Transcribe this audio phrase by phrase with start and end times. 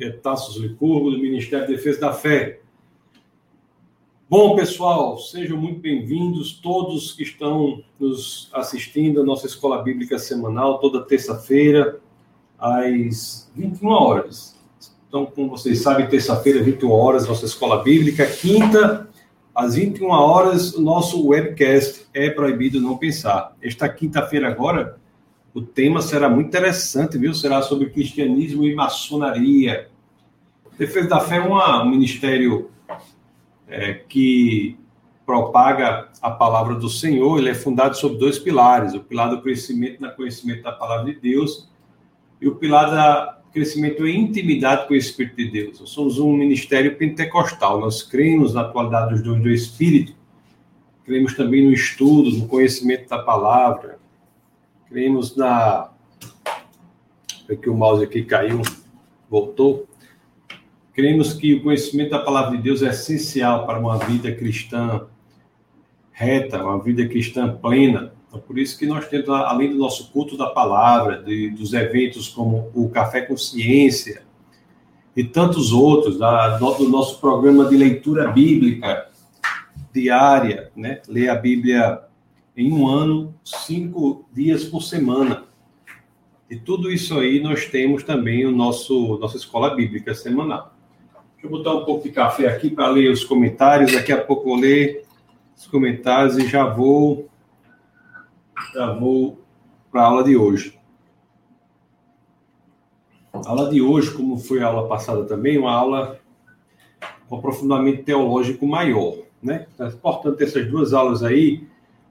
[0.00, 2.60] que é Tassos Licurgo, do Ministério da Defesa da Fé.
[4.30, 10.78] Bom, pessoal, sejam muito bem-vindos todos que estão nos assistindo à nossa escola bíblica semanal,
[10.78, 12.00] toda terça-feira,
[12.58, 14.56] às 21 horas.
[15.06, 18.24] Então, como vocês sabem, terça-feira, 21 horas, nossa escola bíblica.
[18.24, 19.06] Quinta,
[19.54, 23.54] às 21 horas, o nosso webcast é Proibido Não Pensar.
[23.60, 24.98] Esta quinta-feira agora,
[25.52, 27.34] o tema será muito interessante, viu?
[27.34, 29.89] Será sobre cristianismo e maçonaria.
[30.80, 32.70] Defesa da Fé é uma, um ministério
[33.68, 34.78] é, que
[35.26, 37.38] propaga a palavra do Senhor.
[37.38, 41.20] Ele é fundado sobre dois pilares: o pilar do crescimento na conhecimento da palavra de
[41.20, 41.68] Deus
[42.40, 45.80] e o pilar do crescimento em intimidade com o Espírito de Deus.
[45.80, 47.78] Nós somos um ministério pentecostal.
[47.78, 50.14] Nós cremos na qualidade dos dons do Espírito.
[51.04, 54.00] Cremos também no estudo, no conhecimento da palavra
[54.88, 55.92] Cremos na.
[57.48, 58.62] É que o mouse aqui caiu,
[59.28, 59.86] voltou.
[61.00, 65.06] Cremos que o conhecimento da palavra de Deus é essencial para uma vida cristã
[66.12, 68.12] reta, uma vida cristã plena.
[68.28, 72.28] Então, por isso que nós temos, além do nosso culto da palavra, de, dos eventos
[72.28, 74.24] como o Café com Ciência
[75.16, 79.08] e tantos outros, da, do nosso programa de leitura bíblica
[79.94, 81.00] diária, né?
[81.08, 82.02] Ler a Bíblia
[82.54, 85.44] em um ano, cinco dias por semana.
[86.50, 90.78] E tudo isso aí nós temos também o nosso nossa escola bíblica semanal.
[91.40, 93.92] Deixa eu botar um pouco de café aqui para ler os comentários.
[93.92, 95.06] Daqui a pouco vou ler
[95.56, 97.30] os comentários e já vou
[98.74, 99.40] já vou
[99.90, 100.78] para a aula de hoje.
[103.32, 106.20] A aula de hoje, como foi a aula passada também, uma aula
[107.26, 109.66] com aprofundamento teológico maior, né?
[109.74, 111.66] Então, é importante essas duas aulas aí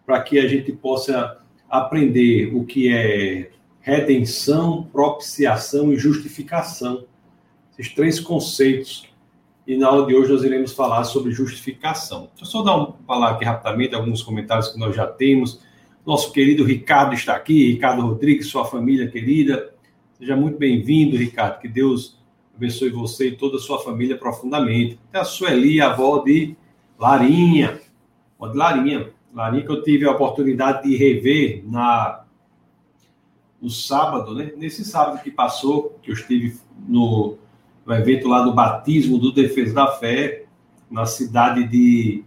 [0.07, 1.37] para que a gente possa
[1.69, 7.05] aprender o que é redenção, propiciação e justificação.
[7.77, 9.08] Esses três conceitos.
[9.69, 12.21] E na aula de hoje nós iremos falar sobre justificação.
[12.35, 15.61] Deixa eu só dar um, falar aqui rapidamente alguns comentários que nós já temos.
[16.03, 19.71] Nosso querido Ricardo está aqui, Ricardo Rodrigues, sua família querida.
[20.17, 21.59] Seja muito bem-vindo, Ricardo.
[21.59, 22.17] Que Deus
[22.55, 24.99] abençoe você e toda a sua família profundamente.
[25.11, 26.55] Tem a Sueli, a avó de
[26.97, 27.79] Larinha.
[28.39, 32.25] Avó de Larinha, Larinha que eu tive a oportunidade de rever na
[33.61, 34.51] no sábado, né?
[34.57, 36.57] Nesse sábado que passou, que eu estive
[36.87, 37.37] no,
[37.89, 40.45] no evento lá do batismo do Defesa da Fé,
[40.91, 42.23] na cidade de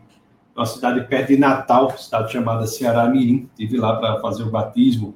[0.56, 3.48] uma cidade perto de Natal, cidade chamada Ceará Mirim.
[3.52, 5.14] Estive lá para fazer o batismo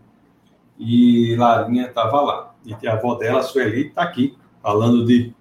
[0.78, 2.54] e Larinha estava lá.
[2.64, 5.34] E a avó dela, Sueli, está aqui, falando de,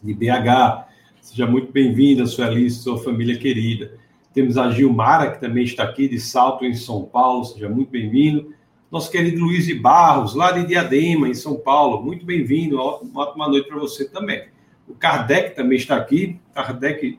[0.00, 0.86] de BH.
[1.20, 3.98] Seja muito bem-vinda, Sueli, sua família querida.
[4.32, 8.54] Temos a Gilmara, que também está aqui, de Salto, em São Paulo, seja muito bem-vindo.
[8.94, 12.76] Nosso querido Luiz de Barros, lá de Diadema, em São Paulo, muito bem-vindo.
[12.76, 14.46] Uma ótima noite para você também.
[14.86, 16.38] O Kardec também está aqui.
[16.54, 17.18] Kardec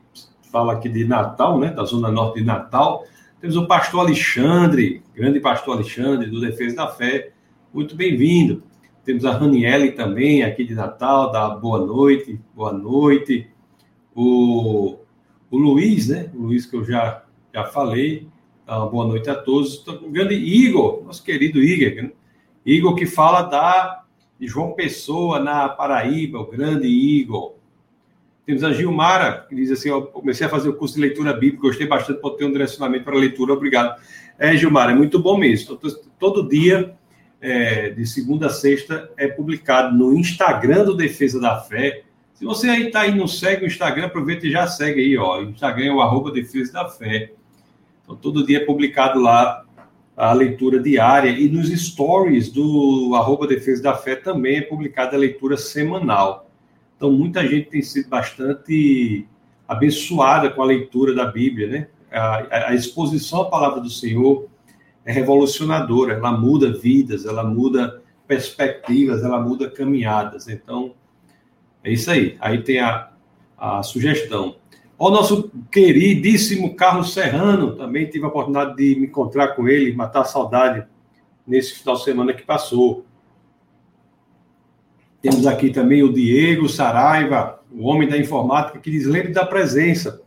[0.50, 3.04] fala aqui de Natal, né, da Zona Norte de Natal.
[3.42, 7.32] Temos o pastor Alexandre, grande pastor Alexandre, do Defesa da Fé,
[7.74, 8.62] muito bem-vindo.
[9.04, 13.50] Temos a Raniele também, aqui de Natal, da boa noite, boa noite.
[14.14, 14.96] O
[15.50, 16.30] o Luiz, né?
[16.34, 17.22] O Luiz que eu já,
[17.54, 18.26] já falei.
[18.66, 19.86] Então, boa noite a todos.
[19.86, 22.10] O grande Igor, nosso querido Igor, né?
[22.64, 24.02] Igor que fala da
[24.40, 27.54] João Pessoa na Paraíba, o grande Igor.
[28.44, 31.62] Temos a Gilmara, que diz assim: eu comecei a fazer o curso de leitura bíblica,
[31.68, 34.02] gostei bastante por ter um direcionamento para a leitura, obrigado.
[34.36, 35.78] É, Gilmara, é muito bom mesmo.
[36.18, 36.92] Todo dia,
[37.40, 42.02] é, de segunda a sexta, é publicado no Instagram do Defesa da Fé
[42.34, 45.38] se você aí está aí, não segue o Instagram, aproveita e já segue aí, ó.
[45.38, 47.32] O Instagram é o arroba Defesa da Fé.
[48.06, 49.64] Então, todo dia é publicado lá
[50.16, 55.18] a leitura diária e nos stories do arroba Defesa da Fé também é publicada a
[55.18, 56.48] leitura semanal.
[56.96, 59.26] Então, muita gente tem sido bastante
[59.66, 61.88] abençoada com a leitura da Bíblia, né?
[62.10, 64.48] A, a exposição à palavra do Senhor
[65.04, 70.48] é revolucionadora, ela muda vidas, ela muda perspectivas, ela muda caminhadas.
[70.48, 70.94] Então,
[71.82, 72.36] é isso aí.
[72.40, 73.10] Aí tem a,
[73.58, 74.56] a sugestão.
[74.98, 80.22] O nosso queridíssimo Carlos Serrano, também tive a oportunidade de me encontrar com ele, matar
[80.22, 80.86] a saudade
[81.46, 83.04] nesse final de semana que passou.
[85.20, 90.22] Temos aqui também o Diego Saraiva, o homem da informática, que diz: lembre da presença.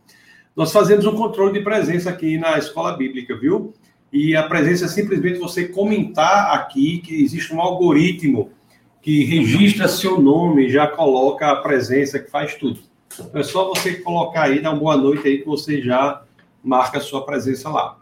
[0.54, 3.74] Nós fazemos um controle de presença aqui na escola bíblica, viu?
[4.12, 8.50] E a presença é simplesmente você comentar aqui que existe um algoritmo
[9.02, 12.89] que registra seu nome, já coloca a presença, que faz tudo.
[13.34, 16.22] É só você colocar aí, dar uma boa noite aí, que você já
[16.62, 17.98] marca a sua presença lá.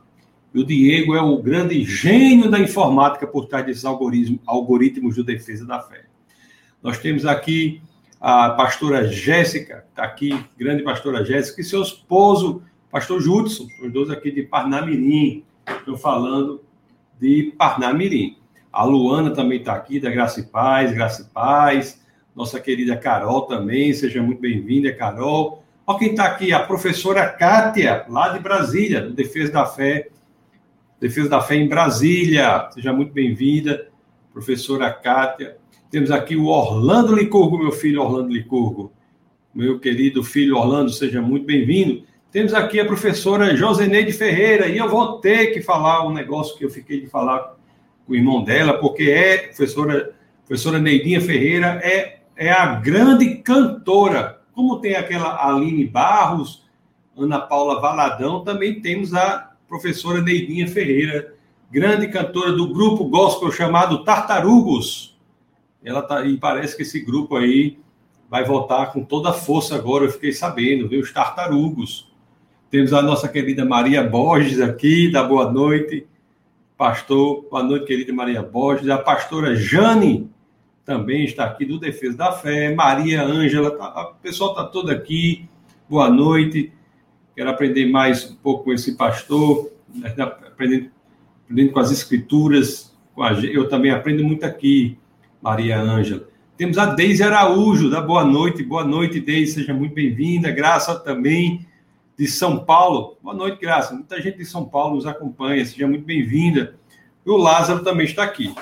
[0.54, 5.22] E o Diego é o grande gênio da informática por trás desses algoritmos, algoritmos de
[5.22, 6.04] defesa da fé.
[6.82, 7.82] Nós temos aqui
[8.20, 14.10] a pastora Jéssica, está aqui, grande pastora Jéssica, e seu esposo, pastor Judson, os dois
[14.10, 15.44] aqui de Parnamirim.
[15.66, 16.62] Estou falando
[17.20, 18.36] de Parnamirim.
[18.72, 22.00] A Luana também está aqui, da Graça e Paz, Graça e Paz.
[22.38, 25.64] Nossa querida Carol também, seja muito bem-vinda, Carol.
[25.84, 30.06] Olha quem está aqui, a professora Kátia, lá de Brasília, do Defesa da Fé.
[31.00, 32.68] Defesa da Fé em Brasília.
[32.70, 33.88] Seja muito bem-vinda,
[34.32, 35.56] professora Kátia.
[35.90, 38.92] Temos aqui o Orlando Licurgo, meu filho Orlando Licurgo.
[39.52, 42.04] Meu querido filho Orlando, seja muito bem-vindo.
[42.30, 46.64] Temos aqui a professora Joseneide Ferreira, e eu vou ter que falar um negócio que
[46.64, 47.56] eu fiquei de falar
[48.06, 50.14] com o irmão dela, porque é professora,
[50.46, 54.40] professora Neidinha Ferreira, é, é a grande cantora.
[54.54, 56.64] Como tem aquela Aline Barros,
[57.16, 61.34] Ana Paula Valadão, também temos a professora Neidinha Ferreira,
[61.70, 65.18] grande cantora do grupo gospel chamado Tartarugos.
[65.84, 67.78] Ela tá, e parece que esse grupo aí
[68.30, 71.00] vai voltar com toda a força agora, eu fiquei sabendo, viu?
[71.00, 72.10] Os Tartarugos.
[72.70, 76.06] Temos a nossa querida Maria Borges aqui, da boa noite
[76.78, 80.30] pastor, boa noite, querida Maria Borges, a pastora Jane
[80.88, 85.46] também está aqui do Defesa da Fé, Maria Ângela, tá, o pessoal está todo aqui,
[85.86, 86.72] boa noite,
[87.36, 89.70] quero aprender mais um pouco com esse pastor,
[90.02, 90.90] aprendendo,
[91.44, 94.96] aprendendo com as escrituras, com a, eu também aprendo muito aqui,
[95.42, 96.26] Maria Ângela.
[96.56, 101.66] Temos a Deise Araújo, da Boa Noite, boa noite, Deise, seja muito bem-vinda, Graça também,
[102.18, 103.18] de São Paulo.
[103.22, 103.92] Boa noite, Graça.
[103.92, 106.76] Muita gente de São Paulo nos acompanha, seja muito bem-vinda.
[107.26, 108.54] E o Lázaro também está aqui.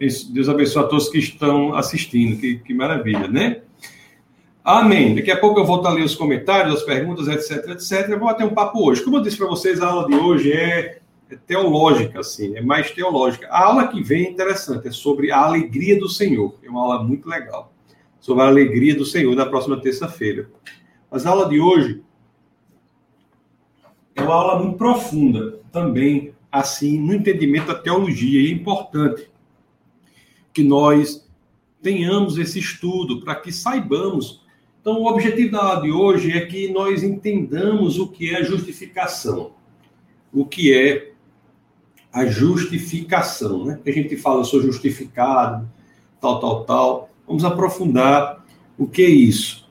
[0.00, 3.60] Deus abençoe a todos que estão assistindo, que, que maravilha, né?
[4.64, 5.14] Amém.
[5.14, 8.08] Daqui a pouco eu volto a ler os comentários, as perguntas, etc, etc.
[8.08, 9.02] Eu vou bater um papo hoje.
[9.02, 11.00] Como eu disse para vocês, a aula de hoje é,
[11.30, 13.46] é teológica, assim, é mais teológica.
[13.48, 16.54] A aula que vem é interessante, é sobre a alegria do Senhor.
[16.62, 17.70] É uma aula muito legal.
[18.20, 20.48] Sobre a alegria do Senhor, na próxima terça-feira.
[21.10, 22.02] Mas a aula de hoje
[24.14, 28.40] é uma aula muito profunda também, assim, no entendimento da teologia.
[28.40, 29.29] E é importante
[30.52, 31.26] que nós
[31.82, 34.42] tenhamos esse estudo para que saibamos.
[34.80, 39.52] Então, o objetivo da aula de hoje é que nós entendamos o que é justificação.
[40.32, 41.12] O que é
[42.12, 43.80] a justificação, né?
[43.86, 45.68] A gente fala, eu sou justificado,
[46.20, 47.10] tal, tal, tal.
[47.26, 48.44] Vamos aprofundar
[48.76, 49.68] o que é isso.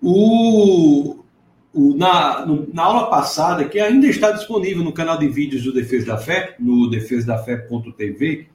[0.00, 1.24] O,
[1.72, 5.72] o, na, no, na aula passada, que ainda está disponível no canal de vídeos do
[5.72, 8.48] Defesa da Fé, no defesadafé.tv,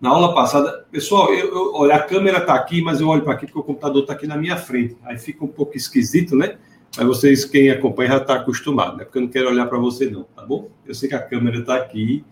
[0.00, 3.32] na aula passada, pessoal, eu, eu, olha, a câmera está aqui, mas eu olho para
[3.32, 4.96] aqui porque o computador está aqui na minha frente.
[5.04, 6.58] Aí fica um pouco esquisito, né?
[6.96, 9.04] Mas vocês, quem acompanha, já está acostumado, né?
[9.04, 10.70] Porque eu não quero olhar para você, não, tá bom?
[10.86, 12.24] Eu sei que a câmera está aqui,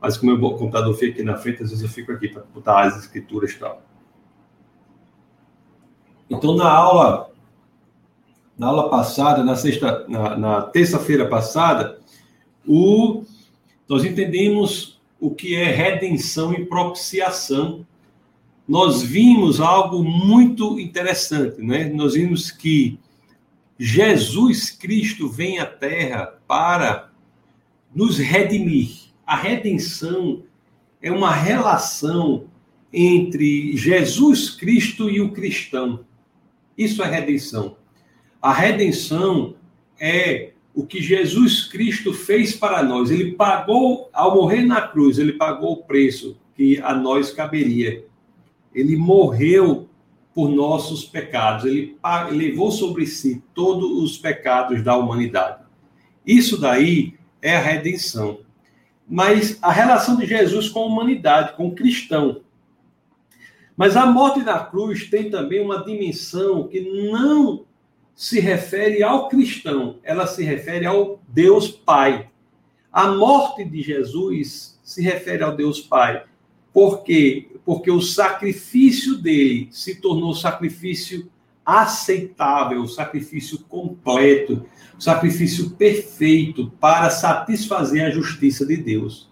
[0.00, 2.82] mas como o computador fica aqui na frente, às vezes eu fico aqui para botar
[2.82, 3.82] as escrituras e tal.
[6.28, 7.30] Então, na aula
[8.60, 11.98] na aula passada, na sexta, na, na terça-feira passada,
[12.68, 13.24] o,
[13.88, 17.86] nós entendemos o que é redenção e propiciação.
[18.66, 21.84] Nós vimos algo muito interessante, né?
[21.90, 22.98] Nós vimos que
[23.78, 27.10] Jesus Cristo vem à Terra para
[27.94, 29.10] nos redimir.
[29.26, 30.42] A redenção
[31.02, 32.44] é uma relação
[32.92, 36.04] entre Jesus Cristo e o cristão.
[36.76, 37.76] Isso é redenção.
[38.40, 39.54] A redenção
[39.98, 43.10] é o que Jesus Cristo fez para nós.
[43.10, 48.04] Ele pagou, ao morrer na cruz, ele pagou o preço que a nós caberia.
[48.74, 49.88] Ele morreu
[50.34, 51.64] por nossos pecados.
[51.64, 51.96] Ele
[52.30, 55.64] levou sobre si todos os pecados da humanidade.
[56.24, 58.40] Isso daí é a redenção.
[59.08, 62.42] Mas a relação de Jesus com a humanidade, com o cristão.
[63.76, 67.64] Mas a morte na cruz tem também uma dimensão que não
[68.20, 72.28] se refere ao cristão, ela se refere ao Deus Pai.
[72.92, 76.24] A morte de Jesus se refere ao Deus Pai.
[76.70, 77.48] Por quê?
[77.64, 81.30] Porque o sacrifício dele se tornou sacrifício
[81.64, 84.66] aceitável, sacrifício completo,
[84.98, 89.30] sacrifício perfeito para satisfazer a justiça de Deus.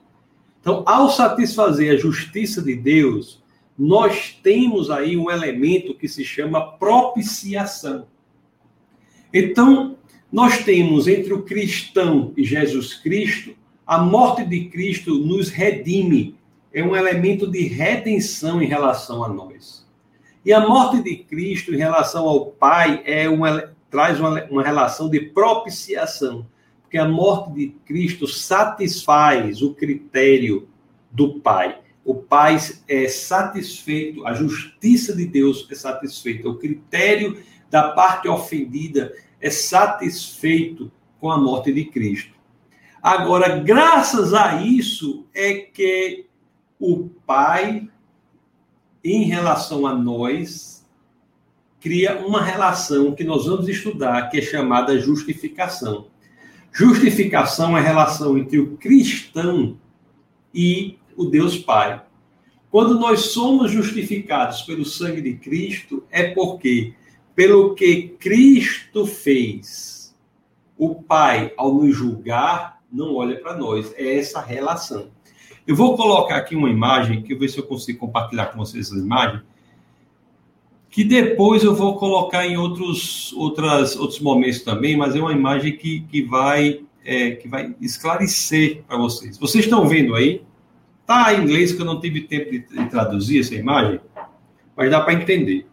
[0.63, 3.43] Então, ao satisfazer a justiça de Deus,
[3.79, 8.07] nós temos aí um elemento que se chama propiciação.
[9.33, 9.97] Então,
[10.31, 13.55] nós temos entre o cristão e Jesus Cristo,
[13.87, 16.37] a morte de Cristo nos redime,
[16.73, 19.87] é um elemento de redenção em relação a nós.
[20.45, 25.09] E a morte de Cristo em relação ao Pai é uma, traz uma, uma relação
[25.09, 26.47] de propiciação,
[26.83, 30.69] porque a morte de Cristo satisfaz o critério
[31.11, 31.79] do Pai.
[32.05, 37.37] O Pai é satisfeito, a justiça de Deus é satisfeita, o critério
[37.71, 42.33] da parte ofendida é satisfeito com a morte de Cristo.
[43.03, 46.27] Agora, graças a isso é que
[46.79, 47.89] o Pai,
[49.05, 50.87] em relação a nós,
[51.81, 56.09] cria uma relação que nós vamos estudar, que é chamada justificação.
[56.73, 59.79] Justificação é a relação entre o cristão
[60.53, 62.03] e o Deus Pai.
[62.71, 66.95] Quando nós somos justificados pelo sangue de Cristo, é porque,
[67.39, 70.13] pelo que Cristo fez,
[70.77, 73.95] o Pai, ao nos julgar, não olha para nós.
[73.97, 75.07] É essa relação.
[75.65, 78.89] Eu vou colocar aqui uma imagem, que eu ver se eu consigo compartilhar com vocês
[78.89, 79.41] essa imagem,
[80.91, 85.77] que depois eu vou colocar em outros, outras, outros momentos também, mas é uma imagem
[85.77, 89.39] que, que, vai, é, que vai esclarecer para vocês.
[89.39, 90.43] Vocês estão vendo aí?
[91.07, 94.01] Tá em inglês que eu não tive tempo de traduzir essa imagem,
[94.77, 95.68] mas dá para entender.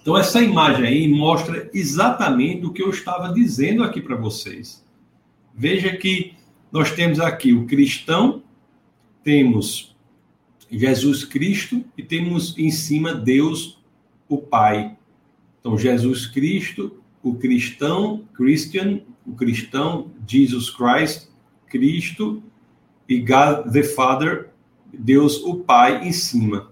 [0.00, 4.84] Então, essa imagem aí mostra exatamente o que eu estava dizendo aqui para vocês.
[5.54, 6.34] Veja que
[6.70, 8.42] nós temos aqui o cristão,
[9.22, 9.94] temos
[10.70, 13.78] Jesus Cristo e temos em cima Deus,
[14.28, 14.96] o Pai.
[15.60, 21.28] Então, Jesus Cristo, o cristão, Christian, o cristão, Jesus Christ,
[21.68, 22.42] Cristo,
[23.08, 24.50] e God the Father,
[24.92, 26.71] Deus o Pai em cima.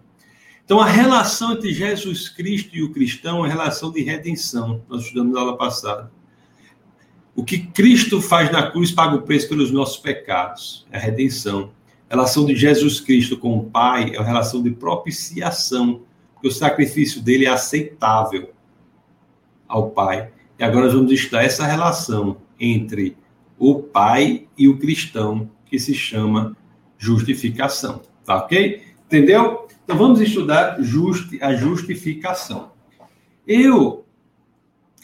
[0.71, 4.81] Então, a relação entre Jesus Cristo e o cristão é uma relação de redenção.
[4.89, 6.13] Nós estudamos na aula passada.
[7.35, 11.73] O que Cristo faz na cruz paga o preço pelos nossos pecados, é a redenção.
[12.09, 16.03] A relação de Jesus Cristo com o Pai é uma relação de propiciação,
[16.35, 18.53] porque o sacrifício dele é aceitável
[19.67, 20.31] ao Pai.
[20.57, 23.17] E agora nós vamos estudar essa relação entre
[23.59, 26.57] o Pai e o cristão, que se chama
[26.97, 28.03] justificação.
[28.25, 28.90] Tá ok?
[29.11, 29.67] Entendeu?
[29.83, 32.71] Então vamos estudar justi a justificação.
[33.45, 34.05] Eu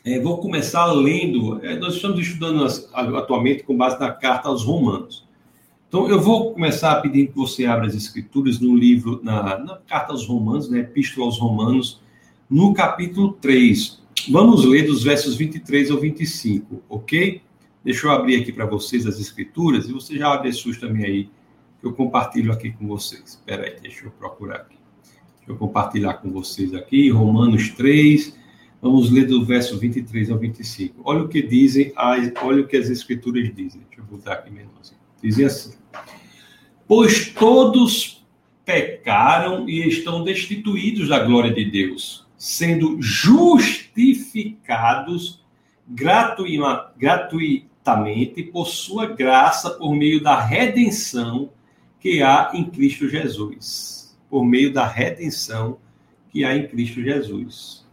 [0.04, 4.62] é, vou começar lendo, é, nós estamos estudando as, atualmente com base na carta aos
[4.62, 5.26] Romanos.
[5.88, 10.12] Então eu vou começar pedindo que você abra as escrituras no livro, na, na carta
[10.12, 12.00] aos Romanos, né, Epístola aos Romanos,
[12.48, 14.00] no capítulo 3.
[14.30, 17.42] Vamos ler dos versos 23 ao 25, ok?
[17.84, 21.04] Deixa eu abrir aqui para vocês as escrituras e você já abre as suas também
[21.04, 21.35] aí
[21.86, 23.22] eu compartilho aqui com vocês.
[23.24, 24.76] Espera aí, deixa eu procurar aqui.
[25.38, 28.36] Deixa eu compartilhar com vocês aqui, Romanos 3.
[28.82, 31.02] Vamos ler do verso 23 ao 25.
[31.04, 33.80] Olha o que dizem, as, olha o que as escrituras dizem.
[33.88, 34.98] Deixa eu botar aqui menorzinho.
[35.22, 35.72] Dizem assim:
[36.86, 38.26] Pois todos
[38.64, 45.42] pecaram e estão destituídos da glória de Deus, sendo justificados
[45.88, 51.50] gratuitamente por sua graça por meio da redenção
[52.06, 54.16] que há em Cristo Jesus.
[54.30, 55.78] Por meio da redenção
[56.30, 57.84] que há em Cristo Jesus.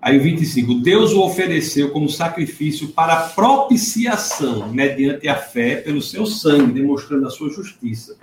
[0.00, 6.26] Aí o 25, Deus o ofereceu como sacrifício para propiciação, mediante a fé pelo seu
[6.26, 8.18] sangue, demonstrando a sua justiça.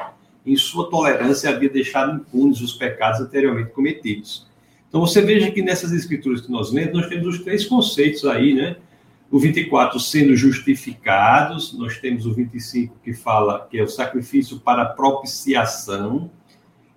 [0.46, 4.46] Em sua tolerância havia deixado impunes os pecados anteriormente cometidos.
[4.88, 8.54] Então você veja que nessas escrituras que nós lemos, nós temos os três conceitos aí,
[8.54, 8.78] né?
[9.36, 11.78] O 24, sendo justificados.
[11.78, 16.32] Nós temos o 25, que fala que é o sacrifício para propiciação.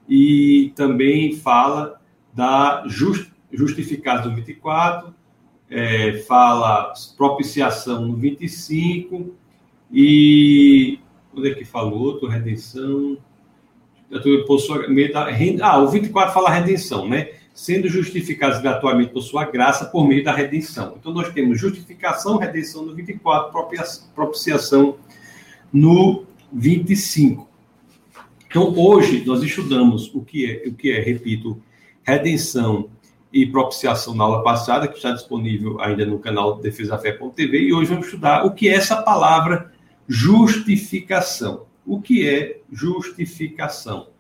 [0.09, 2.00] E também fala
[2.33, 5.12] da just, justificados no 24.
[5.68, 9.35] É, fala propiciação no 25.
[9.92, 11.00] E.
[11.35, 12.28] Onde é que falou outro?
[12.28, 13.18] Redenção.
[15.61, 17.30] Ah, o 24 fala redenção, né?
[17.59, 20.95] Sendo justificados gratuitamente por sua graça por meio da redenção.
[20.97, 23.53] Então, nós temos justificação, redenção no 24,
[24.15, 24.97] propiciação
[25.73, 27.49] no 25.
[28.47, 31.61] Então, hoje, nós estudamos o que é, o que é, repito,
[32.05, 32.91] redenção
[33.33, 38.07] e propiciação na aula passada, que está disponível ainda no canal defesafé.tv, e hoje vamos
[38.07, 39.73] estudar o que é essa palavra
[40.07, 41.67] justificação.
[41.85, 44.11] O que é justificação?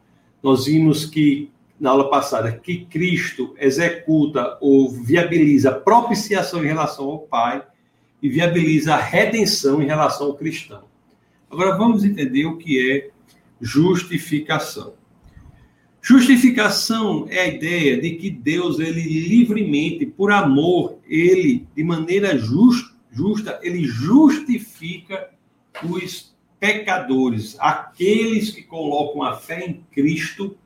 [0.42, 7.06] Nós vimos que na aula passada que Cristo executa ou viabiliza a propiciação em relação
[7.06, 7.62] ao Pai
[8.22, 10.84] e viabiliza a redenção em relação ao cristão.
[11.50, 13.10] Agora vamos entender o que é
[13.60, 14.94] justificação.
[16.00, 22.94] Justificação é a ideia de que Deus, ele livremente, por amor, ele, de maneira just,
[23.10, 25.30] justa, ele justifica
[25.82, 30.56] os pecadores, aqueles que colocam a fé em Cristo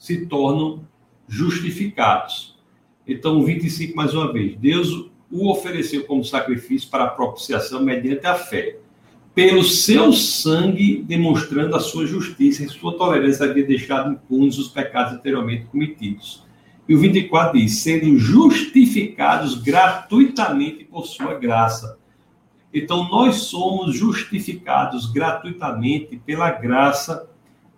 [0.00, 0.80] se tornam
[1.28, 2.58] justificados.
[3.06, 8.34] Então, 25 mais uma vez, Deus o ofereceu como sacrifício para a propiciação mediante a
[8.34, 8.78] fé.
[9.32, 15.12] pelo seu sangue demonstrando a sua justiça e sua tolerância havia deixado impunes os pecados
[15.12, 16.44] anteriormente cometidos.
[16.88, 21.96] E o 24 diz: sendo justificados gratuitamente por sua graça.
[22.74, 27.28] Então, nós somos justificados gratuitamente pela graça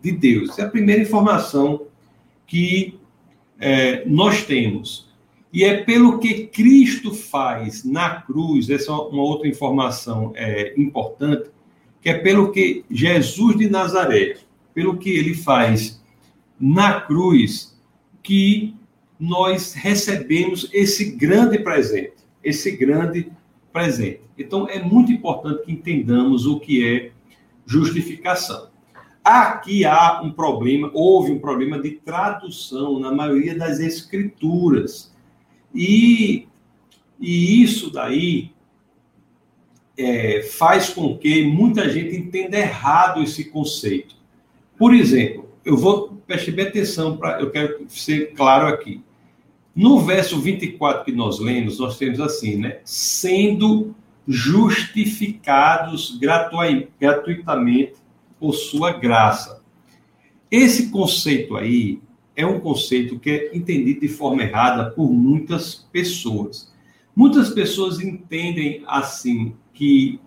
[0.00, 0.58] de Deus.
[0.58, 1.86] É a primeira informação
[2.52, 3.00] que
[3.58, 5.10] é, nós temos.
[5.50, 11.48] E é pelo que Cristo faz na cruz, essa é uma outra informação é, importante,
[12.02, 14.36] que é pelo que Jesus de Nazaré,
[14.74, 15.98] pelo que ele faz
[16.60, 17.74] na cruz,
[18.22, 18.74] que
[19.18, 23.32] nós recebemos esse grande presente, esse grande
[23.72, 24.20] presente.
[24.36, 27.12] Então é muito importante que entendamos o que é
[27.64, 28.71] justificação.
[29.24, 35.14] Aqui há um problema, houve um problema de tradução na maioria das escrituras.
[35.72, 36.48] E,
[37.20, 38.50] e isso daí
[39.96, 44.16] é, faz com que muita gente entenda errado esse conceito.
[44.76, 49.00] Por exemplo, eu vou prestar atenção para, eu quero ser claro aqui.
[49.74, 52.80] No verso 24 que nós lemos, nós temos assim, né?
[52.84, 53.94] Sendo
[54.26, 56.18] justificados
[56.98, 58.01] gratuitamente
[58.42, 59.62] por sua graça.
[60.50, 62.00] Esse conceito aí
[62.34, 66.74] é um conceito que é entendido de forma errada por muitas pessoas.
[67.14, 70.18] Muitas pessoas entendem assim que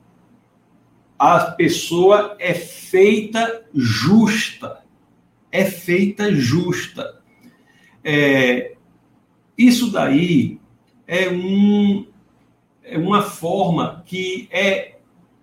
[1.19, 4.81] a pessoa é feita justa,
[5.51, 7.21] é feita justa.
[8.01, 8.75] É,
[9.57, 10.57] isso daí
[11.05, 12.07] é, um,
[12.81, 14.95] é uma forma que é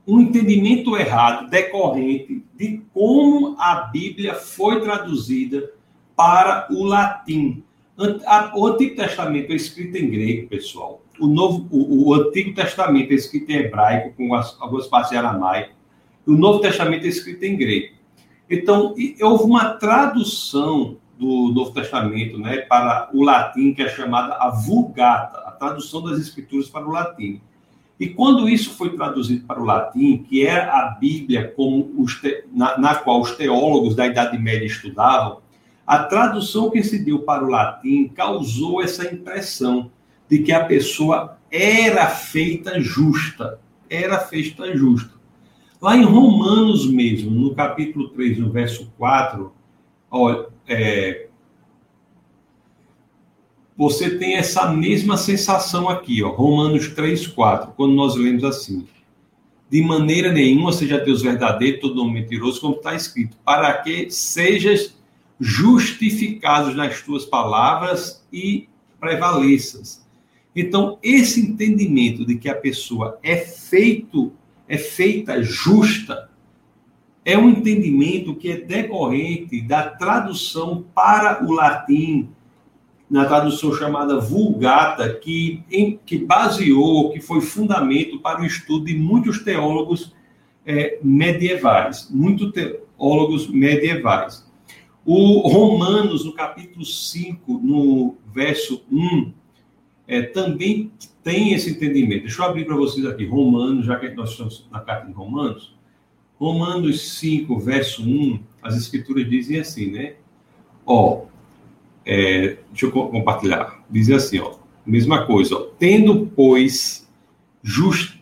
[0.07, 5.73] um entendimento errado decorrente de como a Bíblia foi traduzida
[6.15, 7.65] para o latim.
[8.55, 11.03] O Antigo Testamento é escrito em grego, pessoal.
[11.19, 15.17] O, novo, o, o Antigo Testamento é escrito em hebraico, com as, algumas partes em
[15.17, 15.75] aramaico.
[16.25, 17.97] O Novo Testamento é escrito em grego.
[18.49, 24.51] Então, houve uma tradução do Novo Testamento né, para o latim, que é chamada a
[24.51, 27.41] Vulgata, a tradução das Escrituras para o latim.
[28.03, 32.77] E quando isso foi traduzido para o latim, que é a Bíblia como te, na,
[32.77, 35.41] na, qual os teólogos da Idade Média estudavam,
[35.87, 39.89] a tradução que se deu para o latim causou essa impressão
[40.29, 45.15] de que a pessoa era feita justa, era feita justa.
[45.81, 49.53] Lá em Romanos mesmo, no capítulo 3, no verso 4,
[50.11, 51.29] olha, é,
[53.83, 58.87] você tem essa mesma sensação aqui, ó, Romanos 3, 4, quando nós lemos assim.
[59.69, 64.97] De maneira nenhuma seja Deus verdadeiro, todo homem mentiroso, como está escrito, para que sejas
[65.41, 68.69] justificados nas tuas palavras e
[69.01, 70.07] prevaleças.
[70.55, 74.33] Então, esse entendimento de que a pessoa é feito,
[74.69, 76.31] é feita justa,
[77.25, 82.29] é um entendimento que é decorrente da tradução para o latim,
[83.13, 88.95] na tradução chamada Vulgata, que, em, que baseou, que foi fundamento para o estudo de
[88.95, 90.15] muitos teólogos
[90.65, 94.51] é, medievais, muitos teólogos medievais.
[95.05, 99.31] O Romanos, no capítulo 5, no verso 1,
[100.09, 100.91] é, também
[101.23, 102.23] tem esse entendimento.
[102.23, 105.77] Deixa eu abrir para vocês aqui, Romanos, já que nós estamos na carta de Romanos.
[106.39, 110.15] Romanos 5, verso 1, as escrituras dizem assim, né?
[110.87, 111.27] Ó,
[112.05, 113.85] é, deixa eu compartilhar.
[113.91, 117.09] Dizem assim, ó, mesma coisa, ó, tendo, pois,
[117.63, 118.17] just,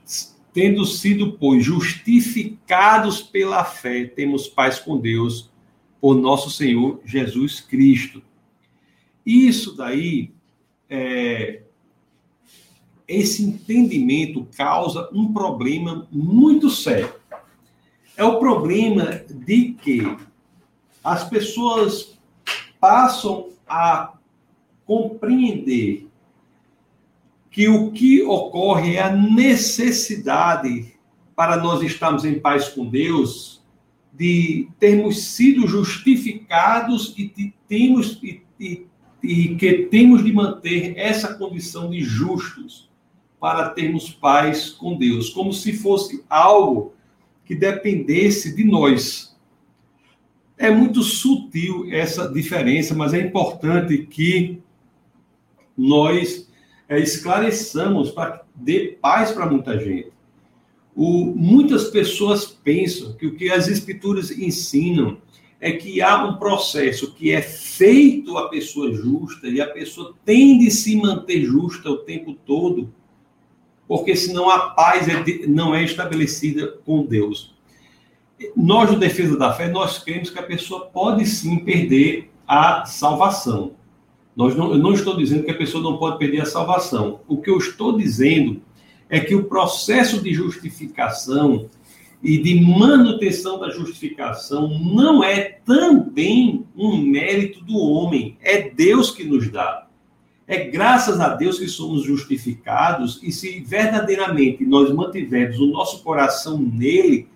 [0.52, 5.50] tendo sido, pois, justificados pela fé, temos paz com Deus,
[6.00, 8.22] por nosso Senhor Jesus Cristo.
[9.24, 10.32] Isso daí,
[10.88, 11.62] é,
[13.06, 17.20] esse entendimento causa um problema muito sério
[18.20, 20.02] é o problema de que
[21.02, 22.18] as pessoas
[22.78, 24.14] passam a
[24.84, 26.08] compreender
[27.50, 30.92] que o que ocorre é a necessidade
[31.36, 33.62] para nós estarmos em paz com Deus,
[34.12, 38.86] de termos sido justificados e, de, temos, e, e,
[39.22, 42.90] e que temos de manter essa condição de justos
[43.38, 46.92] para termos paz com Deus, como se fosse algo
[47.44, 49.29] que dependesse de nós.
[50.60, 54.60] É muito sutil essa diferença, mas é importante que
[55.74, 56.50] nós
[56.86, 60.12] é, esclareçamos para dê paz para muita gente.
[60.94, 65.16] O, muitas pessoas pensam que o que as escrituras ensinam
[65.58, 70.58] é que há um processo que é feito a pessoa justa e a pessoa tem
[70.58, 72.92] de se manter justa o tempo todo
[73.90, 77.56] porque senão a paz é não é estabelecida com Deus.
[78.56, 83.72] Nós, do Defesa da Fé, nós cremos que a pessoa pode sim perder a salvação.
[84.34, 87.20] Nós não, eu não estou dizendo que a pessoa não pode perder a salvação.
[87.28, 88.62] O que eu estou dizendo
[89.08, 91.68] é que o processo de justificação
[92.22, 99.24] e de manutenção da justificação não é também um mérito do homem, é Deus que
[99.24, 99.86] nos dá.
[100.46, 106.58] É graças a Deus que somos justificados, e se verdadeiramente nós mantivermos o nosso coração
[106.58, 107.28] nele,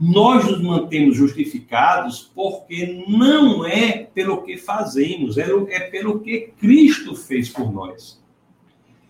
[0.00, 7.14] nós nos mantemos justificados porque não é pelo que fazemos, é, é pelo que Cristo
[7.14, 8.18] fez por nós.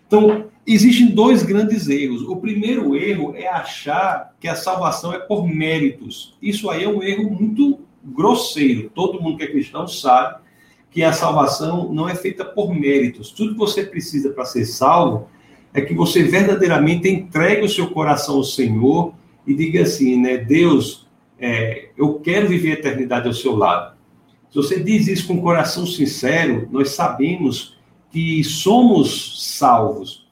[0.08, 2.22] Então, existem dois grandes erros.
[2.22, 6.36] O primeiro erro é achar que a salvação é por méritos.
[6.42, 8.90] Isso aí é um erro muito grosseiro.
[8.92, 10.40] Todo mundo que é cristão sabe
[10.90, 13.30] que a salvação não é feita por méritos.
[13.30, 15.28] Tudo que você precisa para ser salvo
[15.72, 19.14] é que você verdadeiramente entregue o seu coração ao Senhor
[19.50, 20.36] e diga assim, né?
[20.36, 23.96] Deus, é, eu quero viver a eternidade ao seu lado.
[24.48, 27.76] Se você diz isso com um coração sincero, nós sabemos
[28.12, 30.28] que somos salvos.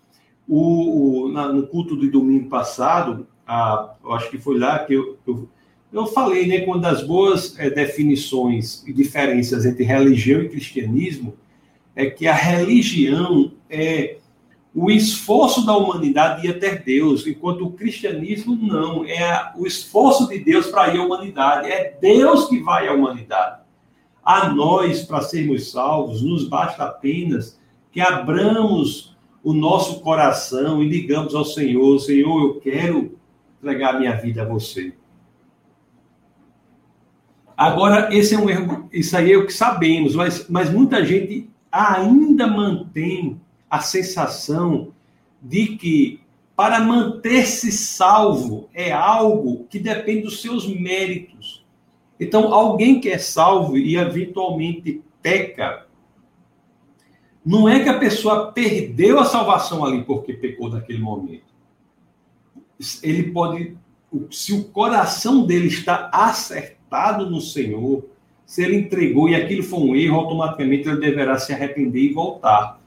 [0.46, 4.94] O, o na, no culto do domingo passado, a, eu acho que foi lá que
[4.94, 5.48] eu, eu,
[5.92, 11.34] eu falei, né, uma das boas é, definições e diferenças entre religião e cristianismo
[11.96, 14.17] é que a religião é
[14.80, 20.38] o esforço da humanidade ir até Deus, enquanto o cristianismo não, é o esforço de
[20.38, 23.62] Deus para ir à humanidade, é Deus que vai à humanidade.
[24.22, 27.58] A nós, para sermos salvos, nos basta apenas
[27.90, 33.18] que abramos o nosso coração e digamos ao Senhor: Senhor, eu quero
[33.58, 34.92] entregar minha vida a você.
[37.56, 41.50] Agora, esse é um erro, isso aí é o que sabemos, mas, mas muita gente
[41.72, 44.92] ainda mantém a sensação
[45.40, 46.20] de que
[46.56, 51.64] para manter-se salvo é algo que depende dos seus méritos.
[52.18, 55.86] Então, alguém que é salvo e eventualmente peca,
[57.44, 61.46] não é que a pessoa perdeu a salvação ali porque pecou naquele momento.
[63.02, 63.76] Ele pode,
[64.30, 68.04] se o coração dele está acertado no Senhor,
[68.44, 72.77] se ele entregou e aquilo foi um erro, automaticamente ele deverá se arrepender e voltar.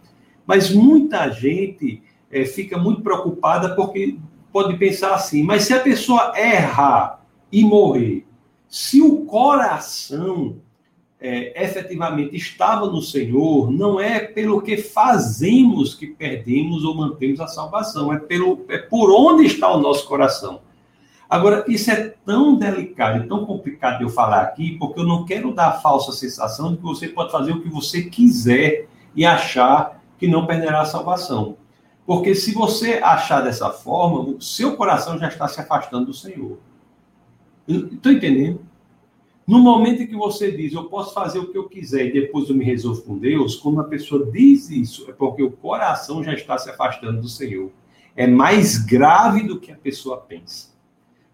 [0.52, 4.18] Mas muita gente é, fica muito preocupada porque
[4.52, 8.26] pode pensar assim: mas se a pessoa errar e morrer,
[8.68, 10.58] se o coração
[11.22, 17.48] é, efetivamente estava no Senhor, não é pelo que fazemos que perdemos ou mantemos a
[17.48, 20.60] salvação, é, pelo, é por onde está o nosso coração.
[21.30, 25.24] Agora, isso é tão delicado e tão complicado de eu falar aqui, porque eu não
[25.24, 29.26] quero dar a falsa sensação de que você pode fazer o que você quiser e
[29.26, 31.58] achar que não perderá a salvação.
[32.06, 36.60] Porque se você achar dessa forma, o seu coração já está se afastando do Senhor.
[37.68, 38.62] Estou entendendo?
[39.48, 42.48] No momento em que você diz, eu posso fazer o que eu quiser e depois
[42.48, 46.36] eu me resolvo com Deus, quando a pessoa diz isso, é porque o coração já
[46.36, 47.72] está se afastando do Senhor.
[48.16, 50.70] É mais grave do que a pessoa pensa.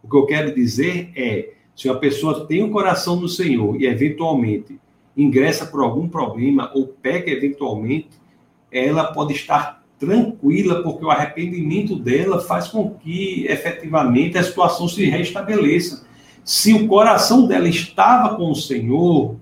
[0.02, 3.76] O que eu quero dizer é, se a pessoa tem o um coração no Senhor
[3.82, 4.80] e eventualmente
[5.18, 8.27] ingressa por algum problema ou peca eventualmente,
[8.72, 15.06] ela pode estar tranquila, porque o arrependimento dela faz com que efetivamente a situação se
[15.06, 16.06] restabeleça.
[16.44, 19.36] Se o coração dela estava com o Senhor,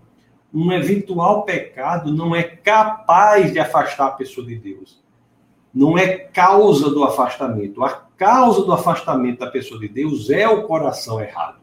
[0.53, 5.03] um eventual pecado não é capaz de afastar a pessoa de Deus.
[5.73, 7.83] Não é causa do afastamento.
[7.83, 11.59] A causa do afastamento da pessoa de Deus é o coração errado.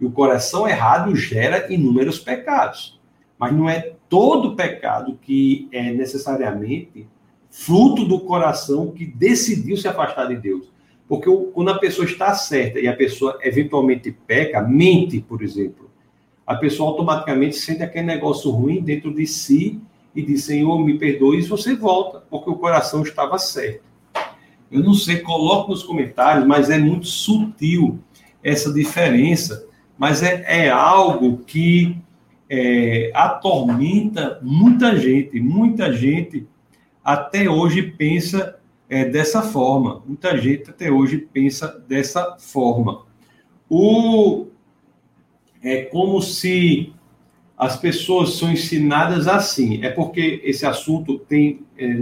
[0.00, 3.00] E o coração errado gera inúmeros pecados.
[3.38, 7.06] Mas não é todo pecado que é necessariamente
[7.50, 10.72] fruto do coração que decidiu se afastar de Deus.
[11.08, 15.90] Porque quando a pessoa está certa e a pessoa eventualmente peca, mente, por exemplo,
[16.46, 19.80] a pessoa automaticamente sente aquele negócio ruim dentro de si
[20.14, 23.82] e diz: Senhor, me perdoe, e você volta, porque o coração estava certo.
[24.70, 27.98] Eu não sei, coloque nos comentários, mas é muito sutil
[28.42, 29.66] essa diferença,
[29.96, 31.96] mas é, é algo que
[32.48, 35.40] é, atormenta muita gente.
[35.40, 36.46] Muita gente
[37.04, 38.58] até hoje pensa
[38.88, 40.02] é, dessa forma.
[40.06, 43.06] Muita gente até hoje pensa dessa forma.
[43.68, 44.46] O,
[45.62, 46.92] é como se
[47.56, 49.82] as pessoas são ensinadas assim.
[49.82, 52.00] É porque esse assunto tem é,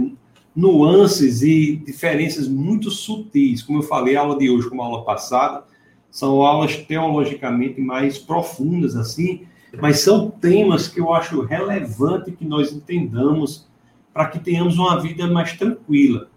[0.55, 3.61] nuances e diferenças muito sutis.
[3.63, 5.63] Como eu falei, a aula de hoje, como a aula passada,
[6.09, 9.46] são aulas teologicamente mais profundas, assim,
[9.79, 13.67] mas são temas que eu acho relevante que nós entendamos
[14.13, 16.29] para que tenhamos uma vida mais tranquila.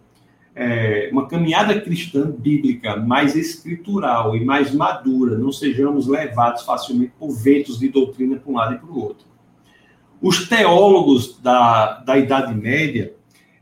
[0.54, 7.30] é, uma caminhada cristã bíblica mais escritural e mais madura, não sejamos levados facilmente por
[7.30, 9.26] ventos de doutrina para um lado e para o outro.
[10.20, 13.14] Os teólogos da, da Idade Média,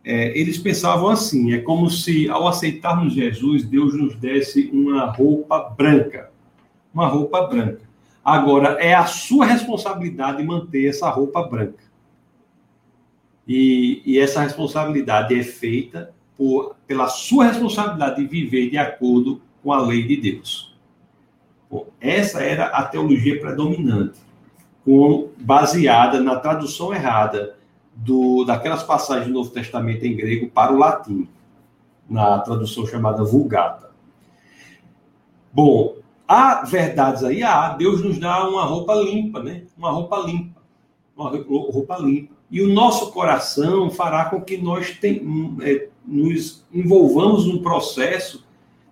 [0.05, 5.61] é, eles pensavam assim: é como se, ao aceitarmos Jesus, Deus nos desse uma roupa
[5.77, 6.31] branca.
[6.93, 7.88] Uma roupa branca.
[8.25, 11.85] Agora, é a sua responsabilidade manter essa roupa branca.
[13.47, 19.73] E, e essa responsabilidade é feita por, pela sua responsabilidade de viver de acordo com
[19.73, 20.77] a lei de Deus.
[21.71, 24.19] Bom, essa era a teologia predominante,
[24.85, 27.57] com, baseada na tradução errada
[27.95, 31.29] do, daquelas passagens do Novo Testamento em grego para o latim,
[32.09, 33.91] na tradução chamada Vulgata.
[35.53, 35.97] Bom,
[36.29, 37.71] há verdades aí, há.
[37.71, 39.63] Deus nos dá uma roupa limpa, né?
[39.77, 40.61] Uma roupa limpa.
[41.17, 42.35] Uma roupa limpa.
[42.51, 45.23] E o nosso coração fará com que nós tem,
[45.63, 48.47] é, nos envolvamos num processo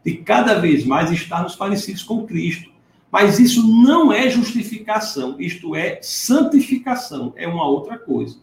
[0.05, 2.70] de cada vez mais estarmos parecidos com Cristo.
[3.11, 8.38] Mas isso não é justificação, isto é santificação, é uma outra coisa.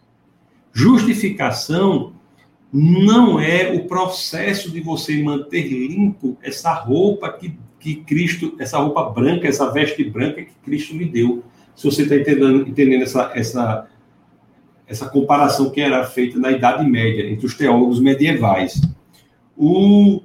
[0.72, 2.12] Justificação
[2.72, 9.10] não é o processo de você manter limpo essa roupa que, que Cristo, essa roupa
[9.10, 11.44] branca, essa veste branca que Cristo lhe deu.
[11.76, 13.86] Se você está entendendo, entendendo essa, essa
[14.86, 18.80] essa comparação que era feita na Idade Média, entre os teólogos medievais.
[19.54, 20.22] O,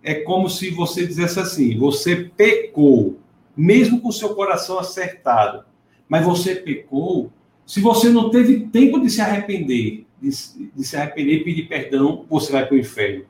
[0.00, 3.18] é como se você dissesse assim: você pecou,
[3.56, 5.64] mesmo com seu coração acertado,
[6.08, 7.32] mas você pecou.
[7.66, 10.30] Se você não teve tempo de se arrepender, de,
[10.76, 13.24] de se arrepender e pedir perdão, você vai para o inferno.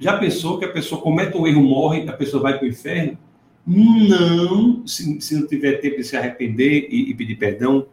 [0.00, 3.18] Já pensou que a pessoa comete um erro, morre, a pessoa vai para o inferno?
[3.66, 7.86] Não, se, se não tiver tempo de se arrepender e, e pedir perdão,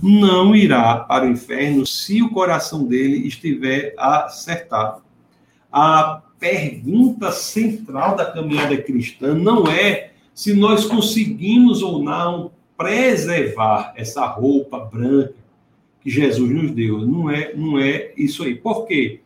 [0.00, 5.02] não irá para o inferno se o coração dele estiver acertado.
[5.72, 14.24] A pergunta central da caminhada cristã não é se nós conseguimos ou não preservar essa
[14.26, 15.34] roupa branca
[16.00, 17.00] que Jesus nos deu.
[17.00, 18.54] Não é, não é isso aí.
[18.54, 19.20] Por quê?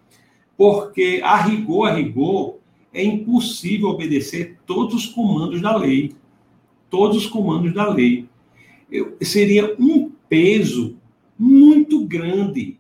[0.63, 2.59] Porque a rigor, a rigor,
[2.95, 6.15] é impossível obedecer todos os comandos da lei.
[6.89, 8.29] Todos os comandos da lei.
[8.89, 10.95] Eu, seria um peso
[11.37, 12.79] muito grande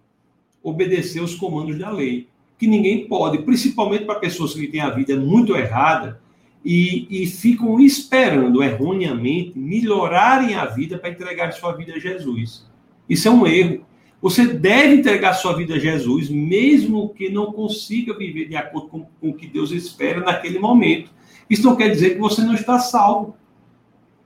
[0.62, 5.16] obedecer os comandos da lei, que ninguém pode, principalmente para pessoas que têm a vida
[5.16, 6.20] muito errada
[6.64, 12.64] e, e ficam esperando erroneamente melhorarem a vida para entregar sua vida a Jesus.
[13.08, 13.84] Isso é um erro.
[14.22, 19.00] Você deve entregar sua vida a Jesus, mesmo que não consiga viver de acordo com,
[19.20, 21.10] com o que Deus espera naquele momento.
[21.50, 23.36] Isso não quer dizer que você não está salvo.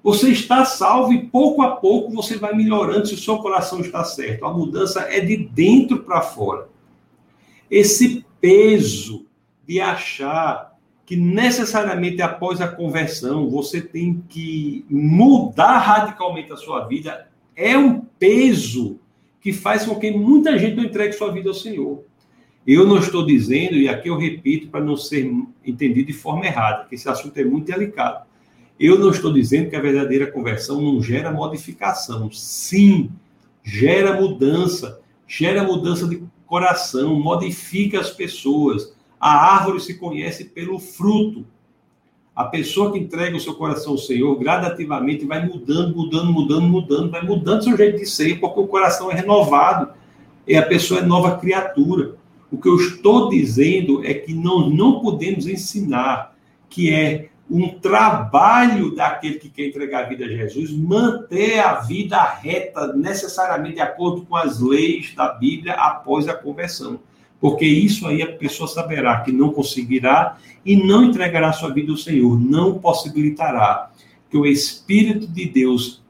[0.02, 4.04] Você está salvo e pouco a pouco você vai melhorando se o seu coração está
[4.04, 4.44] certo.
[4.44, 6.68] A mudança é de dentro para fora.
[7.70, 9.24] Esse peso
[9.66, 17.28] de achar que necessariamente após a conversão você tem que mudar radicalmente a sua vida
[17.56, 19.00] é um peso
[19.46, 22.02] que faz com que muita gente não entregue sua vida ao Senhor.
[22.66, 25.32] Eu não estou dizendo, e aqui eu repito para não ser
[25.64, 28.26] entendido de forma errada, que esse assunto é muito delicado.
[28.76, 32.28] Eu não estou dizendo que a verdadeira conversão não gera modificação.
[32.32, 33.09] Sim,
[33.62, 38.96] gera mudança, gera mudança de coração, modifica as pessoas.
[39.20, 41.46] A árvore se conhece pelo fruto.
[42.37, 47.11] A pessoa que entrega o seu coração ao Senhor gradativamente vai mudando, mudando, mudando, mudando,
[47.11, 49.94] vai mudando seu jeito de ser, porque o coração é renovado
[50.46, 52.14] e a pessoa é nova criatura.
[52.53, 56.37] O que eu estou dizendo é que nós não podemos ensinar
[56.68, 62.22] que é um trabalho daquele que quer entregar a vida a Jesus, manter a vida
[62.22, 67.01] reta, necessariamente de acordo com as leis da Bíblia após a conversão.
[67.46, 71.96] Porque isso aí a pessoa saberá que não conseguirá e não entregará sua vida ao
[71.96, 73.92] Senhor, não possibilitará
[74.28, 76.02] que o Espírito de Deus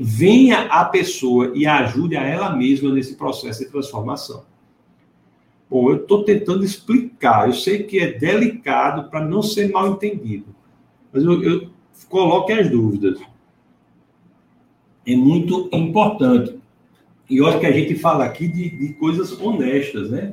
[0.00, 4.44] venha à pessoa e ajude a ela mesma nesse processo de transformação.
[5.68, 10.46] Bom, eu estou tentando explicar, eu sei que é delicado para não ser mal entendido.
[11.12, 11.70] Mas eu, eu
[12.08, 13.20] coloque as dúvidas.
[15.06, 16.58] É muito importante.
[17.28, 20.32] E olha que a gente fala aqui de, de coisas honestas, né?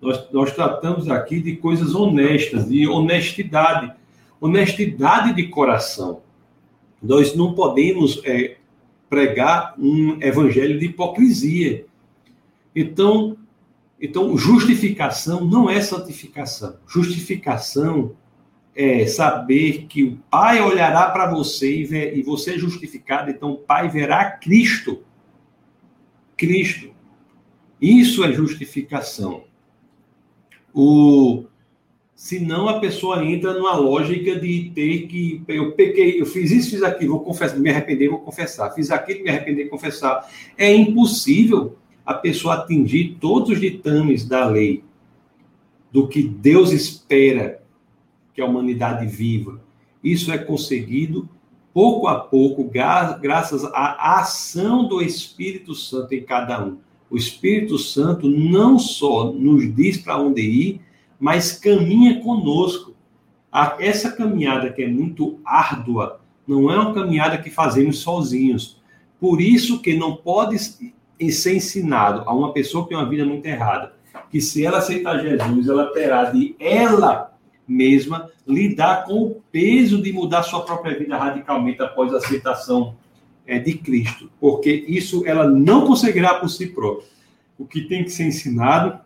[0.00, 3.92] Nós, nós tratamos aqui de coisas honestas, de honestidade.
[4.40, 6.22] Honestidade de coração.
[7.02, 8.56] Nós não podemos é,
[9.08, 11.84] pregar um evangelho de hipocrisia.
[12.74, 13.36] Então,
[14.00, 16.76] então, justificação não é santificação.
[16.86, 18.16] Justificação
[18.74, 23.50] é saber que o Pai olhará para você e, ver, e você é justificado, então
[23.52, 25.02] o Pai verá Cristo.
[26.34, 26.94] Cristo.
[27.78, 29.44] Isso é justificação.
[30.74, 31.44] O,
[32.20, 35.42] Senão a pessoa entra numa lógica de ter que.
[35.48, 38.70] Eu pequei, eu fiz isso, fiz aquilo, vou confessar, me arrepender, vou confessar.
[38.74, 40.28] Fiz aquilo, me arrepender, confessar.
[40.54, 44.84] É impossível a pessoa atingir todos os ditames da lei,
[45.90, 47.62] do que Deus espera
[48.34, 49.58] que a humanidade viva.
[50.04, 51.26] Isso é conseguido
[51.72, 56.76] pouco a pouco, graças à ação do Espírito Santo em cada um.
[57.10, 60.80] O Espírito Santo não só nos diz para onde ir,
[61.18, 62.94] mas caminha conosco.
[63.80, 68.80] Essa caminhada que é muito árdua, não é uma caminhada que fazemos sozinhos.
[69.18, 73.44] Por isso que não pode ser ensinado a uma pessoa que tem uma vida muito
[73.44, 73.92] errada,
[74.30, 80.12] que se ela aceitar Jesus, ela terá de ela mesma lidar com o peso de
[80.12, 82.96] mudar sua própria vida radicalmente após a aceitação
[83.46, 87.08] é, de Cristo, porque isso ela não conseguirá por si própria.
[87.58, 89.00] O que tem que ser ensinado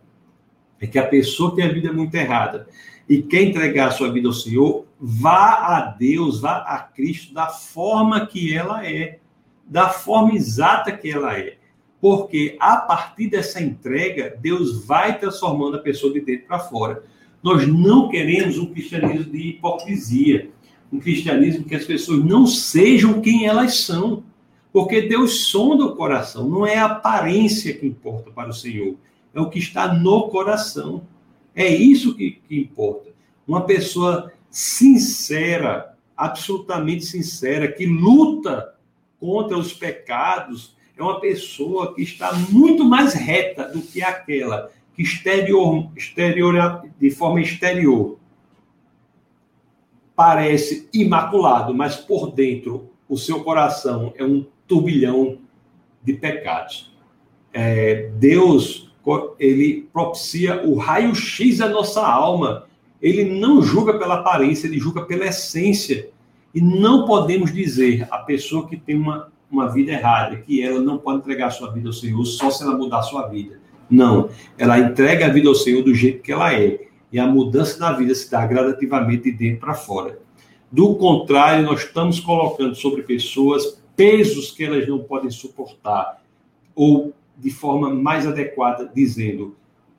[0.81, 2.69] é que a pessoa tem a vida muito errada
[3.09, 7.49] e quer entregar a sua vida ao Senhor, vá a Deus, vá a Cristo da
[7.49, 9.19] forma que ela é,
[9.67, 11.57] da forma exata que ela é.
[12.01, 17.03] Porque a partir dessa entrega, Deus vai transformando a pessoa de dentro para fora.
[17.43, 20.51] Nós não queremos um cristianismo de hipocrisia,
[20.93, 24.23] um cristianismo que as pessoas não sejam quem elas são.
[24.73, 28.97] Porque Deus sonda o coração, não é a aparência que importa para o Senhor
[29.35, 31.03] é o que está no coração.
[31.55, 33.11] É isso que, que importa.
[33.47, 38.75] Uma pessoa sincera, absolutamente sincera, que luta
[39.19, 45.03] contra os pecados, é uma pessoa que está muito mais reta do que aquela que
[45.03, 48.17] exterior, exterior de forma exterior
[50.17, 55.39] parece imaculado, mas por dentro o seu coração é um turbilhão
[56.03, 56.93] de pecados.
[57.53, 58.85] É, Deus
[59.39, 62.65] ele propicia o raio-x da nossa alma.
[63.03, 66.09] Ele não julga pela aparência, ele julga pela essência.
[66.55, 70.97] E não podemos dizer a pessoa que tem uma, uma vida errada, que ela não
[70.97, 73.59] pode entregar sua vida ao Senhor só se ela mudar sua vida.
[73.91, 74.31] Não.
[74.57, 76.84] Ela entrega a vida ao Senhor do jeito que ela é.
[77.15, 80.19] E a mudança da vida se dá gradativamente de dentro para fora.
[80.69, 86.21] Do contrário, nós estamos colocando sobre pessoas pesos que elas não podem suportar,
[86.75, 89.55] ou de forma mais adequada, dizendo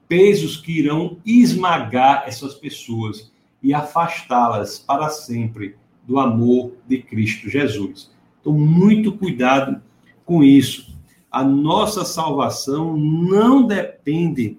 [0.10, 3.32] pesos que irão esmagar essas pessoas
[3.64, 8.12] e afastá-las para sempre do amor de Cristo Jesus.
[8.42, 9.82] Então, muito cuidado
[10.26, 10.94] com isso.
[11.32, 14.58] A nossa salvação não depende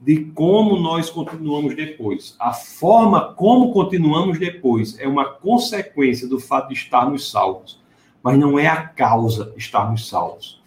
[0.00, 2.36] de como nós continuamos depois.
[2.38, 7.80] A forma como continuamos depois é uma consequência do fato de estarmos salvos,
[8.22, 10.58] mas não é a causa estarmos salvos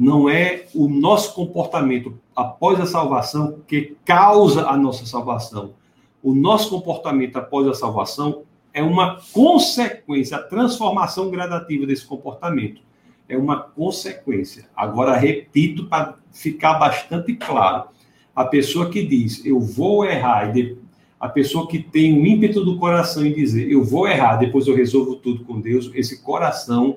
[0.00, 5.74] não é o nosso comportamento após a salvação que causa a nossa salvação.
[6.22, 12.80] O nosso comportamento após a salvação é uma consequência, a transformação gradativa desse comportamento.
[13.28, 14.70] É uma consequência.
[14.74, 17.90] Agora, repito para ficar bastante claro:
[18.34, 20.52] a pessoa que diz, eu vou errar,
[21.18, 24.74] a pessoa que tem o ímpeto do coração em dizer, eu vou errar, depois eu
[24.74, 26.96] resolvo tudo com Deus, esse coração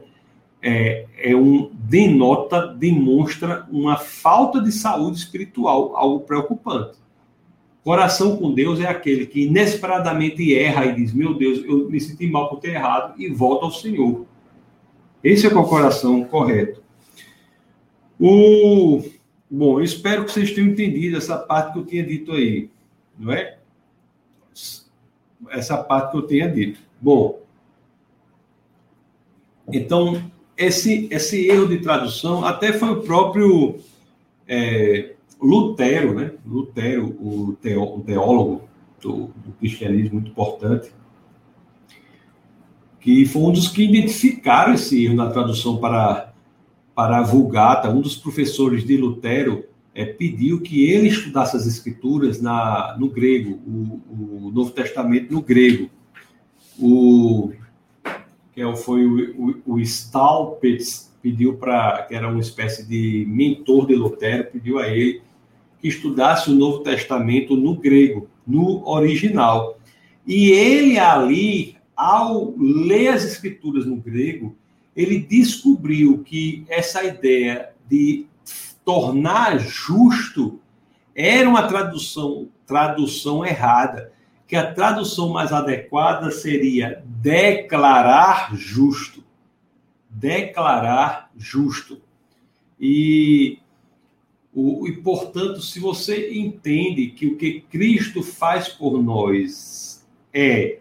[0.62, 6.98] é, é um denota, demonstra uma falta de saúde espiritual, algo preocupante.
[7.84, 12.26] Coração com Deus é aquele que inesperadamente erra e diz: Meu Deus, eu me senti
[12.26, 14.26] mal por ter errado e volta ao Senhor.
[15.22, 16.82] Esse é o coração correto.
[18.18, 19.04] O
[19.54, 22.70] bom, eu espero que vocês tenham entendido essa parte que eu tinha dito aí,
[23.18, 23.60] não é?
[25.50, 26.80] Essa parte que eu tinha dito.
[27.00, 27.40] Bom,
[29.72, 33.80] então esse, esse erro de tradução até foi o próprio
[34.48, 36.32] é, Lutero, né?
[36.46, 38.68] Lutero, o, teó, o teólogo
[39.00, 40.92] do, do, cristianismo muito importante,
[43.00, 46.33] que foi um dos que identificaram esse erro na tradução para,
[46.96, 47.90] para a Vulgata.
[47.90, 53.60] Um dos professores de Lutero é, pediu que ele estudasse as escrituras na, no grego,
[53.68, 55.90] o, o Novo Testamento no grego.
[56.80, 57.52] O
[58.54, 63.88] que é foi o, o, o Staupitz, pediu para, que era uma espécie de mentor
[63.88, 65.22] de Lutero, pediu a ele
[65.80, 69.78] que estudasse o Novo Testamento no grego, no original.
[70.26, 74.56] E ele ali, ao ler as escrituras no grego,
[74.96, 78.28] ele descobriu que essa ideia de
[78.84, 80.60] tornar justo
[81.16, 84.12] era uma tradução tradução errada
[84.48, 89.24] que a tradução mais adequada seria declarar justo.
[90.10, 92.02] Declarar justo.
[92.80, 93.60] E
[94.54, 100.78] O, e, portanto, se você entende que o que Cristo faz por nós é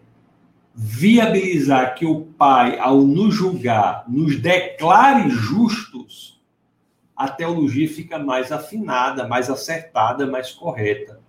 [0.75, 6.41] viabilizar que o Pai, ao nos julgar, nos declare justos,
[7.14, 11.20] a teologia fica mais afinada, mais acertada, mais correta.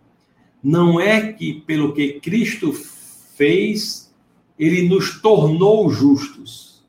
[0.63, 4.13] Não é que pelo que Cristo fez,
[4.57, 6.85] ele nos tornou justos.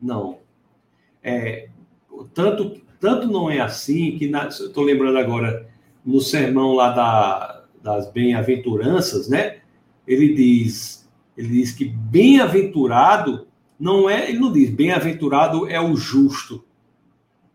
[0.00, 0.38] Não.
[1.22, 1.68] É,
[2.32, 5.66] tanto tanto não é assim que, estou lembrando agora,
[6.04, 9.60] no sermão lá da, das bem-aventuranças, né?
[10.06, 10.99] Ele diz,
[11.40, 13.46] ele diz que bem-aventurado
[13.78, 16.62] não é, ele não diz bem-aventurado é o justo.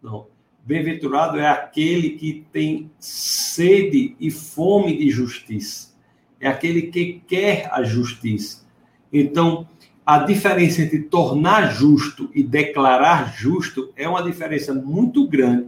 [0.01, 0.25] Não.
[0.65, 5.93] Bem-aventurado é aquele que tem sede e fome de justiça.
[6.39, 8.65] É aquele que quer a justiça.
[9.13, 9.67] Então,
[10.03, 15.67] a diferença entre tornar justo e declarar justo é uma diferença muito grande,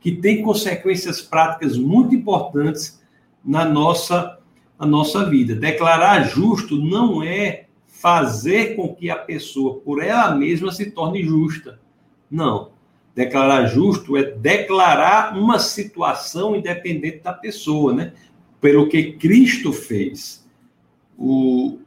[0.00, 3.02] que tem consequências práticas muito importantes
[3.44, 4.37] na nossa,
[4.78, 5.54] na nossa vida.
[5.54, 11.80] Declarar justo não é fazer com que a pessoa, por ela mesma, se torne justa.
[12.30, 12.70] Não.
[13.14, 18.12] Declarar justo é declarar uma situação independente da pessoa, né?
[18.60, 20.46] Pelo que Cristo fez.
[21.18, 21.78] O,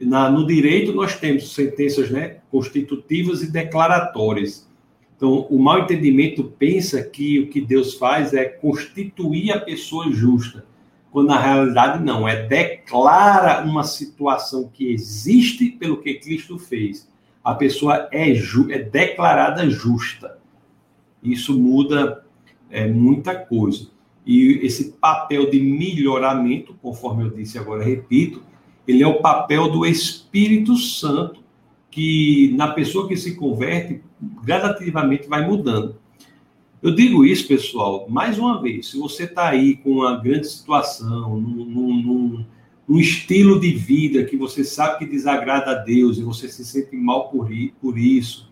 [0.00, 4.66] na, no direito, nós temos sentenças né, constitutivas e declaratórias.
[5.14, 10.64] Então, o mal entendimento pensa que o que Deus faz é constituir a pessoa justa,
[11.10, 17.08] quando na realidade não, é declara uma situação que existe pelo que Cristo fez.
[17.42, 20.38] A pessoa é, ju, é declarada justa.
[21.22, 22.24] Isso muda
[22.70, 23.88] é, muita coisa.
[24.24, 28.42] E esse papel de melhoramento, conforme eu disse agora, repito,
[28.86, 31.40] ele é o papel do Espírito Santo,
[31.90, 34.00] que na pessoa que se converte,
[34.44, 35.96] gradativamente vai mudando.
[36.82, 41.38] Eu digo isso, pessoal, mais uma vez, se você está aí com uma grande situação,
[41.38, 42.46] num, num,
[42.88, 46.96] num, estilo de vida que você sabe que desagrada a Deus e você se sente
[46.96, 47.50] mal por,
[47.82, 48.50] por isso,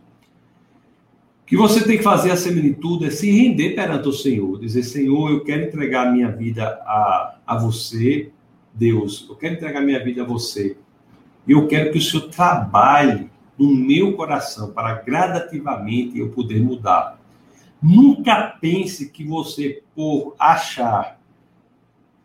[1.42, 4.60] o que você tem que fazer acima de tudo é se render perante o Senhor,
[4.60, 8.30] dizer, Senhor, eu quero entregar a minha vida a, a você,
[8.74, 10.76] Deus, eu quero entregar minha vida a você.
[11.46, 17.17] E eu quero que o Senhor trabalhe no meu coração para gradativamente eu poder mudar.
[17.82, 21.18] Nunca pense que você, por achar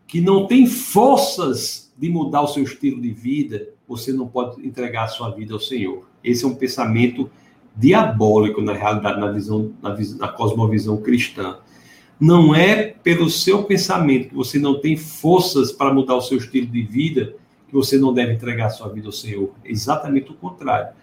[0.07, 5.05] que não tem forças de mudar o seu estilo de vida, você não pode entregar
[5.05, 6.07] a sua vida ao Senhor.
[6.23, 7.29] Esse é um pensamento
[7.75, 11.57] diabólico, na realidade, na visão, na, na cosmovisão cristã.
[12.19, 16.67] Não é pelo seu pensamento que você não tem forças para mudar o seu estilo
[16.67, 17.35] de vida
[17.67, 19.51] que você não deve entregar a sua vida ao Senhor.
[19.65, 20.93] É exatamente o contrário.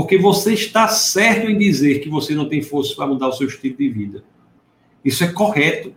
[0.00, 3.46] Porque você está certo em dizer que você não tem forças para mudar o seu
[3.46, 4.24] estilo de vida.
[5.04, 5.92] Isso é correto.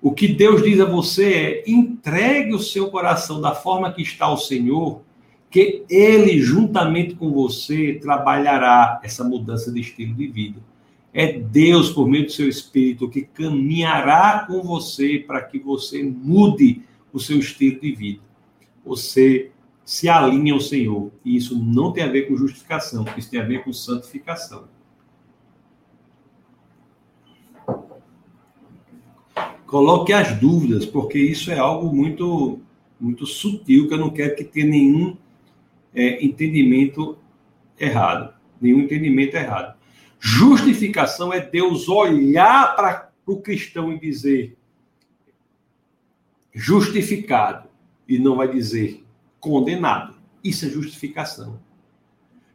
[0.00, 4.24] O que Deus diz a você é: entregue o seu coração da forma que está
[4.24, 5.02] ao Senhor,
[5.50, 10.60] que Ele, juntamente com você, trabalhará essa mudança de estilo de vida.
[11.12, 16.80] É Deus, por meio do seu Espírito, que caminhará com você para que você mude
[17.12, 18.20] o seu estilo de vida.
[18.82, 19.50] Você
[19.84, 21.12] se alinhe ao Senhor.
[21.24, 24.64] E isso não tem a ver com justificação, isso tem a ver com santificação.
[29.66, 32.60] Coloque as dúvidas, porque isso é algo muito,
[32.98, 35.16] muito sutil, que eu não quero que tenha nenhum
[35.92, 37.18] é, entendimento
[37.78, 38.34] errado.
[38.60, 39.76] Nenhum entendimento errado.
[40.18, 44.56] Justificação é Deus olhar para o cristão e dizer
[46.54, 47.68] justificado
[48.08, 49.03] e não vai dizer
[49.44, 50.14] condenado.
[50.42, 51.60] Isso é justificação.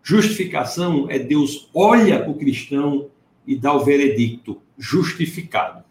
[0.02, 3.10] Justificação é Deus olha para o cristão
[3.46, 5.84] e dá o veredicto justificado.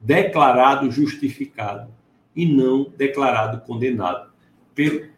[0.00, 1.90] Declarado justificado
[2.34, 4.30] e não declarado condenado.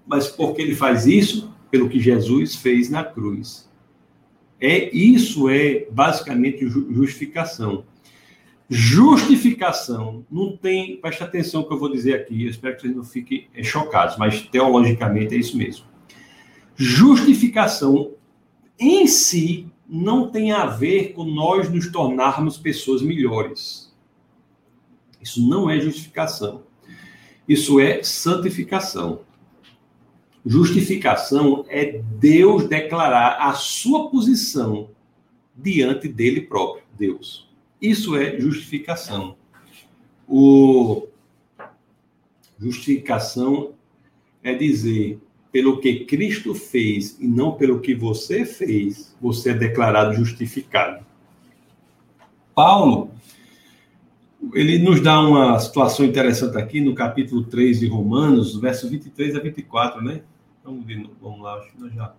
[0.07, 1.53] Mas por que ele faz isso?
[1.71, 3.69] Pelo que Jesus fez na cruz.
[4.61, 7.85] É isso é basicamente justificação.
[8.71, 13.05] Justificação não tem, preste atenção que eu vou dizer aqui, eu espero que vocês não
[13.05, 15.87] fiquem é, chocados, mas teologicamente é isso mesmo.
[16.77, 18.13] Justificação
[18.79, 23.91] em si não tem a ver com nós nos tornarmos pessoas melhores.
[25.21, 26.63] Isso não é justificação.
[27.49, 29.23] Isso é santificação.
[30.45, 34.91] Justificação é Deus declarar a sua posição
[35.57, 37.48] diante dele próprio, Deus.
[37.81, 39.37] Isso é justificação.
[40.27, 41.07] O
[42.59, 43.75] justificação
[44.43, 45.21] é dizer
[45.51, 51.05] pelo que Cristo fez e não pelo que você fez, você é declarado justificado.
[52.55, 53.11] Paulo,
[54.53, 59.41] ele nos dá uma situação interessante aqui no capítulo 3 de Romanos, verso 23 a
[59.41, 60.23] 24, né?
[60.65, 62.15] Vamos, ver, vamos lá, acho que nós já.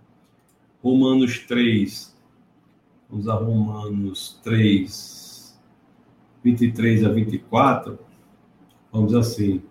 [0.82, 2.16] Romanos 3.
[3.10, 5.18] Vamos a Romanos 3,
[6.44, 8.00] 23 a 24.
[8.92, 9.62] Vamos assim.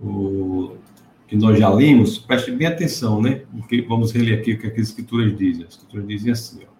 [0.00, 0.76] O
[1.26, 3.42] que nós já lemos, preste bem atenção, né?
[3.50, 5.64] Porque vamos reler aqui o que as escrituras dizem.
[5.64, 6.78] As escrituras dizem assim, ó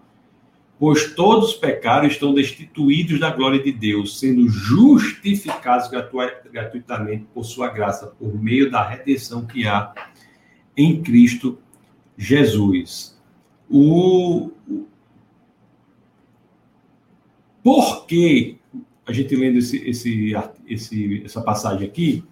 [0.79, 5.89] pois todos os pecados estão destituídos da glória de Deus, sendo justificados
[6.51, 9.93] gratuitamente por sua graça, por meio da redenção que há
[10.77, 11.59] em Cristo
[12.17, 13.19] Jesus.
[13.69, 14.51] O
[17.69, 18.57] por que
[19.05, 20.33] a gente lendo esse, esse,
[20.67, 22.23] esse, essa passagem aqui,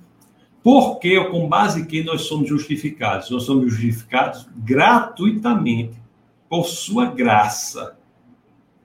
[0.63, 3.29] por que com base em que nós somos justificados?
[3.29, 5.95] Nós somos justificados gratuitamente
[6.49, 7.99] por sua graça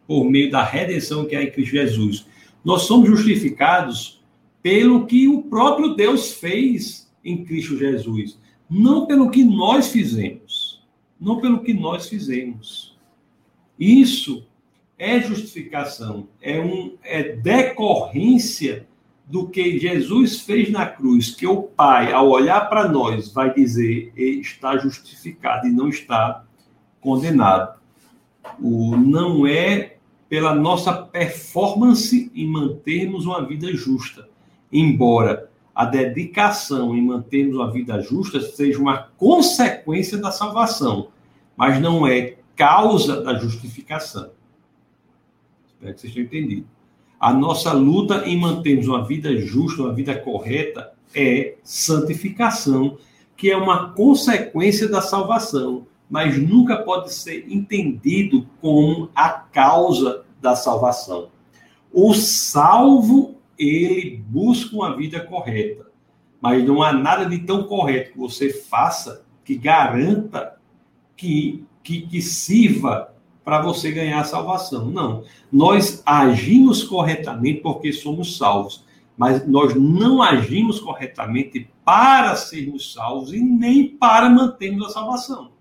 [0.07, 2.27] por meio da redenção que há em Cristo Jesus.
[2.63, 4.23] Nós somos justificados
[4.63, 8.39] pelo que o próprio Deus fez em Cristo Jesus,
[8.69, 10.85] não pelo que nós fizemos,
[11.19, 12.95] não pelo que nós fizemos.
[13.79, 14.47] Isso
[15.03, 18.87] é justificação, é um é decorrência
[19.27, 24.13] do que Jesus fez na cruz, que o Pai, ao olhar para nós, vai dizer
[24.17, 26.45] está justificado e não está
[27.01, 27.81] condenado.
[28.61, 29.97] O não é
[30.29, 34.29] pela nossa performance em mantermos uma vida justa.
[34.73, 41.09] Embora a dedicação em mantermos uma vida justa seja uma consequência da salvação,
[41.57, 44.31] mas não é causa da justificação.
[45.83, 46.67] Espero que vocês tenham entendido.
[47.19, 52.99] A nossa luta em mantermos uma vida justa, uma vida correta, é santificação,
[53.37, 60.55] que é uma consequência da salvação mas nunca pode ser entendido como a causa da
[60.55, 61.31] salvação.
[61.91, 65.87] O salvo, ele busca uma vida correta,
[66.39, 70.59] mas não há nada de tão correto que você faça que garanta
[71.17, 73.12] que, que, que sirva
[73.45, 74.87] para você ganhar a salvação.
[74.87, 75.25] Não.
[75.51, 78.85] Nós agimos corretamente porque somos salvos,
[79.17, 85.53] mas nós não agimos corretamente para sermos salvos e nem para mantermos a salvação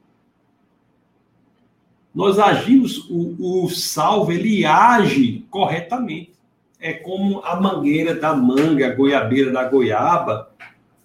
[2.14, 6.34] nós agimos, o, o salvo, ele age corretamente.
[6.80, 10.52] É como a mangueira da manga, a goiabeira da goiaba.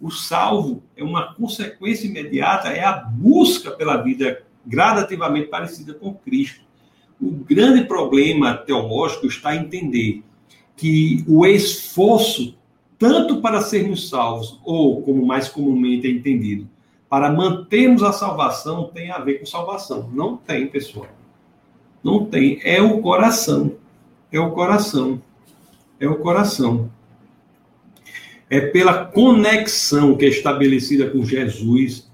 [0.00, 6.65] O salvo é uma consequência imediata, é a busca pela vida gradativamente parecida com Cristo.
[7.20, 10.22] O grande problema teológico está em entender
[10.76, 12.54] que o esforço,
[12.98, 16.68] tanto para sermos salvos, ou como mais comumente é entendido,
[17.08, 20.10] para mantermos a salvação tem a ver com salvação.
[20.12, 21.08] Não tem, pessoal.
[22.02, 22.60] Não tem.
[22.62, 23.76] É o coração.
[24.30, 25.22] É o coração.
[25.98, 26.90] É o coração.
[28.50, 32.06] É pela conexão que é estabelecida com Jesus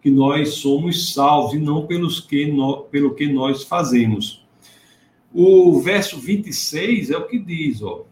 [0.00, 4.45] que nós somos salvos e não pelos que no, pelo que nós fazemos.
[5.32, 8.04] O verso 26 é o que diz, ó.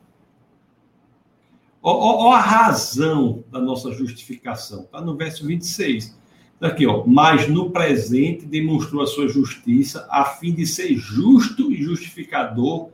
[1.82, 4.82] Ó, ó, ó a razão da nossa justificação.
[4.82, 6.16] Está no verso 26.
[6.60, 11.82] Aqui, ó, mas no presente demonstrou a sua justiça a fim de ser justo e
[11.82, 12.88] justificador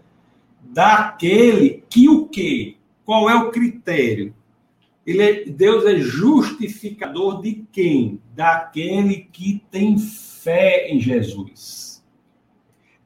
[0.60, 2.76] daquele que o quê?
[3.04, 4.34] Qual é o critério?
[5.06, 8.20] Ele é, Deus é justificador de quem?
[8.34, 11.89] Daquele que tem fé em Jesus.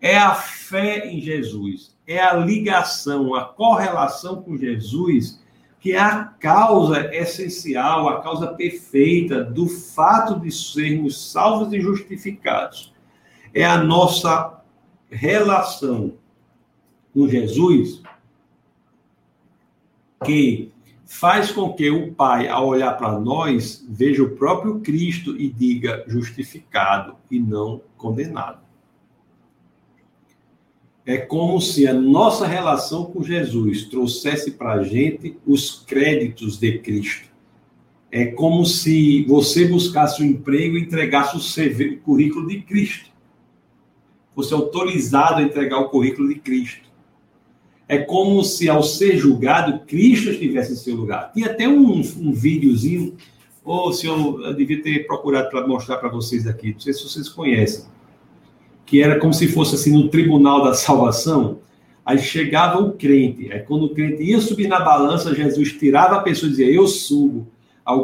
[0.05, 5.42] É a fé em Jesus, é a ligação, a correlação com Jesus
[5.80, 12.94] que é a causa essencial, a causa perfeita do fato de sermos salvos e justificados.
[13.52, 14.62] É a nossa
[15.11, 16.14] relação
[17.12, 18.02] com Jesus
[20.24, 20.72] que
[21.05, 26.02] faz com que o Pai, ao olhar para nós, veja o próprio Cristo e diga
[26.07, 28.63] justificado e não condenado.
[31.07, 36.78] É como se a nossa relação com Jesus trouxesse para a gente os créditos de
[36.78, 37.28] Cristo.
[38.11, 43.11] É como se você buscasse um emprego e entregasse o, CV, o currículo de Cristo.
[44.34, 46.88] Fosse autorizado a entregar o currículo de Cristo.
[47.86, 51.32] É como se, ao ser julgado, Cristo estivesse em seu lugar.
[51.34, 53.14] Tinha até um, um videozinho,
[53.62, 57.02] ou se eu, eu devia ter procurado para mostrar para vocês aqui, não sei se
[57.02, 57.84] vocês conhecem
[58.87, 61.59] que era como se fosse assim no tribunal da salvação.
[62.05, 66.20] Aí chegava o crente, aí quando o crente ia subir na balança, Jesus tirava a
[66.20, 67.47] pessoa e dizia: Eu subo.
[67.85, 67.97] Aí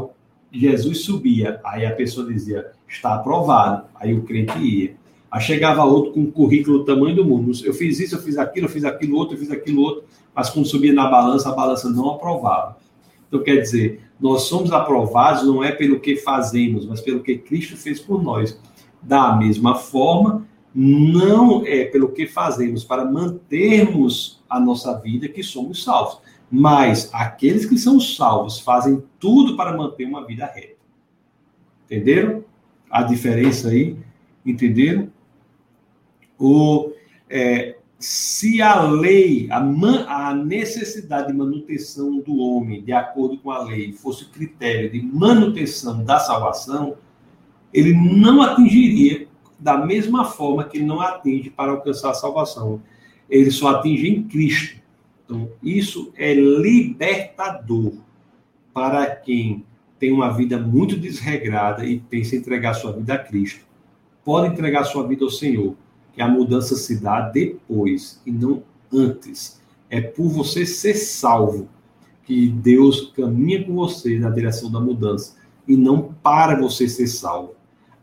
[0.53, 3.85] Jesus subia, aí a pessoa dizia: Está aprovado.
[3.95, 4.95] Aí o crente ia.
[5.31, 7.53] Aí chegava outro com um currículo do tamanho do mundo.
[7.65, 10.05] Eu fiz isso, eu fiz aquilo, eu fiz aquilo outro, eu fiz aquilo outro,
[10.35, 12.77] mas quando subia na balança, a balança não aprovava.
[13.29, 17.77] Então, quer dizer, nós somos aprovados não é pelo que fazemos, mas pelo que Cristo
[17.77, 18.59] fez por nós.
[19.01, 25.83] Da mesma forma, não é pelo que fazemos para mantermos a nossa vida que somos
[25.83, 30.77] salvos, mas aqueles que são salvos fazem tudo para manter uma vida reta.
[31.87, 32.45] Entenderam?
[32.91, 33.97] A diferença aí?
[34.45, 35.11] Entenderam?
[36.39, 36.93] O,
[37.29, 43.51] é, se a lei, a, man, a necessidade de manutenção do homem, de acordo com
[43.51, 46.97] a lei, fosse critério de manutenção da salvação,
[47.73, 49.29] ele não atingiria
[49.61, 52.83] da mesma forma que ele não atinge para alcançar a salvação.
[53.29, 54.81] Ele só atinge em Cristo.
[55.25, 57.93] Então, isso é libertador
[58.73, 59.65] para quem
[59.99, 63.65] tem uma vida muito desregrada e pensa em entregar sua vida a Cristo.
[64.25, 65.77] Pode entregar sua vida ao Senhor
[66.13, 69.61] que a mudança se dá depois e não antes.
[69.89, 71.69] É por você ser salvo
[72.25, 75.37] que Deus caminha com você na direção da mudança
[75.67, 77.55] e não para você ser salvo.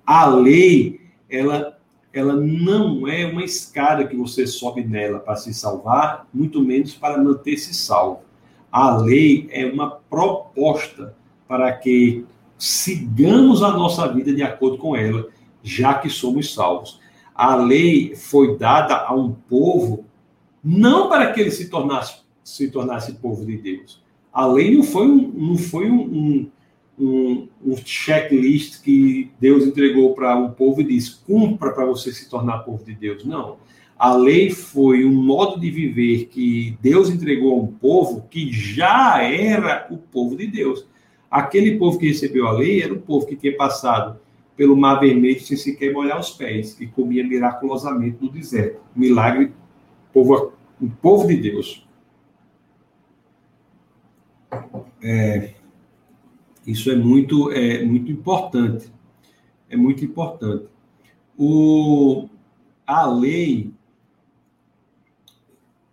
[0.06, 1.78] A lei, ela
[2.14, 7.22] ela não é uma escada que você sobe nela para se salvar, muito menos para
[7.22, 8.22] manter-se salvo.
[8.72, 11.16] A lei é uma proposta
[11.48, 12.26] para que
[12.58, 15.28] sigamos a nossa vida de acordo com ela,
[15.62, 17.00] já que somos salvos
[17.38, 20.06] a lei foi dada a um povo
[20.64, 24.04] não para que ele se tornasse, se tornasse povo de Deus.
[24.34, 26.52] A lei não foi um, não foi um, um,
[27.00, 32.60] um checklist que Deus entregou para um povo e disse: cumpra para você se tornar
[32.60, 33.24] povo de Deus.
[33.24, 33.58] Não.
[33.98, 39.24] A lei foi um modo de viver que Deus entregou a um povo que já
[39.24, 40.86] era o povo de Deus.
[41.30, 44.20] Aquele povo que recebeu a lei era o povo que tinha passado
[44.56, 48.80] pelo Mar Vermelho sem sequer molhar os pés e comia miraculosamente no deserto.
[48.96, 49.52] Milagre,
[50.14, 51.88] povo, o povo de Deus.
[55.02, 55.54] É,
[56.68, 58.92] isso é muito, é muito importante.
[59.70, 60.68] É muito importante.
[61.38, 62.28] O,
[62.86, 63.72] a lei.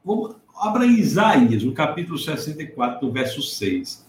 [0.04, 4.04] Vamos, abra Isaías, no capítulo 64, no verso 6.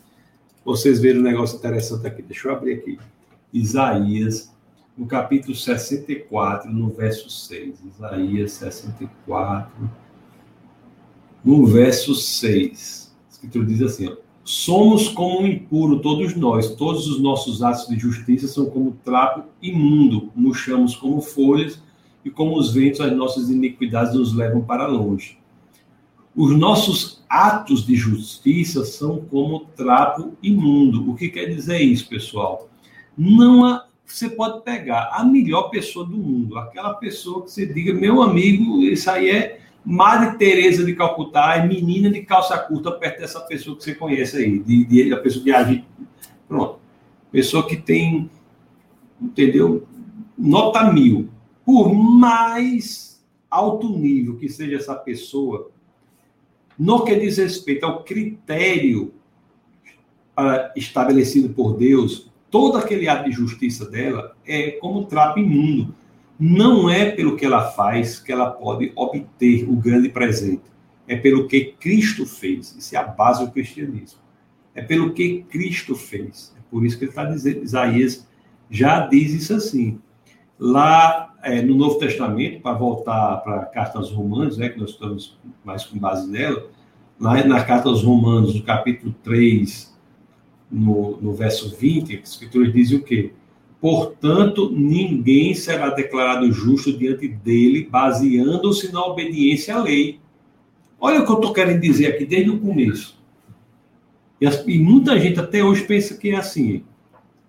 [0.65, 2.23] Vocês verem um negócio interessante aqui.
[2.23, 2.97] Deixa eu abrir aqui.
[3.53, 4.51] Isaías,
[4.97, 7.79] no capítulo 64, no verso 6.
[7.85, 9.91] Isaías 64,
[11.43, 13.15] no verso 6.
[13.27, 17.87] A escritura diz assim: ó, Somos como um impuro, todos nós, todos os nossos atos
[17.87, 21.81] de justiça são como trapo imundo, murchamos como folhas,
[22.23, 25.37] e como os ventos, as nossas iniquidades nos levam para longe.
[26.35, 31.11] Os nossos atos de justiça são como trapo imundo.
[31.11, 32.69] O que quer dizer isso, pessoal?
[33.17, 37.93] não há, você pode pegar a melhor pessoa do mundo, aquela pessoa que você diga,
[37.93, 43.19] meu amigo, isso aí é Madre Teresa de Calcutá, é menina de calça curta perto
[43.19, 45.85] dessa pessoa que você conhece aí, de, de a pessoa que age.
[46.47, 46.79] Pronto.
[47.31, 48.29] Pessoa que tem,
[49.21, 49.87] entendeu?
[50.35, 51.29] Nota mil.
[51.63, 55.69] Por mais alto nível que seja essa pessoa,
[56.77, 59.13] no que diz respeito ao critério
[60.37, 65.93] uh, estabelecido por Deus, todo aquele ato de justiça dela é como um trapo imundo.
[66.39, 70.63] Não é pelo que ela faz que ela pode obter o grande presente.
[71.07, 72.75] É pelo que Cristo fez.
[72.77, 74.19] Isso é a base do cristianismo.
[74.73, 76.53] É pelo que Cristo fez.
[76.57, 78.27] É por isso que ele está dizendo, Isaías
[78.69, 79.99] já diz isso assim.
[80.59, 84.91] Lá é, no Novo Testamento, para voltar para a carta aos Romanos, né, que nós
[84.91, 86.67] estamos mais com base nela,
[87.19, 89.95] lá na carta aos Romanos, no capítulo 3,
[90.71, 93.31] no, no verso 20, a Escritura diz o quê?
[93.85, 100.19] Portanto, ninguém será declarado justo diante dele, baseando-se na obediência à lei.
[100.99, 103.15] Olha o que eu estou querendo dizer aqui desde o começo.
[104.41, 106.83] E, as, e muita gente até hoje pensa que é assim.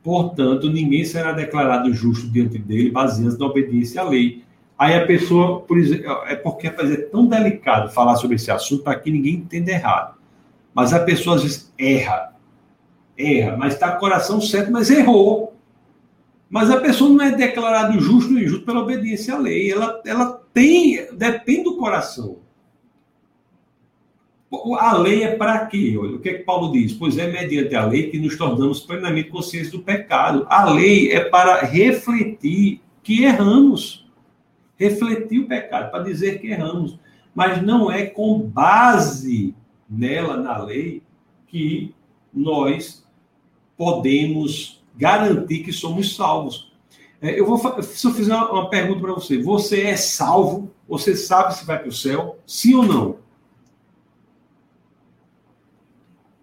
[0.03, 4.45] Portanto, ninguém será declarado justo diante dele, baseando-se na obediência à lei.
[4.79, 9.01] Aí a pessoa, por exemplo, é porque é tão delicado falar sobre esse assunto para
[9.01, 10.19] que ninguém entenda errado.
[10.75, 12.37] Mas a pessoa às vezes erra
[13.17, 15.56] erra, mas está com o coração certo, mas errou.
[16.49, 19.71] Mas a pessoa não é declarada justo ou injusto pela obediência à lei.
[19.71, 22.39] Ela, ela tem, depende do coração.
[24.79, 25.97] A lei é para quê?
[25.99, 26.93] Olha, o que é que Paulo diz?
[26.93, 30.47] Pois é mediante a lei que nos tornamos plenamente conscientes do pecado.
[30.49, 34.07] A lei é para refletir que erramos.
[34.79, 36.99] Refletir o pecado, para dizer que erramos.
[37.35, 39.55] Mas não é com base
[39.91, 41.03] nela, na lei,
[41.49, 41.95] que
[42.33, 43.05] nós
[43.77, 46.73] podemos garantir que somos salvos.
[47.21, 50.71] É, eu vou, se eu fizer uma pergunta para você, você é salvo?
[50.89, 52.39] Você sabe se vai para o céu?
[52.47, 53.19] Sim ou não?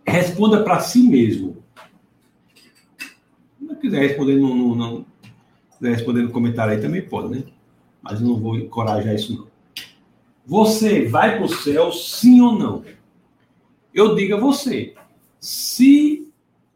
[0.06, 1.64] Responda para si mesmo.
[3.58, 5.06] Se não quiser responder, não, não, não,
[5.78, 7.44] quiser responder no comentário aí também pode, né?
[8.02, 9.48] Mas eu não vou encorajar isso não.
[10.46, 12.84] Você vai para o céu, sim ou não?
[13.94, 14.94] Eu digo a você,
[15.40, 16.23] se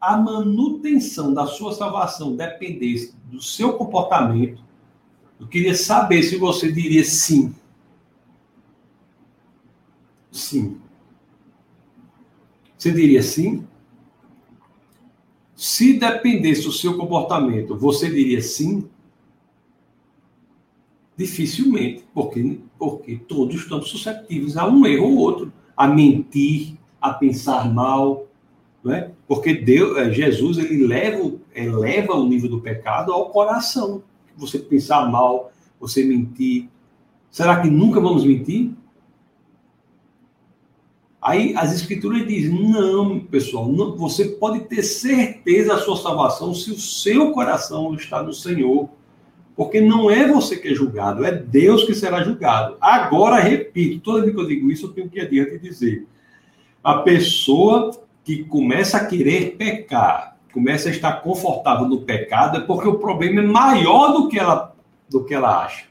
[0.00, 4.62] a manutenção da sua salvação dependesse do seu comportamento,
[5.40, 7.54] eu queria saber se você diria sim.
[10.30, 10.80] Sim.
[12.76, 13.66] Você diria sim?
[15.54, 18.88] Se dependesse do seu comportamento, você diria sim?
[21.16, 27.72] Dificilmente, porque, porque todos estamos suscetíveis a um erro ou outro, a mentir, a pensar
[27.72, 28.28] mal,
[28.84, 29.12] não é?
[29.28, 34.02] Porque Deus, é, Jesus ele leva, eleva o nível do pecado ao coração.
[34.34, 36.70] Você pensar mal, você mentir.
[37.30, 38.70] Será que nunca vamos mentir?
[41.20, 46.70] Aí as escrituras dizem: não, pessoal, não, você pode ter certeza da sua salvação se
[46.70, 48.88] o seu coração está no Senhor.
[49.54, 52.76] Porque não é você que é julgado, é Deus que será julgado.
[52.80, 56.06] Agora, repito, toda vez que eu digo isso, eu tenho que adiante dizer.
[56.82, 57.90] A pessoa
[58.28, 63.40] que começa a querer pecar, começa a estar confortável no pecado, é porque o problema
[63.40, 64.76] é maior do que ela,
[65.08, 65.86] do que ela acha.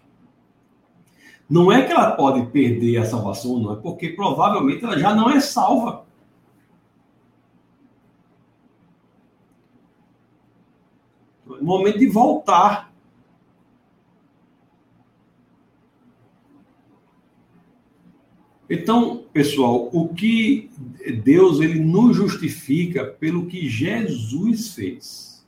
[1.50, 5.32] Não é que ela pode perder a salvação, não, é porque provavelmente ela já não
[5.32, 6.06] é salva.
[11.44, 12.94] No momento de voltar.
[18.70, 20.70] Então, pessoal, o que
[21.24, 25.48] Deus ele nos justifica pelo que Jesus fez.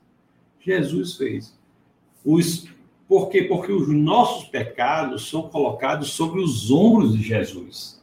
[0.59, 1.57] Jesus fez.
[2.23, 2.67] Os,
[3.07, 3.43] por quê?
[3.43, 7.99] Porque os nossos pecados são colocados sobre os ombros de Jesus.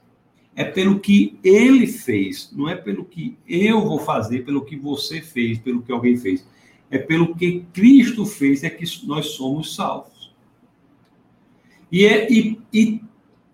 [0.54, 5.20] É pelo que ele fez, não é pelo que eu vou fazer, pelo que você
[5.20, 6.46] fez, pelo que alguém fez.
[6.90, 10.34] É pelo que Cristo fez é que nós somos salvos.
[11.90, 13.00] E, é, e, e,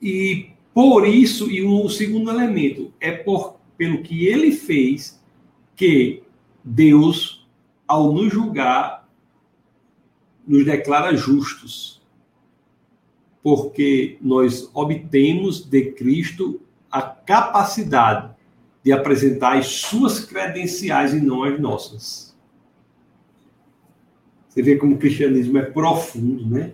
[0.01, 5.21] e por isso, e o segundo elemento, é por, pelo que ele fez
[5.77, 6.23] que
[6.65, 7.47] Deus,
[7.87, 9.09] ao nos julgar,
[10.47, 12.01] nos declara justos.
[13.43, 16.61] Porque nós obtemos de Cristo
[16.91, 18.33] a capacidade
[18.85, 22.37] de apresentar as suas credenciais e não as nossas.
[24.49, 26.73] Você vê como o cristianismo é profundo, né?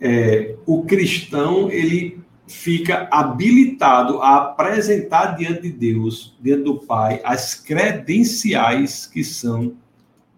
[0.00, 7.54] É, o cristão ele fica habilitado a apresentar diante de Deus, diante do Pai, as
[7.54, 9.76] credenciais que são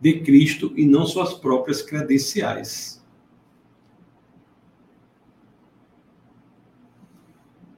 [0.01, 3.03] de Cristo e não suas próprias credenciais.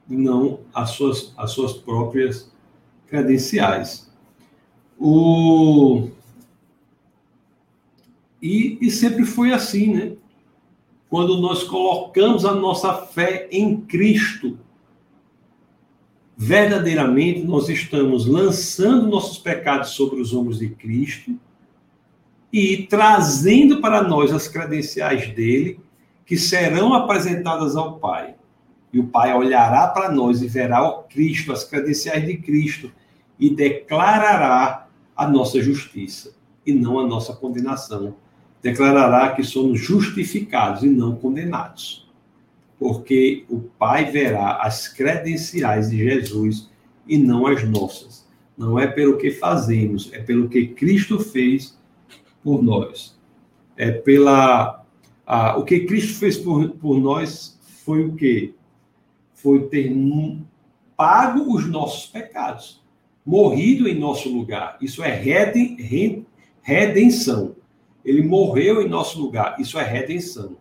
[0.07, 2.51] Não as suas, as suas próprias
[3.07, 4.09] credenciais.
[4.99, 6.09] O...
[8.41, 10.17] E, e sempre foi assim, né?
[11.11, 14.57] Quando nós colocamos a nossa fé em Cristo,
[16.37, 21.37] verdadeiramente nós estamos lançando nossos pecados sobre os ombros de Cristo
[22.51, 25.81] e trazendo para nós as credenciais dele,
[26.25, 28.35] que serão apresentadas ao Pai.
[28.93, 32.89] E o Pai olhará para nós e verá o Cristo, as credenciais de Cristo,
[33.37, 36.33] e declarará a nossa justiça
[36.65, 38.15] e não a nossa condenação
[38.61, 42.07] declarará que somos justificados e não condenados.
[42.77, 46.69] Porque o Pai verá as credenciais de Jesus
[47.07, 48.27] e não as nossas.
[48.57, 51.77] Não é pelo que fazemos, é pelo que Cristo fez
[52.43, 53.17] por nós.
[53.75, 54.83] É pela.
[55.25, 58.53] A, o que Cristo fez por, por nós foi o quê?
[59.33, 59.91] Foi ter
[60.95, 62.83] pago os nossos pecados,
[63.25, 64.77] morrido em nosso lugar.
[64.79, 65.15] Isso é
[66.61, 67.55] redenção.
[68.03, 69.55] Ele morreu em nosso lugar.
[69.59, 70.57] Isso é redenção.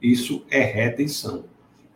[0.00, 1.44] Isso é redenção.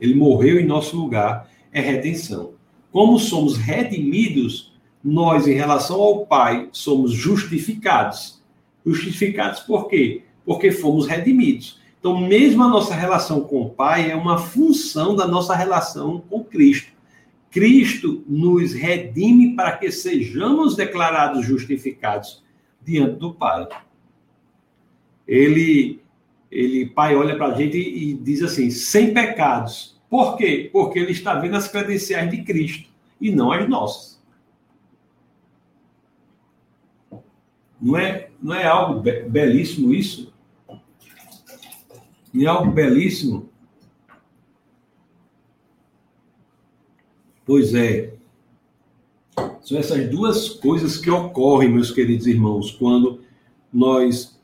[0.00, 1.50] Ele morreu em nosso lugar.
[1.72, 2.54] É redenção.
[2.90, 4.72] Como somos redimidos,
[5.04, 8.42] nós, em relação ao Pai, somos justificados.
[8.84, 10.22] Justificados por quê?
[10.44, 11.78] Porque fomos redimidos.
[12.00, 16.42] Então, mesmo a nossa relação com o Pai é uma função da nossa relação com
[16.42, 16.92] Cristo.
[17.50, 22.42] Cristo nos redime para que sejamos declarados justificados
[22.82, 23.66] diante do Pai
[25.28, 26.00] ele,
[26.50, 30.00] ele pai olha para a gente e, e diz assim, sem pecados.
[30.08, 30.70] Por quê?
[30.72, 32.88] Porque ele está vendo as credenciais de Cristo
[33.20, 34.18] e não as nossas.
[37.80, 40.32] Não é, não é algo be belíssimo isso?
[42.32, 43.50] Não é algo belíssimo?
[47.44, 48.14] Pois é.
[49.60, 53.22] São essas duas coisas que ocorrem, meus queridos irmãos, quando
[53.72, 54.37] nós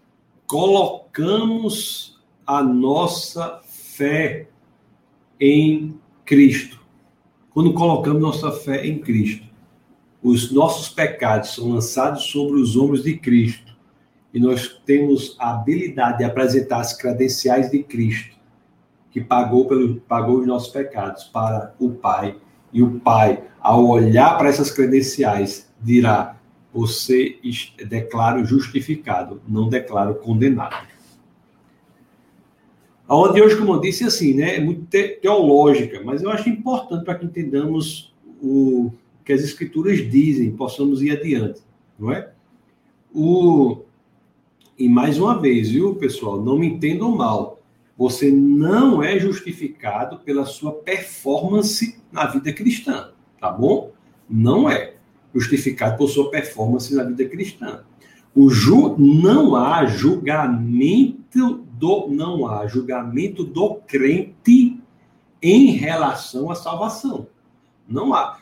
[0.47, 4.49] colocamos a nossa fé
[5.40, 6.80] em Cristo.
[7.51, 9.47] Quando colocamos nossa fé em Cristo,
[10.22, 13.74] os nossos pecados são lançados sobre os ombros de Cristo
[14.32, 18.36] e nós temos a habilidade de apresentar as credenciais de Cristo,
[19.12, 22.36] que pagou, pelo, pagou os nossos pecados para o Pai.
[22.72, 26.34] E o Pai, ao olhar para essas credenciais, dirá:
[26.74, 27.38] Você
[27.86, 30.88] declaro justificado, não declaro condenado.
[33.08, 37.04] A de hoje, como eu disse, assim, né, é muito teológica, mas eu acho importante
[37.04, 38.12] para que entendamos
[38.42, 38.90] o
[39.24, 41.60] que as escrituras dizem, possamos ir adiante,
[41.98, 42.32] não é?
[43.14, 43.82] O...
[44.76, 47.62] E mais uma vez, viu, pessoal, não me entendam mal.
[47.96, 53.92] Você não é justificado pela sua performance na vida cristã, tá bom?
[54.28, 54.93] Não é
[55.35, 57.82] justificado por sua performance na vida cristã.
[58.35, 58.97] O ju...
[58.99, 64.80] Não há julgamento do não há julgamento do crente
[65.43, 67.26] em relação à salvação.
[67.89, 68.39] Não há.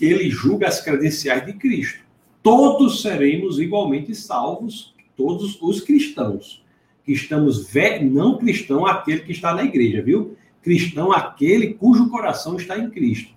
[0.00, 2.00] Ele julga as credenciais de Cristo.
[2.42, 6.62] Todos seremos igualmente salvos, todos os cristãos.
[7.04, 7.66] Que estamos
[8.02, 10.36] não cristão aquele que está na igreja, viu?
[10.62, 13.34] Cristão aquele cujo coração está em Cristo,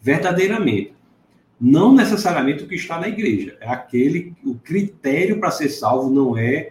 [0.00, 0.92] verdadeiramente.
[1.60, 6.36] Não necessariamente o que está na igreja, é aquele o critério para ser salvo não
[6.36, 6.70] é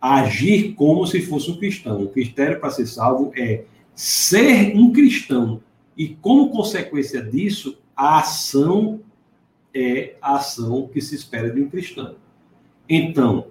[0.00, 2.02] agir como se fosse um cristão.
[2.02, 3.64] O critério para ser salvo é
[3.94, 5.60] ser um cristão.
[5.96, 9.00] E como consequência disso, a ação
[9.72, 12.16] é a ação que se espera de um cristão.
[12.88, 13.46] Então,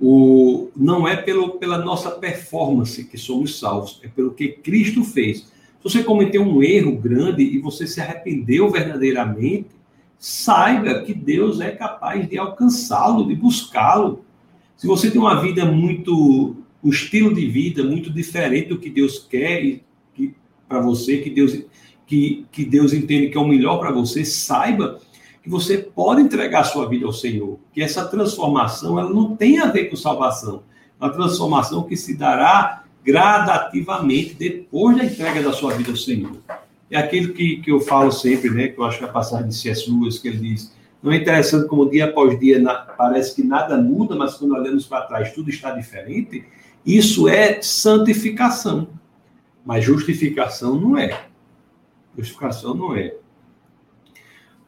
[0.00, 5.40] o, não é pelo, pela nossa performance que somos salvos, é pelo que Cristo fez.
[5.40, 9.77] Se você cometeu um erro grande e você se arrependeu verdadeiramente,
[10.18, 14.24] saiba que Deus é capaz de alcançá-lo, de buscá-lo.
[14.76, 19.18] Se você tem uma vida muito, um estilo de vida muito diferente do que Deus
[19.18, 19.80] quer
[20.68, 21.58] para você, que Deus,
[22.06, 25.00] que, que Deus entende que é o melhor para você, saiba
[25.42, 27.58] que você pode entregar sua vida ao Senhor.
[27.72, 30.62] Que essa transformação ela não tem a ver com salvação.
[31.00, 36.36] É uma transformação que se dará gradativamente depois da entrega da sua vida ao Senhor.
[36.90, 38.68] É aquilo que, que eu falo sempre, né?
[38.68, 39.90] Que eu acho que é a passagem de C.S.
[39.90, 40.72] Lewis, que ele diz
[41.02, 44.86] não é interessante como dia após dia na, parece que nada muda, mas quando olhamos
[44.86, 46.44] para trás tudo está diferente?
[46.84, 48.88] Isso é santificação.
[49.64, 51.26] Mas justificação não é.
[52.16, 53.14] Justificação não é.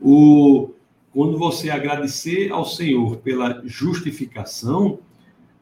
[0.01, 0.71] O,
[1.13, 5.01] quando você agradecer ao Senhor pela justificação,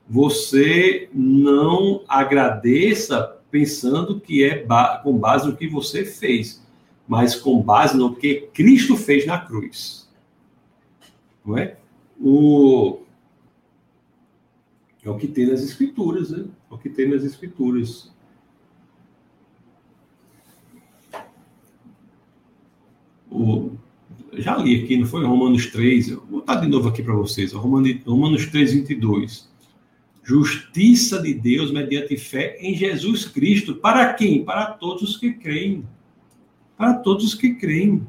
[0.07, 6.63] você não agradeça pensando que é ba com base no que você fez,
[7.07, 10.09] mas com base no que Cristo fez na cruz
[11.49, 11.79] não é?
[12.21, 13.01] O,
[15.03, 16.45] é o que tem nas escrituras, né?
[16.71, 18.13] É o que tem nas escrituras.
[23.31, 23.71] O,
[24.35, 27.53] já li aqui, não foi Romanos 3, eu vou botar de novo aqui para vocês,
[27.53, 29.49] Romanos, Romanos 3, 22.
[30.29, 33.77] Justiça de Deus mediante fé em Jesus Cristo.
[33.77, 34.45] Para quem?
[34.45, 35.87] Para todos os que creem.
[36.77, 38.07] Para todos os que creem.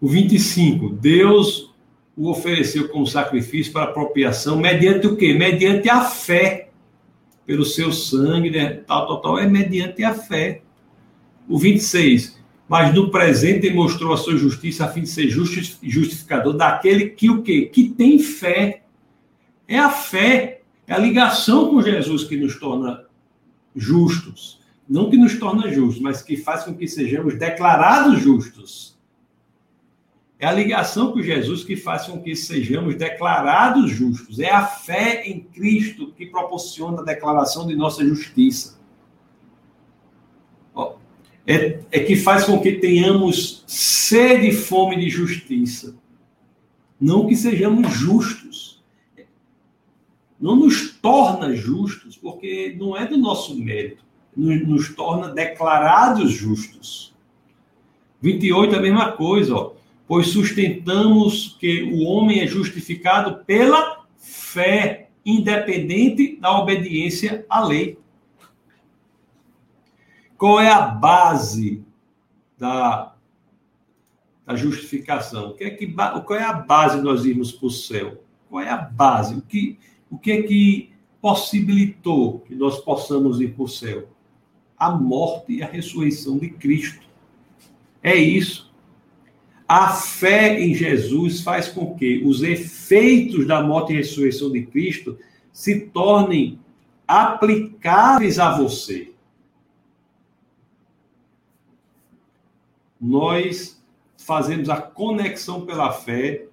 [0.00, 1.72] O 25, Deus
[2.16, 5.32] o ofereceu como sacrifício para apropriação, mediante o quê?
[5.32, 6.70] Mediante a fé.
[7.46, 8.82] Pelo seu sangue, né?
[8.84, 10.62] tal, tal, tal, é mediante a fé.
[11.48, 12.36] O 26,
[12.68, 17.42] mas no presente demonstrou a sua justiça a fim de ser justificador daquele que o
[17.42, 17.70] quê?
[17.72, 18.82] Que tem fé.
[19.68, 23.04] É a fé, é a ligação com Jesus que nos torna
[23.74, 24.60] justos.
[24.88, 28.96] Não que nos torna justos, mas que faz com que sejamos declarados justos.
[30.38, 34.38] É a ligação com Jesus que faz com que sejamos declarados justos.
[34.38, 38.76] É a fé em Cristo que proporciona a declaração de nossa justiça.
[41.46, 45.96] É, é que faz com que tenhamos sede e fome de justiça.
[47.00, 48.65] Não que sejamos justos.
[50.40, 54.04] Não nos torna justos, porque não é do nosso mérito.
[54.36, 57.14] Nos, torna declarados justos.
[58.20, 59.76] 28 é a mesma coisa, ó
[60.06, 67.98] pois sustentamos que o homem é justificado pela fé, independente da obediência à lei.
[70.38, 71.84] Qual é a base
[72.56, 73.14] da,
[74.44, 75.54] da justificação?
[75.54, 78.22] Que é que, qual é a base de nós irmos para o céu?
[78.48, 79.34] Qual é a base?
[79.34, 79.78] O que,
[80.10, 80.90] o que é que
[81.20, 84.08] possibilitou que nós possamos ir para o céu?
[84.78, 87.06] A morte e a ressurreição de Cristo.
[88.02, 88.72] É isso.
[89.68, 95.18] A fé em Jesus faz com que os efeitos da morte e ressurreição de Cristo
[95.52, 96.60] se tornem
[97.08, 99.12] aplicáveis a você.
[103.00, 103.82] Nós
[104.16, 106.46] fazemos a conexão pela fé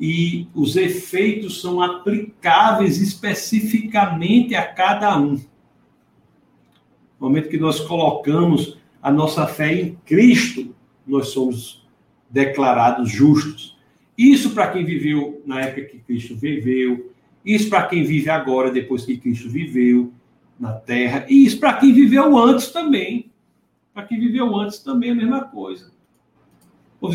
[0.00, 5.36] e os efeitos são aplicáveis especificamente a cada um.
[7.18, 10.74] No momento que nós colocamos a nossa fé em Cristo,
[11.06, 11.86] nós somos
[12.28, 13.76] declarados justos.
[14.18, 17.12] Isso para quem viveu na época que Cristo viveu,
[17.44, 20.12] isso para quem vive agora, depois que Cristo viveu
[20.58, 23.30] na terra, e isso para quem viveu antes também.
[23.94, 25.95] Para quem viveu antes também é a mesma coisa.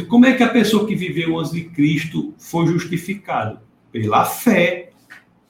[0.08, 3.62] Como é que a pessoa que viveu antes de Cristo foi justificada?
[3.92, 4.92] Pela fé.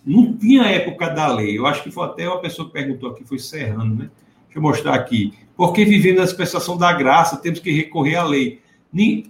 [0.06, 1.58] Não tinha época da lei.
[1.58, 4.10] Eu acho que foi até uma pessoa que perguntou aqui, foi Serrano, né?
[4.46, 5.34] Deixa eu mostrar aqui.
[5.56, 8.62] Porque vivendo na dispensação da graça, temos que recorrer à lei.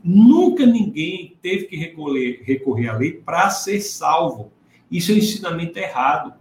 [0.03, 4.51] Nunca ninguém teve que recorrer, recorrer à lei para ser salvo.
[4.89, 6.33] Isso é um ensinamento errado.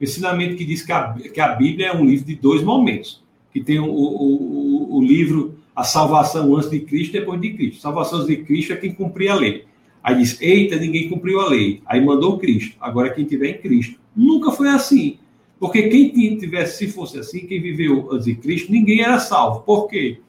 [0.00, 3.22] O ensinamento que diz que a, que a Bíblia é um livro de dois momentos.
[3.52, 7.80] Que tem o, o, o, livro A Salvação antes de Cristo e depois de Cristo.
[7.80, 9.64] Salvação antes de Cristo é quem cumpria a lei.
[10.02, 11.82] Aí diz, eita, ninguém cumpriu a lei.
[11.86, 12.76] Aí mandou Cristo.
[12.80, 13.98] Agora quem tiver em Cristo.
[14.14, 15.18] Nunca foi assim.
[15.58, 19.60] Porque quem tivesse, se fosse assim, quem viveu antes de Cristo, ninguém era salvo.
[19.60, 20.20] Por quê?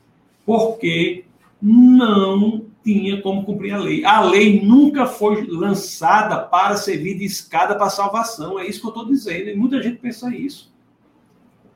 [0.46, 1.26] Porque
[1.62, 4.06] não tinha como cumprir a lei.
[4.06, 8.60] A lei nunca foi lançada para servir de escada para salvação.
[8.60, 9.50] É isso que eu estou dizendo.
[9.50, 10.72] E muita gente pensa isso.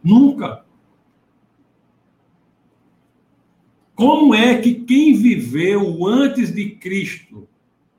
[0.04, 0.64] Nunca.
[4.00, 7.46] Como é que quem viveu antes de Cristo,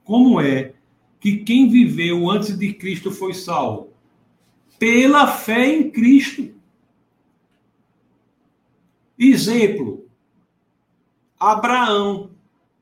[0.02, 0.72] como é
[1.20, 3.90] que quem viveu antes de Cristo foi salvo?
[4.78, 6.54] Pela fé em Cristo.
[9.18, 10.06] Exemplo:
[11.38, 12.30] Abraão.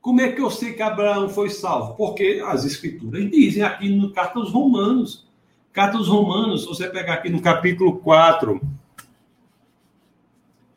[0.01, 1.97] Como é que eu sei que Abraão foi salvo?
[1.97, 5.27] Porque as escrituras dizem aqui no Carta aos Romanos.
[5.73, 8.61] Carta aos Romanos, se você pegar aqui no capítulo 4,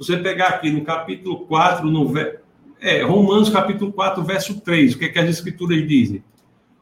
[0.02, 2.12] você pegar aqui no capítulo 4, no,
[2.80, 6.24] é, Romanos capítulo 4, verso 3, o que, é que as escrituras dizem?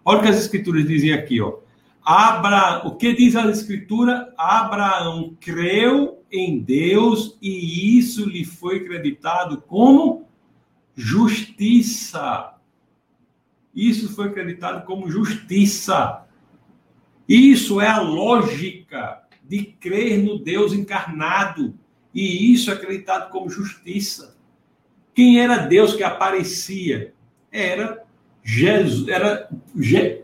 [0.05, 1.57] Olha o que as escrituras dizem aqui, ó.
[2.01, 2.87] Abra...
[2.87, 4.33] O que diz a escritura?
[4.37, 10.25] Abraão creu em Deus e isso lhe foi acreditado como
[10.95, 12.53] justiça.
[13.75, 16.25] Isso foi acreditado como justiça.
[17.27, 21.77] Isso é a lógica de crer no Deus encarnado.
[22.13, 24.35] E isso é acreditado como justiça.
[25.13, 27.13] Quem era Deus que aparecia?
[27.51, 28.03] Era
[28.43, 29.49] Jesus, era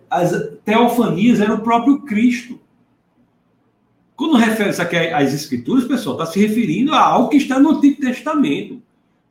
[0.10, 0.32] as
[0.64, 2.60] teofanias era o próprio Cristo.
[4.16, 8.00] Quando refere-se aqui às escrituras, pessoal, está se referindo a algo que está no Antigo
[8.00, 8.82] Testamento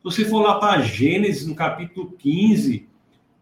[0.05, 2.87] você for lá para Gênesis, no capítulo 15,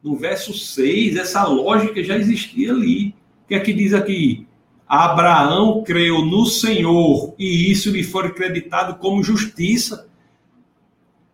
[0.02, 3.14] no verso 6, essa lógica já existia ali.
[3.44, 4.48] O que é que diz aqui?
[4.96, 10.08] Abraão creu no Senhor e isso lhe foi acreditado como justiça.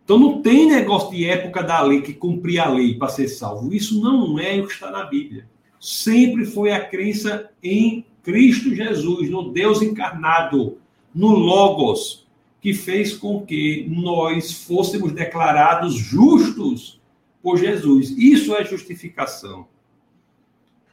[0.02, 3.74] Então não tem negócio de época da lei que cumprir a lei para ser salvo.
[3.74, 5.46] Isso não é o que está na Bíblia.
[5.78, 10.78] Sempre foi a crença em Cristo Jesus, no Deus encarnado,
[11.14, 12.26] no Logos
[12.62, 16.98] que fez com que nós fôssemos declarados justos
[17.42, 18.08] por Jesus.
[18.16, 19.66] Isso é justificação.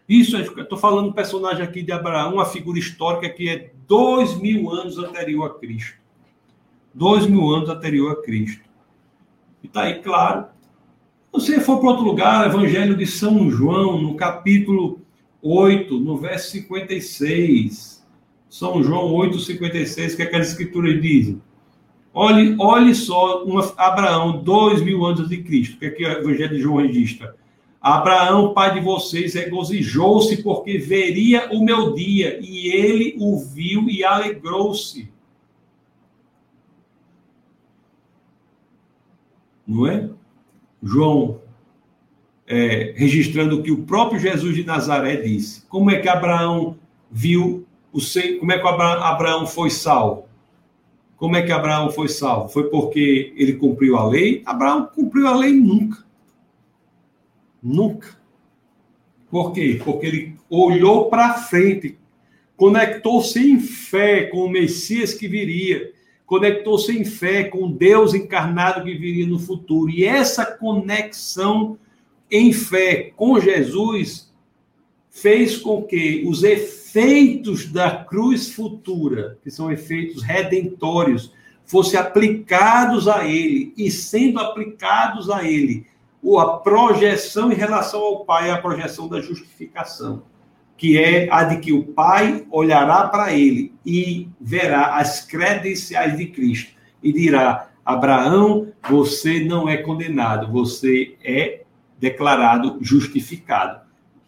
[0.07, 0.41] Isso é.
[0.41, 4.97] Estou falando do personagem aqui de Abraão, uma figura histórica que é dois mil anos
[4.97, 5.97] anterior a Cristo.
[6.93, 8.63] Dois mil anos anterior a Cristo.
[9.61, 10.45] E está aí, claro.
[11.33, 15.01] Se você for para outro lugar, Evangelho de São João, no capítulo
[15.41, 18.05] 8, no verso 56.
[18.49, 21.41] São João 8, 56, que é que as escrituras dizem?
[22.13, 26.61] Olhe, olhe só uma, Abraão, dois mil anos de Cristo, que aqui o Evangelho de
[26.61, 27.35] João registra.
[27.95, 34.03] Abraão, pai de vocês, regozijou-se porque veria o meu dia, e ele o viu e
[34.03, 35.09] alegrou-se.
[39.65, 40.09] Não é?
[40.81, 41.41] João,
[42.45, 45.65] é, registrando o que o próprio Jesus de Nazaré disse.
[45.67, 46.77] Como é que Abraão
[47.11, 47.99] viu o
[48.39, 50.25] como é que Abraão foi salvo?
[51.15, 52.49] Como é que Abraão foi salvo?
[52.49, 54.43] Foi porque ele cumpriu a lei?
[54.45, 56.06] Abraão cumpriu a lei nunca.
[57.67, 58.17] Nunca.
[59.29, 59.81] Por quê?
[59.83, 61.97] Porque ele olhou para frente,
[62.55, 65.91] conectou-se em fé com o Messias que viria,
[66.25, 69.91] conectou-se em fé com Deus encarnado que viria no futuro.
[69.91, 71.77] E essa conexão
[72.31, 74.33] em fé com Jesus
[75.09, 81.33] fez com que os efeitos da cruz futura, que são efeitos redentórios,
[81.65, 85.85] fossem aplicados a ele, e sendo aplicados a ele,
[86.21, 90.23] ou a projeção em relação ao Pai, a projeção da justificação,
[90.75, 96.27] que é a de que o Pai olhará para ele e verá as credenciais de
[96.27, 101.63] Cristo e dirá: Abraão, você não é condenado, você é
[101.99, 103.81] declarado justificado.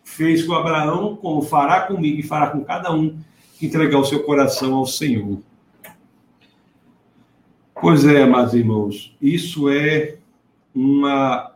[0.03, 3.19] Fez com Abraão, como fará comigo e fará com cada um
[3.57, 5.39] que entregar o seu coração ao Senhor.
[7.79, 10.17] Pois é, amados irmãos, isso é
[10.73, 11.48] uma,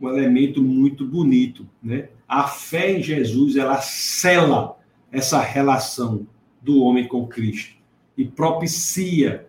[0.00, 2.08] um elemento muito bonito, né?
[2.26, 4.76] A fé em Jesus, ela cela
[5.12, 6.26] essa relação
[6.60, 7.76] do homem com Cristo
[8.16, 9.46] e propicia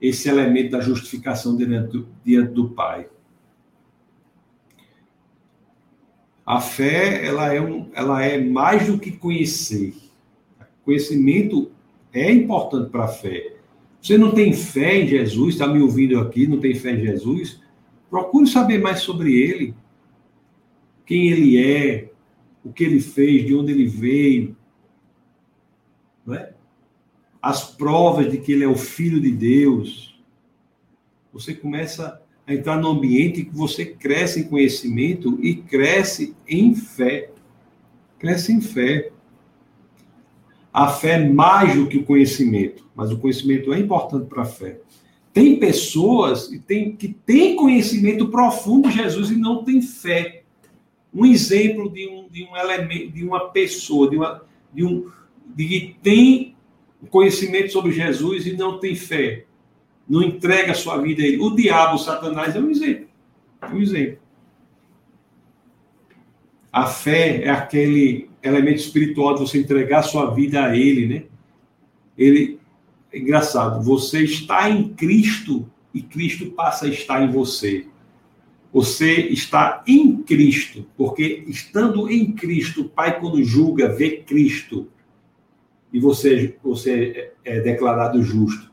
[0.00, 3.06] esse elemento da justificação diante do, diante do Pai.
[6.44, 9.94] A fé, ela é, um, ela é mais do que conhecer.
[10.84, 11.70] Conhecimento
[12.12, 13.54] é importante para a fé.
[14.00, 17.59] Você não tem fé em Jesus, está me ouvindo aqui, não tem fé em Jesus?
[18.10, 19.74] Procure saber mais sobre ele.
[21.06, 22.10] Quem ele é,
[22.64, 24.56] o que ele fez, de onde ele veio.
[26.26, 26.52] Não é?
[27.40, 30.20] As provas de que ele é o Filho de Deus.
[31.32, 37.30] Você começa a entrar no ambiente que você cresce em conhecimento e cresce em fé.
[38.18, 39.12] Cresce em fé.
[40.72, 44.46] A fé é mais do que o conhecimento, mas o conhecimento é importante para a
[44.46, 44.80] fé.
[45.32, 50.42] Tem pessoas que têm, que têm conhecimento profundo de Jesus e não têm fé.
[51.12, 55.10] Um exemplo de um, de um elemento, de uma pessoa, de, uma, de um
[55.46, 56.56] de que tem
[57.08, 59.46] conhecimento sobre Jesus e não tem fé
[60.10, 61.38] não entrega sua vida a ele.
[61.38, 63.06] O diabo, o Satanás, é um exemplo.
[63.62, 64.18] É um exemplo.
[66.72, 71.24] A fé é aquele elemento espiritual de você entregar sua vida a ele, né?
[72.18, 72.58] Ele,
[73.12, 77.86] é engraçado, você está em Cristo e Cristo passa a estar em você.
[78.72, 84.88] Você está em Cristo, porque estando em Cristo, o Pai, quando julga, vê Cristo.
[85.92, 88.70] E você, você é declarado justo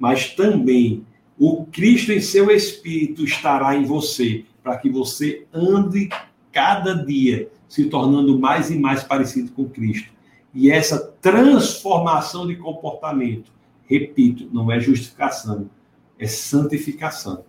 [0.00, 1.04] mas também
[1.38, 6.08] o Cristo em seu espírito estará em você, para que você ande
[6.50, 10.10] cada dia se tornando mais e mais parecido com Cristo.
[10.54, 13.52] E essa transformação de comportamento,
[13.90, 15.68] repito, não é justificação,
[16.16, 17.44] é santificação.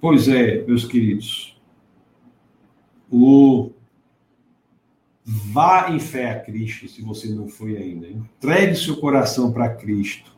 [0.00, 1.56] Pois é, meus queridos,
[3.10, 3.70] o
[5.24, 8.08] vá em fé a Cristo, se você não foi ainda.
[8.08, 10.36] Entregue seu coração para Cristo.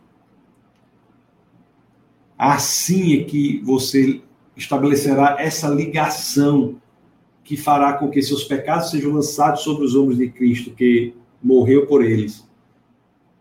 [2.36, 4.22] Assim é que você
[4.56, 6.80] estabelecerá essa ligação
[7.42, 11.86] que fará com que seus pecados sejam lançados sobre os ombros de Cristo, que morreu
[11.86, 12.47] por eles,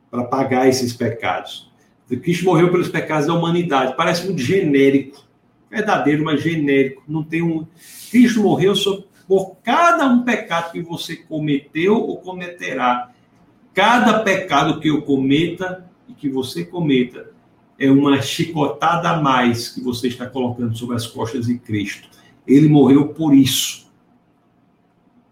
[0.10, 1.72] para pagar esses pecados.
[2.22, 3.95] Cristo morreu pelos pecados da humanidade.
[3.97, 5.22] Parece muito genérico,
[5.70, 7.03] verdadeiro, mas genérico.
[7.08, 7.68] Não tem um.
[8.10, 8.74] Cristo morreu
[9.28, 13.12] por cada um pecado que você cometeu ou cometerá.
[13.74, 17.32] Cada pecado que eu cometa e que você cometa
[17.78, 22.10] é uma chicotada a mais que você está colocando sobre as costas de Cristo.
[22.47, 23.88] Ele morreu por isso.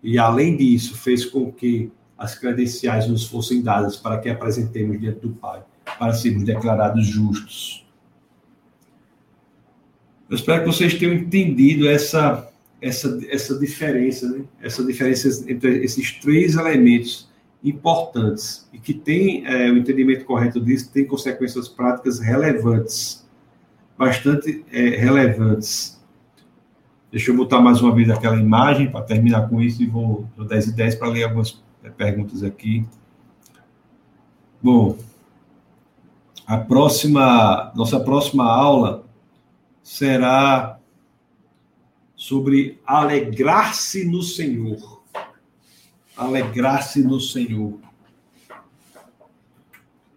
[0.04, 5.20] E além disso, fez com que as credenciais nos fossem dadas para que apresentemos diante
[5.20, 5.64] do Pai,
[6.00, 7.86] para sermos declarados justos.
[10.30, 12.50] Eu espero que vocês tenham entendido essa
[12.82, 14.44] essa essa diferença, né?
[14.62, 17.30] Essa diferença entre esses três elementos
[17.64, 23.26] importantes e que tem é, o entendimento correto disso, tem consequências práticas relevantes,
[23.98, 26.00] bastante é, relevantes.
[27.12, 30.46] Deixa eu botar mais uma vez aquela imagem para terminar com isso e vou do
[30.46, 31.52] 10 e 10 para ler algumas
[31.92, 32.86] perguntas aqui.
[34.62, 34.98] Bom,
[36.46, 39.04] a próxima, nossa próxima aula
[39.84, 40.80] será
[42.16, 44.96] sobre alegrar-se no Senhor
[46.16, 47.80] alegrar-se no Senhor.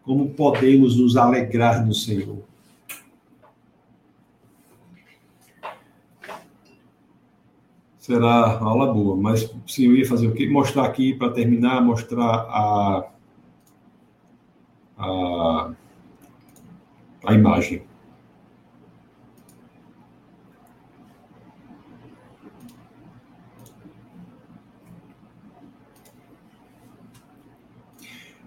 [0.02, 2.47] Como podemos nos alegrar no Senhor?
[8.08, 10.48] Será aula boa, mas sim, eu ia fazer o quê?
[10.48, 13.10] Mostrar aqui para terminar, mostrar a,
[14.96, 15.70] a,
[17.26, 17.82] a imagem.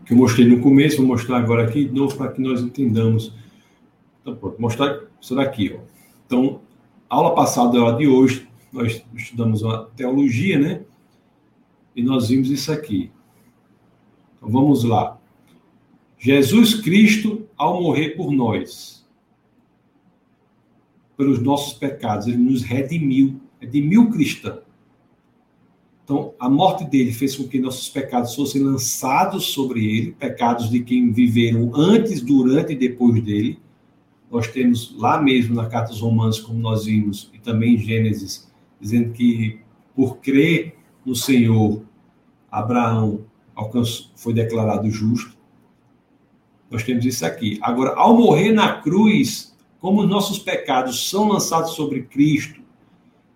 [0.04, 3.32] que eu mostrei no começo, vou mostrar agora aqui de novo para que nós entendamos.
[4.22, 5.72] Então, pronto, mostrar isso daqui.
[5.78, 5.82] Ó.
[6.26, 6.62] Então,
[7.08, 10.84] aula passada, aula de hoje, nós estudamos a teologia, né?
[11.96, 13.12] E nós vimos isso aqui.
[14.38, 15.20] Então vamos lá.
[16.18, 19.06] Jesus Cristo, ao morrer por nós,
[21.18, 24.62] pelos nossos pecados, ele nos redimiu, redimiu o cristão.
[26.04, 30.82] Então, a morte dele fez com que nossos pecados fossem lançados sobre ele, pecados de
[30.82, 33.60] quem viveram antes, durante e depois dele.
[34.30, 38.51] Nós temos lá mesmo na Carta dos Romanos, como nós vimos, e também em Gênesis,
[38.82, 39.60] dizendo que
[39.96, 40.76] por crer
[41.06, 41.84] no Senhor,
[42.52, 43.26] Abraão
[43.56, 45.38] alcançou, foi declarado justo.
[46.70, 47.60] Nós temos isso aqui.
[47.62, 52.62] Agora, ao morrer na cruz, como nossos pecados são lançados sobre Cristo,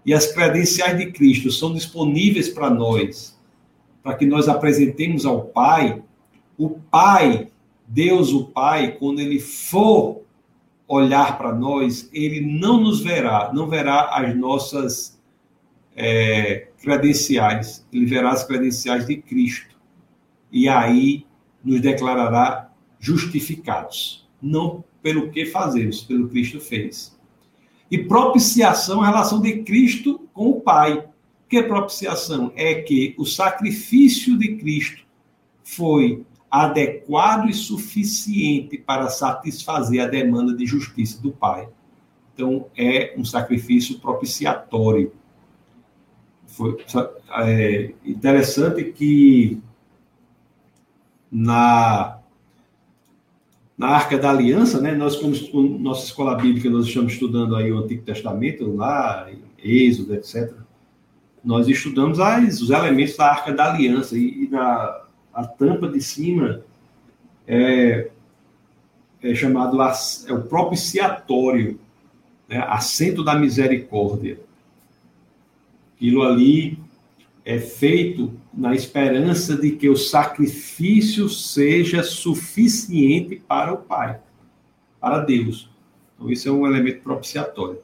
[0.06, 3.38] e as credenciais de Cristo são disponíveis para nós,
[4.04, 6.02] para que nós apresentemos ao Pai,
[6.58, 7.50] o Pai,
[7.88, 10.22] Deus o Pai, quando ele for
[10.88, 15.15] olhar para nós, ele não nos verá, não verá as nossas
[15.96, 19.76] é, credenciais, ele verá as credenciais de Cristo.
[20.52, 21.26] E aí
[21.64, 27.18] nos declarará justificados, não pelo que fazemos, pelo Cristo fez.
[27.90, 30.98] E propiciação a relação de Cristo com o Pai.
[30.98, 32.52] O que é propiciação?
[32.56, 35.06] É que o sacrifício de Cristo
[35.64, 41.68] foi adequado e suficiente para satisfazer a demanda de justiça do Pai.
[42.34, 45.14] Então, é um sacrifício propiciatório.
[46.56, 46.78] Foi
[47.38, 49.62] é, interessante que
[51.32, 52.18] na
[53.78, 54.96] na Arca da Aliança, né?
[54.96, 55.36] Nós, como
[55.78, 59.30] nossa escola bíblica, nós estamos estudando aí o Antigo Testamento, lá,
[59.62, 60.54] Êxodo, etc.
[61.44, 65.02] Nós estudamos as, os elementos da Arca da Aliança e, e na
[65.34, 66.62] a tampa de cima
[67.46, 68.10] é,
[69.22, 71.78] é chamado é o propiciatório,
[72.48, 72.64] né?
[72.70, 74.40] assento da misericórdia.
[75.96, 76.78] Aquilo ali
[77.46, 84.20] é feito na esperança de que o sacrifício seja suficiente para o Pai,
[85.00, 85.70] para Deus.
[86.16, 87.80] Então, isso é um elemento propiciatório.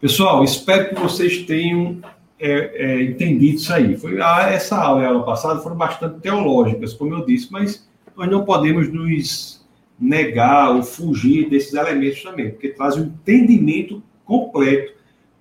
[0.00, 2.00] Pessoal, espero que vocês tenham
[2.38, 3.96] é, é, entendido isso aí.
[3.96, 7.88] Foi, ah, essa aula e a aula passada foram bastante teológicas, como eu disse, mas
[8.16, 9.64] nós não podemos nos
[9.98, 14.92] negar ou fugir desses elementos também, porque traz um entendimento completo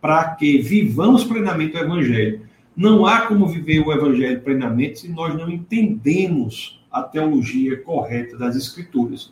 [0.01, 2.41] para que vivamos plenamente o Evangelho
[2.75, 8.55] não há como viver o evangelho plenamente se nós não entendemos a teologia correta das
[8.55, 9.31] escrituras.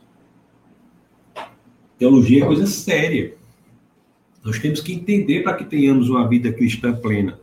[1.98, 3.36] Teologia é coisa séria.
[4.44, 7.40] Nós temos que entender para que tenhamos uma vida cristã plena.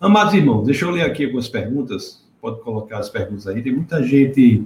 [0.00, 2.24] Amados irmãos, deixa eu ler aqui algumas perguntas.
[2.40, 3.62] Pode colocar as perguntas aí.
[3.62, 4.64] Tem muita gente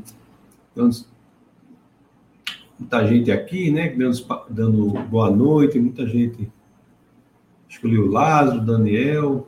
[2.78, 6.48] muita gente aqui, né, dando, dando boa noite, muita gente.
[7.70, 9.47] Escolheu Lázaro, Daniel,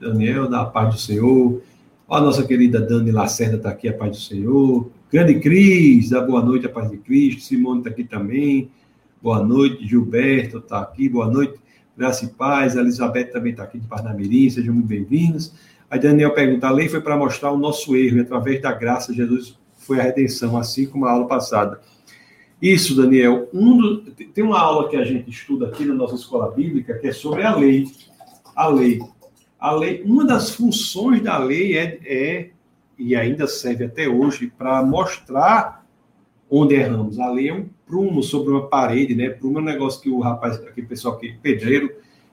[0.00, 1.60] Daniel, da paz do Senhor.
[2.08, 4.90] a nossa querida Dani Lacerda está aqui, a paz do Senhor.
[5.10, 7.42] Grande Cris, da boa noite, a paz de Cristo.
[7.42, 8.70] Simone está aqui também.
[9.20, 9.84] Boa noite.
[9.88, 11.54] Gilberto está aqui, boa noite.
[11.98, 12.76] Graça e paz.
[12.76, 15.52] A Elizabeth também está aqui de Parnamirim, sejam muito bem-vindos.
[15.90, 19.12] Aí Daniel pergunta: a lei foi para mostrar o nosso erro, e através da graça,
[19.12, 21.80] Jesus foi a redenção, assim como a aula passada.
[22.60, 23.48] Isso, Daniel.
[23.52, 24.00] Um do...
[24.10, 27.42] Tem uma aula que a gente estuda aqui na nossa escola bíblica que é sobre
[27.42, 27.86] a lei.
[28.54, 29.00] A lei
[29.64, 32.50] a lei, uma das funções da lei é, é
[32.98, 35.86] e ainda serve até hoje para mostrar
[36.50, 37.18] onde erramos.
[37.18, 39.30] A lei é um prumo sobre uma parede, né?
[39.30, 41.90] Prumo é um negócio que o rapaz, aquele pessoal que pedreiro,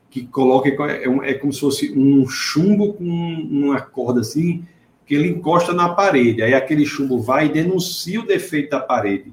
[0.10, 4.66] que coloca é, um, é como se fosse um chumbo com uma corda assim,
[5.06, 6.42] que ele encosta na parede.
[6.42, 9.32] Aí aquele chumbo vai e denuncia o defeito da parede.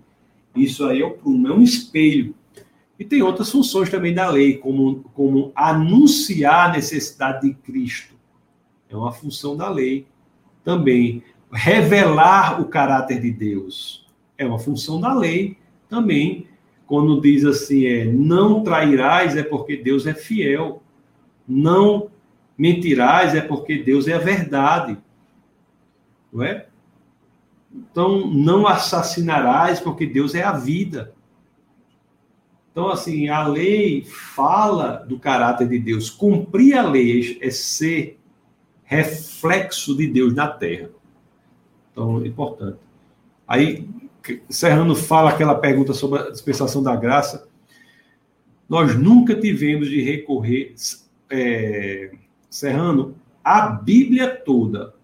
[0.54, 2.34] Isso aí é o prumo, é um espelho.
[2.98, 8.14] E tem outras funções também da lei, como, como anunciar a necessidade de Cristo.
[8.90, 10.06] É uma função da lei
[10.64, 11.22] também.
[11.52, 14.06] Revelar o caráter de Deus.
[14.36, 15.56] É uma função da lei
[15.88, 16.46] também.
[16.86, 20.82] Quando diz assim, é não trairás, é porque Deus é fiel.
[21.46, 22.10] Não
[22.56, 24.98] mentirás, é porque Deus é a verdade.
[26.32, 26.67] Não é?
[27.72, 31.12] Então, não assassinarás, porque Deus é a vida.
[32.72, 36.08] Então, assim, a lei fala do caráter de Deus.
[36.08, 38.18] Cumprir a lei é ser
[38.84, 40.90] reflexo de Deus na terra.
[41.92, 42.78] Então, é importante.
[43.46, 43.88] Aí,
[44.48, 47.48] Serrano fala aquela pergunta sobre a dispensação da graça.
[48.68, 50.74] Nós nunca tivemos de recorrer,
[51.30, 52.12] é,
[52.50, 54.94] Serrano, a Bíblia toda,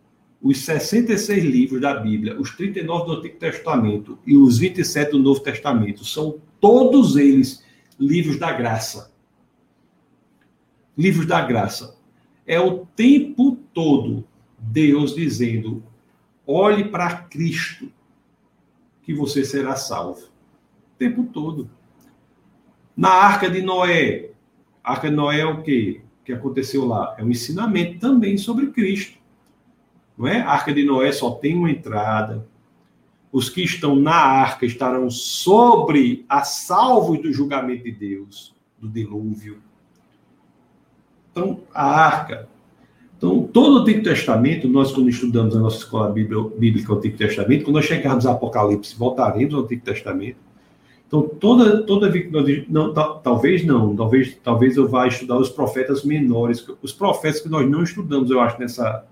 [0.45, 5.41] os 66 livros da Bíblia, os 39 do Antigo Testamento e os 27 do Novo
[5.41, 7.65] Testamento, são todos eles
[7.99, 9.11] livros da graça.
[10.99, 11.97] Livros da graça.
[12.47, 14.23] É o tempo todo
[14.59, 15.83] Deus dizendo:
[16.47, 17.91] olhe para Cristo,
[19.03, 20.27] que você será salvo.
[20.27, 21.71] O tempo todo.
[22.95, 24.29] Na arca de Noé,
[24.83, 26.03] a arca de Noé é o quê?
[26.21, 27.15] O que aconteceu lá?
[27.19, 29.24] É um ensinamento também sobre Cristo.
[30.17, 30.41] Não é?
[30.41, 32.47] A arca de Noé só tem uma entrada.
[33.33, 39.59] Os que estão na arca estarão sobre a salvo do julgamento de Deus, do dilúvio.
[41.33, 42.49] Então, a arca.
[43.17, 47.65] Então, todo o Antigo Testamento, nós, quando estudamos a nossa escola bíblica, o Antigo Testamento,
[47.65, 50.37] quando nós chegarmos ao Apocalipse, voltaremos ao Antigo Testamento.
[51.07, 52.69] Então, toda, toda vez que nós.
[52.69, 57.69] Não, talvez não, talvez, talvez eu vá estudar os profetas menores, os profetas que nós
[57.69, 59.07] não estudamos, eu acho, nessa.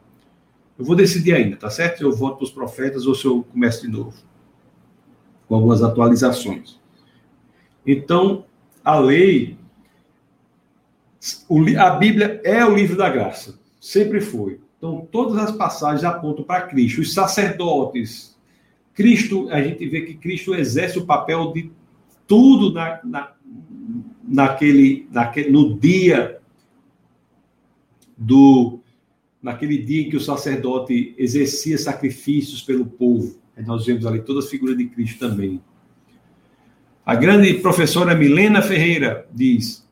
[0.79, 1.99] Eu vou decidir ainda, tá certo?
[1.99, 4.15] Se eu volto para os profetas ou se eu começo de novo.
[5.47, 6.81] Com algumas atualizações.
[7.87, 8.45] Então,
[8.85, 9.59] a lei
[11.79, 14.61] a Bíblia é o livro da graça, sempre foi.
[14.77, 17.01] Então, todas as passagens apontam para Cristo.
[17.01, 18.37] Os sacerdotes,
[18.93, 21.71] Cristo, a gente vê que Cristo exerce o papel de
[22.27, 23.33] tudo na, na,
[24.25, 26.41] naquele, naquele, no dia
[28.19, 28.81] do
[29.43, 33.41] naquele dia em que o sacerdote exercia sacrifícios pelo povo.
[33.57, 35.61] Nós vemos ali todas as figuras de Cristo também.
[37.05, 39.87] A grande professora Milena Ferreira diz: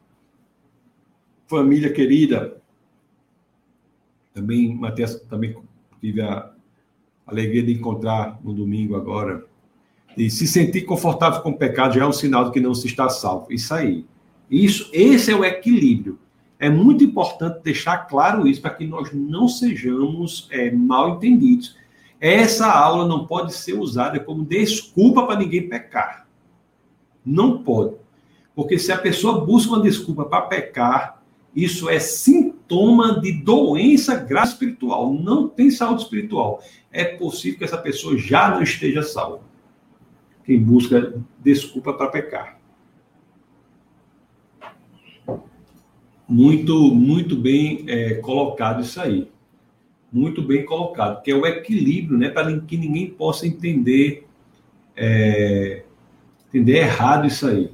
[1.49, 2.57] família querida.
[4.33, 5.57] Também, Mateus, também
[6.01, 6.53] tive a
[7.27, 9.45] alegria de encontrar no domingo agora.
[10.17, 12.87] E se sentir confortável com o pecado já é um sinal de que não se
[12.87, 13.53] está salvo.
[13.53, 14.05] Isso aí.
[14.51, 16.19] Isso, esse é o equilíbrio.
[16.61, 21.75] É muito importante deixar claro isso para que nós não sejamos é, mal entendidos.
[22.21, 26.29] Essa aula não pode ser usada como desculpa para ninguém pecar.
[27.25, 27.95] Não pode.
[28.55, 31.23] Porque se a pessoa busca uma desculpa para pecar,
[31.57, 35.15] isso é sintoma de doença grave espiritual.
[35.15, 36.63] Não tem saúde espiritual.
[36.93, 39.41] É possível que essa pessoa já não esteja salva.
[40.45, 42.60] Quem busca desculpa para pecar.
[46.31, 49.29] Muito, muito bem é, colocado isso aí.
[50.13, 54.27] Muito bem colocado, que é o equilíbrio, né, para que ninguém possa entender,
[54.97, 55.83] é,
[56.49, 57.71] entender errado isso aí.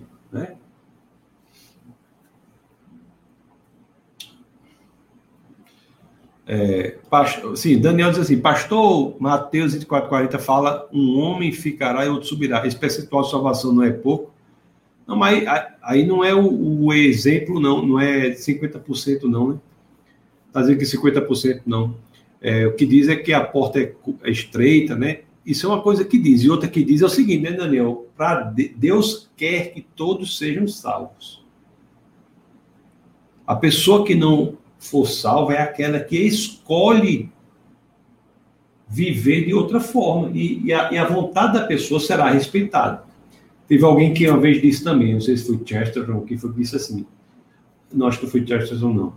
[6.49, 12.29] É, pastor, sim, Daniel diz assim: Pastor Mateus 24,40 fala: um homem ficará e outro
[12.29, 12.65] subirá.
[12.65, 14.36] Esse percentual de salvação não é pouco.
[15.07, 15.45] Não, mas
[15.83, 19.61] aí, não é o, o, exemplo, não, não é 50%, não, né?
[20.49, 21.95] Está dizendo que 50% não.
[22.41, 25.21] É, o que diz é que a porta é, é, estreita, né?
[25.45, 26.43] Isso é uma coisa que diz.
[26.43, 28.09] E outra que diz é o seguinte, né, Daniel?
[28.17, 31.45] Pra de, Deus quer que todos sejam salvos.
[33.47, 37.31] A pessoa que não for salva é aquela que escolhe
[38.89, 40.31] viver de outra forma.
[40.35, 43.06] E, e, a, e, a, vontade da pessoa será respeitada.
[43.69, 46.77] Teve alguém que uma vez disse também, não sei se foi Chesterton, que foi disse
[46.77, 47.05] assim,
[47.93, 49.13] não acho que foi Chesterton não.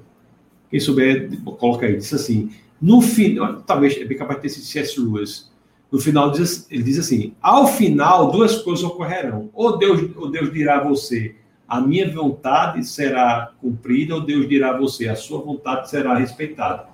[0.70, 2.50] Quem souber, coloca aí, disse assim,
[2.82, 5.00] no final, talvez, é bem capaz de ter sido C.S.
[5.00, 5.52] Lewis,
[5.92, 6.32] no final
[6.70, 11.36] ele diz assim, ao final duas coisas ocorrerão, ou Deus, ou Deus dirá a você,
[11.68, 16.88] a minha vontade será cumprida ou Deus dirá a você, a sua vontade será respeitada.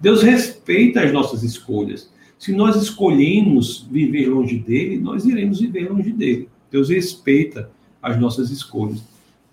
[0.00, 2.12] Deus respeita as nossas escolhas.
[2.38, 6.48] Se nós escolhemos viver longe dele, nós iremos viver longe dele.
[6.70, 7.70] Deus respeita
[8.02, 9.02] as nossas escolhas.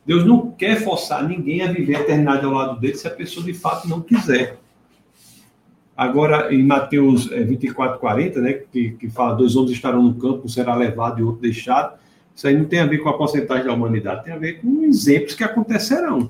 [0.05, 3.45] Deus não quer forçar ninguém a viver a eternidade ao lado dele se a pessoa
[3.45, 4.59] de fato não quiser.
[5.97, 10.45] Agora, em Mateus 24, eh, 40, né, que, que fala: dois homens estarão no campo,
[10.45, 11.97] um será levado e outro deixado.
[12.35, 14.83] Isso aí não tem a ver com a porcentagem da humanidade, tem a ver com
[14.83, 16.29] exemplos que acontecerão.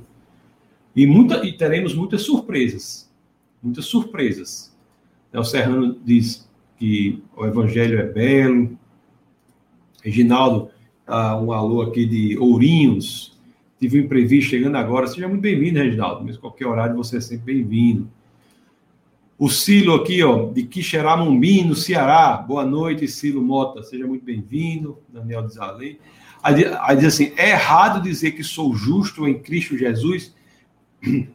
[0.96, 3.12] E, muita, e teremos muitas surpresas.
[3.62, 4.74] Muitas surpresas.
[5.34, 6.48] O Serrano diz
[6.78, 8.78] que o evangelho é belo.
[10.04, 10.70] Reginaldo,
[11.06, 13.38] tá um alô aqui de Ourinhos.
[13.80, 15.08] Tive um imprevisto chegando agora.
[15.08, 16.24] Seja muito bem-vindo, Reginaldo.
[16.26, 18.10] Mas qualquer horário você é sempre bem-vindo.
[19.38, 22.38] O Silo aqui, ó, de Quixeramobim, no Ceará.
[22.38, 23.84] Boa noite, Silo Mota.
[23.84, 24.98] Seja muito bem-vindo.
[25.10, 26.00] Daniel Desalém.
[26.42, 30.34] Aí, aí diz assim: é errado dizer que sou justo em Cristo Jesus?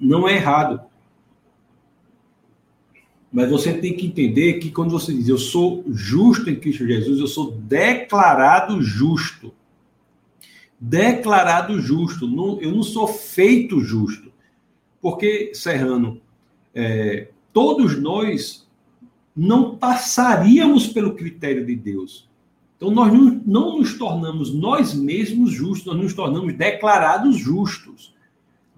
[0.00, 0.87] Não é errado.
[3.32, 7.20] Mas você tem que entender que quando você diz eu sou justo em Cristo Jesus,
[7.20, 9.52] eu sou declarado justo.
[10.80, 12.26] Declarado justo.
[12.26, 14.32] Não, eu não sou feito justo.
[15.00, 16.20] Porque, Serrano,
[16.74, 18.66] é, todos nós
[19.36, 22.28] não passaríamos pelo critério de Deus.
[22.76, 28.14] Então, nós não, não nos tornamos nós mesmos justos, nós nos tornamos declarados justos.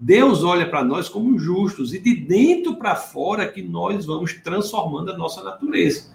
[0.03, 5.11] Deus olha para nós como justos e de dentro para fora que nós vamos transformando
[5.11, 6.11] a nossa natureza.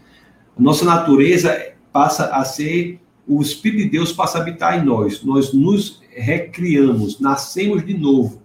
[0.58, 5.22] A nossa natureza passa a ser o Espírito de Deus passa a habitar em nós.
[5.22, 8.42] Nós nos recriamos, nascemos de novo,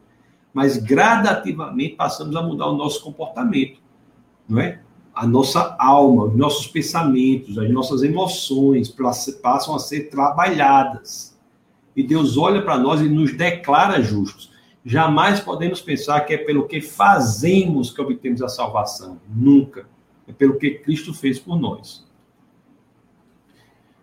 [0.54, 3.80] mas gradativamente passamos a mudar o nosso comportamento,
[4.48, 4.80] não é?
[5.14, 8.96] A nossa alma, os nossos pensamentos, as nossas emoções
[9.42, 11.36] passam a ser trabalhadas.
[11.96, 14.51] E Deus olha para nós e nos declara justos.
[14.84, 19.20] Jamais podemos pensar que é pelo que fazemos que obtemos a salvação.
[19.30, 19.86] Nunca.
[20.28, 22.06] É pelo que Cristo fez por nós.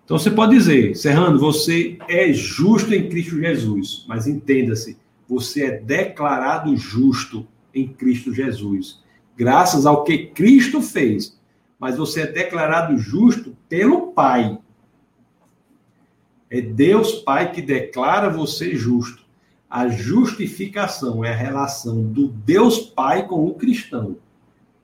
[0.05, 4.97] Então você pode dizer, Serrano, você é justo em Cristo Jesus, mas entenda-se,
[5.29, 9.03] você é declarado justo em Cristo Jesus,
[9.37, 11.39] graças ao que Cristo fez.
[11.79, 14.59] Mas você é declarado justo pelo Pai.
[16.51, 19.28] É Deus Pai que declara você justo.
[19.71, 24.17] A justificação é a relação do Deus Pai com o cristão.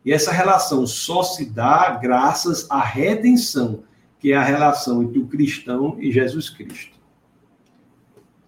[0.04, 3.82] E essa relação só se dá graças à redenção,
[4.18, 6.98] que é a relação entre o cristão e Jesus Cristo.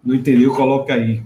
[0.05, 0.55] Não entendeu?
[0.55, 1.23] Coloca aí.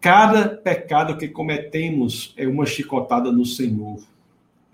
[0.00, 4.00] Cada pecado que cometemos é uma chicotada no Senhor.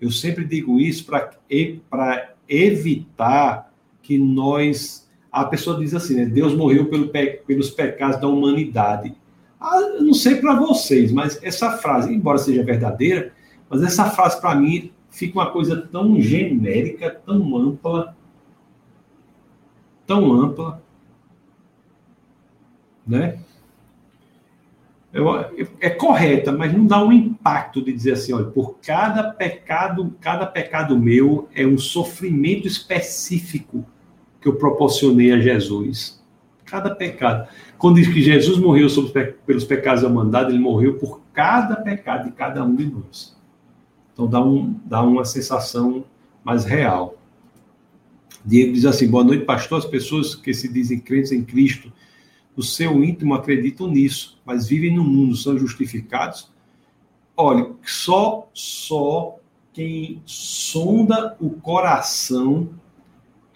[0.01, 6.25] Eu sempre digo isso para evitar que nós a pessoa diz assim, né?
[6.25, 7.41] Deus morreu pelo pe...
[7.45, 9.15] pelos pecados da humanidade.
[9.59, 13.33] Ah, não sei para vocês, mas essa frase, embora seja verdadeira,
[13.69, 18.15] mas essa frase para mim fica uma coisa tão genérica, tão ampla,
[20.05, 20.81] tão ampla,
[23.05, 23.39] né?
[25.79, 30.45] É correta, mas não dá um impacto de dizer assim, olha, por cada pecado, cada
[30.45, 33.83] pecado meu é um sofrimento específico
[34.41, 36.23] que eu proporcionei a Jesus.
[36.65, 37.47] Cada pecado.
[37.77, 38.87] Quando diz que Jesus morreu
[39.45, 43.37] pelos pecados da humanidade, ele morreu por cada pecado de cada um de nós.
[44.13, 46.03] Então dá, um, dá uma sensação
[46.43, 47.15] mais real.
[48.43, 49.79] Diego diz assim: boa noite, pastor.
[49.79, 51.91] As pessoas que se dizem crentes em Cristo,
[52.55, 56.51] no seu íntimo acreditam nisso, mas vivem no mundo, são justificados.
[57.35, 59.37] Olha, só, só
[59.71, 62.69] quem sonda o coração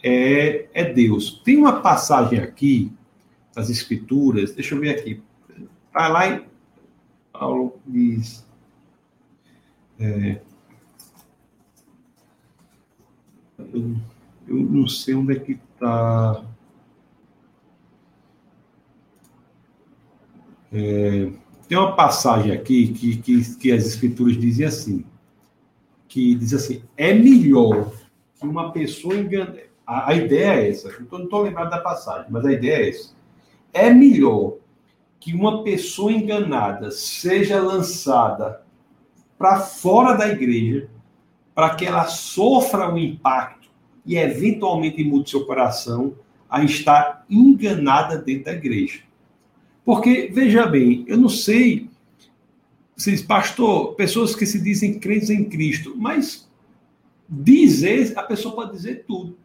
[0.04, 1.42] é, é Deus.
[1.44, 2.92] Tem uma passagem aqui
[3.56, 5.22] das Escrituras, deixa eu ver aqui.
[5.88, 6.46] Está lá em.
[7.32, 8.46] Paulo diz.
[10.00, 10.42] É,
[13.74, 13.96] eu,
[14.48, 16.46] eu não sei onde é que está.
[20.74, 21.32] É,
[21.68, 25.06] tem uma passagem aqui que, que, que as escrituras dizem assim,
[26.08, 27.92] que diz assim, é melhor
[28.40, 30.88] que uma pessoa engane, a, a ideia é essa.
[30.88, 33.14] Eu não estou lembrado da passagem, mas a ideia é essa.
[33.74, 34.54] É melhor
[35.20, 38.62] que uma pessoa enganada seja lançada
[39.38, 40.90] para fora da igreja,
[41.54, 43.70] para que ela sofra o um impacto
[44.06, 46.16] e eventualmente mude seu coração
[46.50, 49.02] a estar enganada dentro da igreja.
[49.84, 51.90] Porque, veja bem, eu não sei,
[52.96, 56.50] vocês, pastor, pessoas que se dizem crentes em Cristo, mas
[57.28, 59.41] dizer, a pessoa pode dizer tudo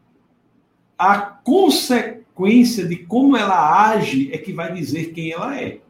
[0.99, 5.81] a consequência de como ela age é que vai dizer quem ela é.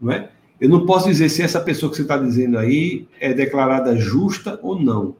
[0.00, 0.30] Não é?
[0.60, 4.58] Eu não posso dizer se essa pessoa que você está dizendo aí é declarada justa
[4.62, 5.16] ou não.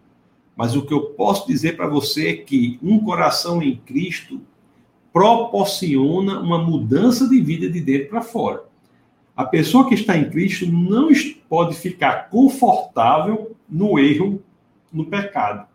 [0.56, 4.40] Mas o que eu posso dizer para você é que um coração em Cristo
[5.12, 8.64] proporciona uma mudança de vida de dentro para fora.
[9.36, 11.10] A pessoa que está em Cristo não
[11.48, 14.42] pode ficar confortável no erro,
[14.90, 15.66] no pecado.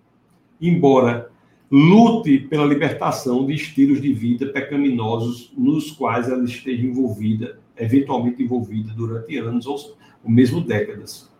[0.59, 1.30] Embora
[1.71, 8.93] lute pela libertação de estilos de vida pecaminosos nos quais ela esteja envolvida, eventualmente envolvida
[8.93, 9.77] durante anos ou,
[10.25, 11.31] mesmo décadas.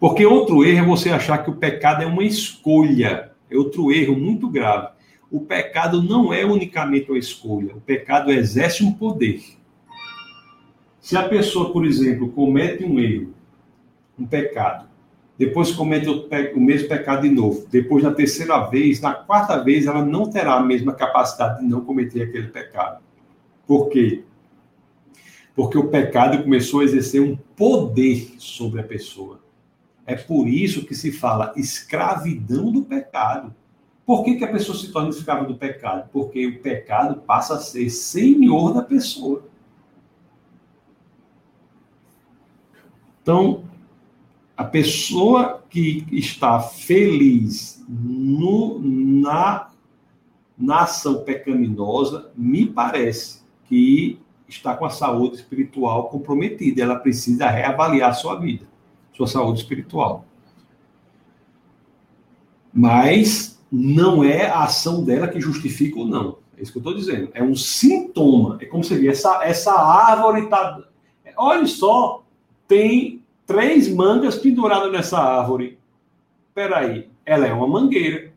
[0.00, 3.32] Porque outro erro é você achar que o pecado é uma escolha.
[3.50, 4.88] É outro erro muito grave.
[5.30, 7.74] O pecado não é unicamente uma escolha.
[7.76, 9.42] O pecado exerce um poder.
[11.00, 13.34] Se a pessoa, por exemplo, comete um erro,
[14.18, 14.88] um pecado,
[15.38, 17.66] depois comete o, o, mesmo pecado de novo.
[17.68, 21.84] Depois, na terceira vez, na quarta vez, ela não terá a mesma capacidade de não
[21.84, 23.02] cometer aquele pecado.
[23.66, 24.22] Por quê?
[25.54, 29.40] Porque o pecado começou a exercer um poder sobre a pessoa.
[30.06, 33.54] É por isso que se fala escravidão do pecado.
[34.06, 36.10] Por que, que a pessoa se torna escrava do pecado?
[36.12, 39.44] Porque o pecado passa a ser senhor da pessoa.
[43.22, 43.64] Então,
[44.56, 49.70] a pessoa que está feliz no, na,
[50.56, 56.82] na ação pecaminosa, me parece que está com a saúde espiritual comprometida.
[56.82, 58.66] Ela precisa reavaliar sua vida,
[59.12, 60.24] sua saúde espiritual.
[62.72, 66.38] Mas não é a ação dela que justifica ou não.
[66.56, 67.30] É isso que eu estou dizendo.
[67.34, 68.58] É um sintoma.
[68.60, 70.80] É como você vê, essa, essa árvore está.
[71.36, 72.22] Olha só,
[72.68, 75.78] tem três mangas penduradas nessa árvore.
[76.48, 78.32] Espera aí, ela é uma mangueira.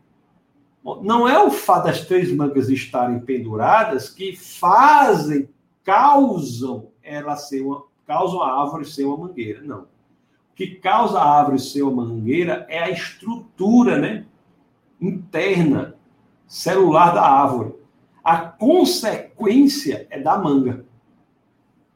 [1.02, 5.48] Não é o fato das três mangas estarem penduradas que fazem,
[5.84, 9.60] causam ela ser uma, causam a árvore ser uma mangueira.
[9.62, 9.82] Não.
[9.82, 14.24] O que causa a árvore ser uma mangueira é a estrutura, né?
[15.00, 15.94] Interna,
[16.46, 17.74] celular da árvore.
[18.24, 20.84] A consequência é da manga.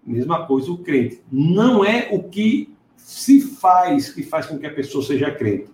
[0.05, 1.23] Mesma coisa o crente.
[1.31, 2.72] Não é o que
[3.05, 5.73] se faz que faz com que a pessoa seja crente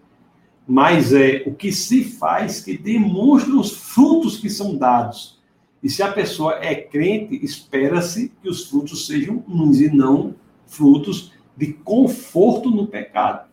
[0.68, 5.40] mas é o que se faz que demonstra os frutos que são dados.
[5.82, 10.34] E se a pessoa é crente, espera-se que os frutos sejam uns e não
[10.66, 13.48] frutos de conforto no pecado.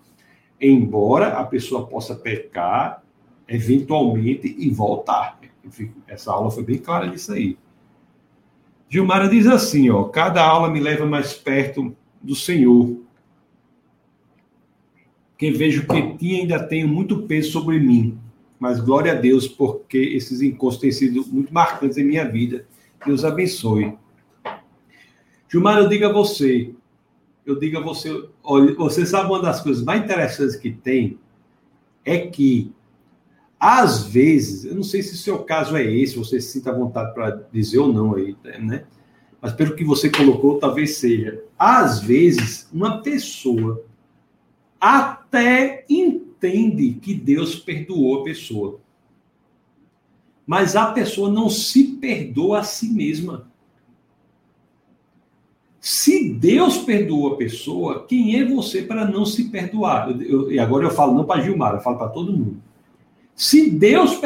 [0.60, 3.02] Embora a pessoa possa pecar
[3.48, 5.40] eventualmente e voltar.
[6.06, 7.58] Essa aula foi bem clara nisso aí.
[8.90, 13.05] Gilmara diz assim, ó, cada aula me leva mais perto do Senhor
[15.38, 18.18] que vejo que tinha ainda tenho muito peso sobre mim.
[18.60, 22.66] Mas glória a Deus, porque esses encontros têm sido muito marcantes em minha vida.
[23.06, 23.94] Deus abençoe.
[25.50, 26.74] Gilmar, eu digo a você,
[27.46, 31.20] eu digo a você, olha, você sabe uma das coisas mais interessantes que tem
[32.04, 32.74] é que
[33.60, 36.74] às vezes, eu não sei se o seu caso é esse, você se sinta à
[36.74, 38.86] vontade para dizer ou não aí, né?
[39.42, 41.42] Mas pelo que você colocou, talvez seja.
[41.58, 43.84] Às vezes, uma pessoa
[44.86, 48.80] até entende que Deus perdoou a pessoa.
[50.46, 53.50] Mas a pessoa não se perdoa a si mesma.
[55.82, 60.12] Se Deus perdoou a pessoa, quem é você para não se perdoar?
[60.12, 62.62] Eu, eu, e agora eu falo não para Gilmar, eu falo para todo mundo.
[63.34, 64.22] Se Deus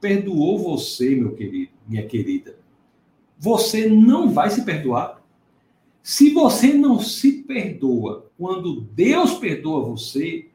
[0.00, 2.56] perdoou você, meu querido, minha querida,
[3.36, 5.17] você não vai se perdoar?
[6.02, 10.48] Se você não se perdoa quando Deus perdoa você,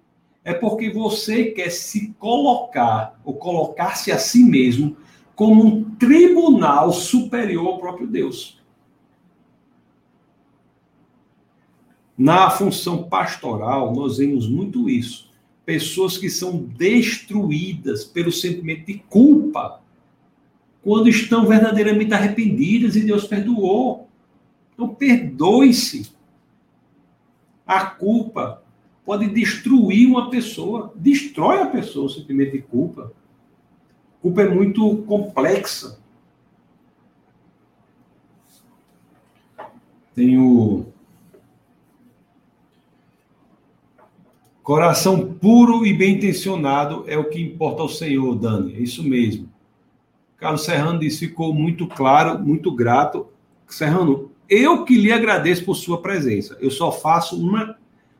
[0.43, 4.97] é porque você quer se colocar ou colocar-se a si mesmo
[5.35, 8.61] como um tribunal superior ao próprio Deus.
[12.17, 15.31] Na função pastoral, nós vemos muito isso.
[15.65, 19.81] Pessoas que são destruídas pelo sentimento de culpa,
[20.83, 24.09] quando estão verdadeiramente arrependidas e Deus perdoou.
[24.73, 26.11] Então, perdoe-se.
[27.65, 28.61] A culpa
[29.05, 33.13] pode destruir uma pessoa, destrói a pessoa o sentimento de culpa.
[34.17, 35.99] A culpa é muito complexa.
[40.13, 40.85] Tenho
[44.61, 48.75] coração puro e bem intencionado é o que importa ao Senhor, Dani.
[48.75, 49.49] É isso mesmo.
[50.37, 53.27] Carlos Serrano disse, ficou muito claro, muito grato.
[53.67, 56.57] Serrano, eu que lhe agradeço por sua presença.
[56.59, 57.77] Eu só faço uma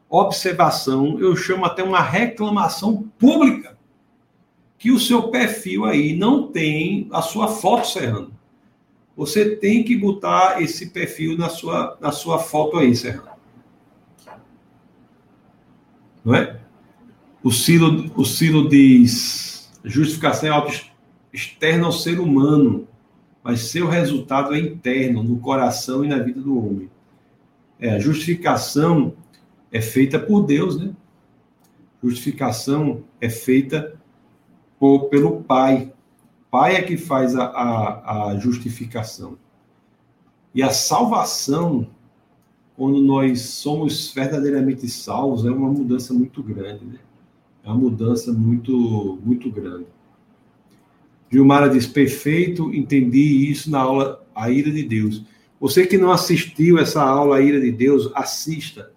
[0.10, 3.78] observação, eu chamo até uma reclamação pública,
[4.78, 8.32] que o seu perfil aí não tem a sua foto Serrano.
[9.16, 13.30] Você tem que botar esse perfil na sua, na sua foto aí, Serrano.
[16.24, 16.60] Não é?
[17.44, 20.82] O Silo, o Silo diz: justificação é
[21.34, 22.88] externa ao ser humano
[23.44, 26.90] mas seu resultado é interno, no coração e na vida do homem.
[27.80, 29.14] É, a justificação
[29.72, 30.96] é feita por Deus, né?
[32.02, 34.00] Justificação é feita
[34.80, 35.92] por, pelo Pai.
[36.50, 39.38] Pai é que faz a, a, a justificação.
[40.56, 41.88] E a salvação,
[42.78, 47.00] quando nós somos verdadeiramente salvos, é uma mudança muito grande, né?
[47.64, 49.88] É uma mudança muito, muito grande.
[51.34, 55.26] Gilmara diz: perfeito, entendi isso na aula A Ira de Deus.
[55.60, 58.92] Você que não assistiu essa aula A Ira de Deus, assista.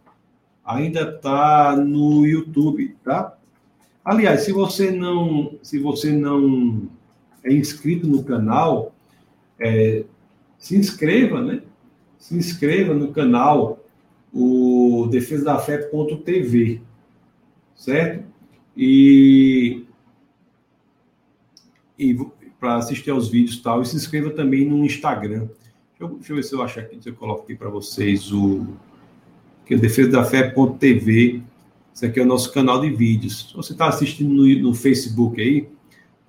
[0.62, 3.38] Ainda está no YouTube, tá?
[4.04, 6.88] Aliás, se você não, se você não
[7.42, 8.94] é inscrito no canal,
[9.58, 10.04] é,
[10.58, 11.62] se inscreva, né?
[12.18, 13.82] Se inscreva no canal
[14.32, 16.82] o defesa da fé.tv,
[17.74, 18.24] certo?
[18.76, 19.85] E
[21.98, 22.16] e
[22.59, 23.82] para assistir aos vídeos e tal.
[23.82, 25.48] E se inscreva também no Instagram.
[25.98, 28.32] Deixa eu, deixa eu ver se eu acho aqui, se eu coloco aqui para vocês
[28.32, 28.66] o
[29.64, 31.43] que é defesa da fé.tv.
[31.94, 33.48] Esse aqui é o nosso canal de vídeos.
[33.48, 35.68] Se você está assistindo no, no, Facebook aí,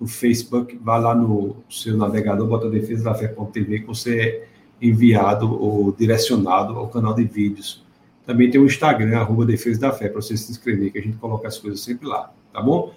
[0.00, 4.48] no Facebook, vá lá no seu navegador, bota defesa da fé.tv, que você
[4.80, 7.84] enviado ou direcionado ao canal de vídeos.
[8.24, 11.16] Também tem o Instagram, arroba Defesa da Fé, para você se inscrever, que a gente
[11.16, 12.92] coloca as coisas sempre lá, tá bom?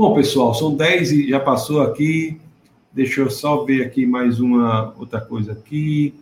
[0.00, 2.40] Bom, pessoal, são 10 e já passou aqui.
[2.90, 6.14] Deixa eu só ver aqui mais uma outra coisa aqui.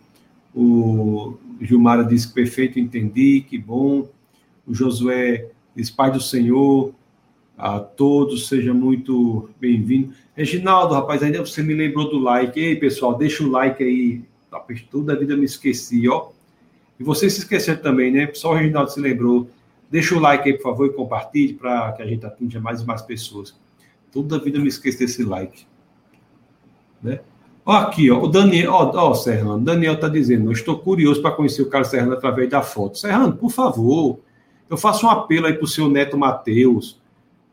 [0.53, 4.09] O Gilmara disse que perfeito, entendi, que bom.
[4.67, 6.93] O Josué diz, Pai do Senhor,
[7.57, 10.13] a todos, seja muito bem-vindo.
[10.35, 12.59] Reginaldo, rapaz, ainda você me lembrou do like.
[12.59, 14.21] Ei, pessoal, deixa o like aí.
[14.91, 16.31] Toda a vida me esqueci, ó.
[16.99, 18.29] E você se esqueceram também, né?
[18.33, 19.49] Só o Reginaldo se lembrou.
[19.89, 22.85] Deixa o like aí, por favor, e compartilhe para que a gente atinja mais e
[22.85, 23.57] mais pessoas.
[24.11, 25.65] Toda vida me esqueço desse like.
[27.01, 27.19] Né?
[27.65, 31.31] Ó, aqui, ó, o Daniel, ó, ó Serrano, Daniel está dizendo, eu estou curioso para
[31.31, 32.97] conhecer o Carlos Serrano através da foto.
[32.97, 34.19] Serrano, por favor,
[34.69, 36.99] eu faço um apelo aí para o seu neto Matheus,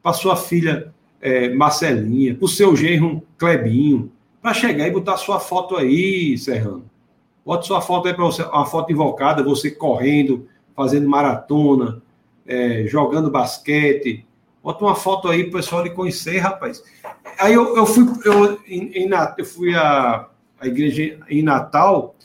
[0.03, 4.11] para sua filha é, Marcelinha, para o seu genro Clebinho,
[4.43, 6.85] para chegar e botar sua foto aí, Serrano.
[7.45, 12.03] Bota sua foto aí para você, uma foto invocada, você correndo, fazendo maratona,
[12.45, 14.26] é, jogando basquete,
[14.67, 16.83] Bota uma foto aí para o pessoal lhe conhecer, rapaz.
[17.39, 19.73] Aí eu, eu fui, eu, em, em, eu fui
[20.61, 22.17] igreja em Natal,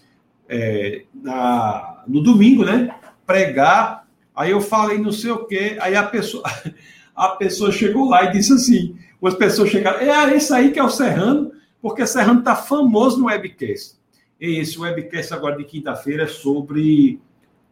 [0.50, 2.96] é, na, no domingo, né?
[3.28, 4.08] Pregar.
[4.36, 5.78] Aí eu falei não sei o quê.
[5.80, 6.44] Aí a pessoa,
[7.16, 10.84] a pessoa chegou lá e disse assim: umas pessoas chegaram, é esse aí que é
[10.84, 13.98] o Serrano, porque Serrano está famoso no webcast.
[14.40, 17.22] E esse webcast agora de quinta-feira é sobre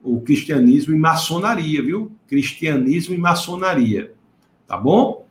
[0.04, 2.12] o cristianismo e maçonaria, viu?
[2.28, 4.14] Cristianismo e maçonaria.
[4.70, 5.26] Tá bom?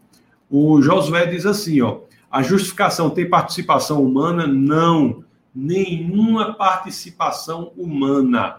[0.51, 4.48] O Josué diz assim, ó, a justificação tem participação humana?
[4.48, 5.23] Não,
[5.55, 8.56] nenhuma participação humana.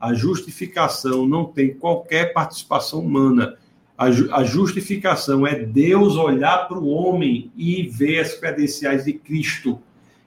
[0.00, 3.56] A justificação não tem qualquer participação humana.
[3.96, 9.78] A, a justificação é Deus olhar para o homem e ver as credenciais de Cristo.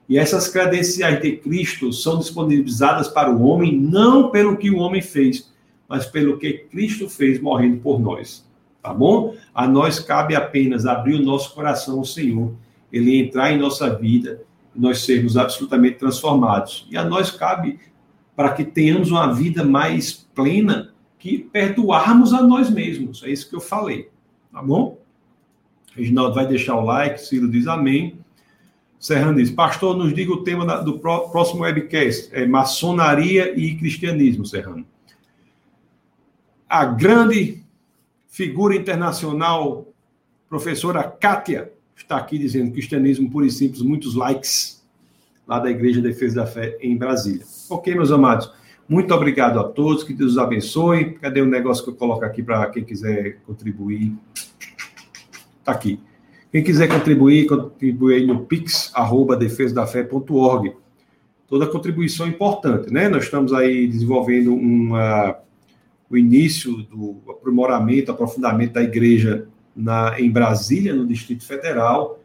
[0.08, 5.02] E essas credenciais de Cristo são disponibilizadas para o homem não pelo que o homem
[5.02, 5.52] fez,
[5.86, 8.48] mas pelo que Cristo fez morrendo por nós
[8.82, 9.34] tá bom?
[9.54, 12.54] A nós cabe apenas abrir o nosso coração ao Senhor,
[12.92, 14.42] ele entrar em nossa vida,
[14.74, 16.86] nós sermos absolutamente transformados.
[16.90, 17.78] E a nós cabe,
[18.34, 23.22] para que tenhamos uma vida mais plena, que perdoarmos a nós mesmos.
[23.22, 24.08] É isso que eu falei,
[24.52, 24.98] tá bom?
[25.94, 28.18] Reginaldo vai deixar o like, Ciro diz amém.
[28.98, 34.86] Serrano diz, pastor, nos diga o tema do próximo webcast, é maçonaria e cristianismo, Serrano.
[36.68, 37.59] A grande
[38.30, 39.92] figura internacional,
[40.48, 44.82] professora Kátia, está aqui dizendo cristianismo puro e simples, muitos likes,
[45.46, 47.44] lá da Igreja Defesa da Fé em Brasília.
[47.68, 48.50] Ok, meus amados?
[48.88, 51.12] Muito obrigado a todos, que Deus os abençoe.
[51.14, 54.16] Cadê o negócio que eu coloco aqui para quem quiser contribuir?
[55.58, 56.00] Está aqui.
[56.50, 60.74] Quem quiser contribuir, contribui aí no pix.defesadafé.org.
[61.48, 63.08] Toda contribuição é importante, né?
[63.08, 65.36] Nós estamos aí desenvolvendo uma
[66.10, 72.20] o início do aprimoramento, aprofundamento da igreja na, em Brasília, no Distrito Federal,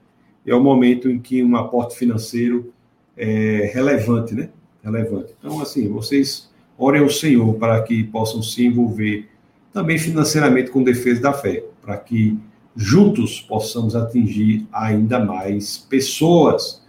[0.46, 2.74] é o momento em que um aporte financeiro
[3.16, 4.50] é relevante, né?
[4.84, 5.34] Relevante.
[5.40, 9.30] Então, assim, vocês orem ao Senhor para que possam se envolver
[9.72, 12.38] também financeiramente com defesa da fé, para que
[12.76, 16.84] juntos possamos atingir ainda mais pessoas.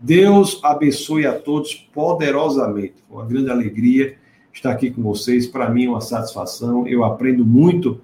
[0.00, 2.94] Deus abençoe a todos poderosamente.
[3.08, 4.16] Foi uma grande alegria
[4.58, 5.46] estar aqui com vocês.
[5.46, 6.86] Para mim é uma satisfação.
[6.86, 8.00] Eu aprendo muito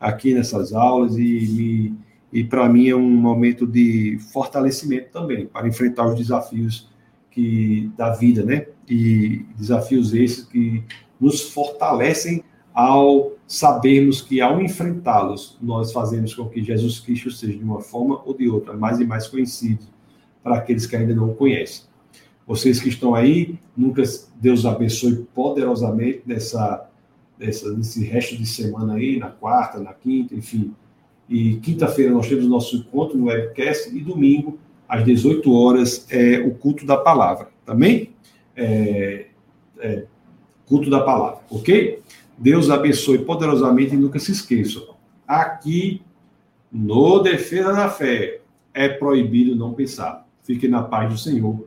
[0.00, 1.94] aqui nessas aulas e,
[2.32, 6.88] e para mim é um momento de fortalecimento também para enfrentar os desafios
[7.30, 8.66] que da vida, né?
[8.88, 10.82] E desafios esses que
[11.20, 12.42] nos fortalecem
[12.72, 18.20] ao sabermos que ao enfrentá-los nós fazemos com que Jesus Cristo seja de uma forma
[18.24, 19.86] ou de outra mais e mais conhecido
[20.42, 21.84] para aqueles que ainda não o conhecem.
[22.46, 24.02] Vocês que estão aí, nunca
[24.40, 26.88] Deus abençoe poderosamente nessa,
[27.36, 30.72] nessa, nesse resto de semana aí, na quarta, na quinta, enfim.
[31.28, 34.58] E quinta-feira nós temos nosso encontro no webcast e domingo,
[34.88, 37.48] às 18 horas, é o culto da palavra.
[37.64, 38.10] Também?
[38.54, 39.26] É,
[39.80, 40.04] é,
[40.66, 42.00] culto da palavra, ok?
[42.38, 44.94] Deus abençoe poderosamente e nunca se esqueçam.
[45.26, 46.00] Aqui,
[46.70, 48.40] no Defesa da Fé,
[48.72, 50.24] é proibido não pensar.
[50.44, 51.66] Fique na paz do Senhor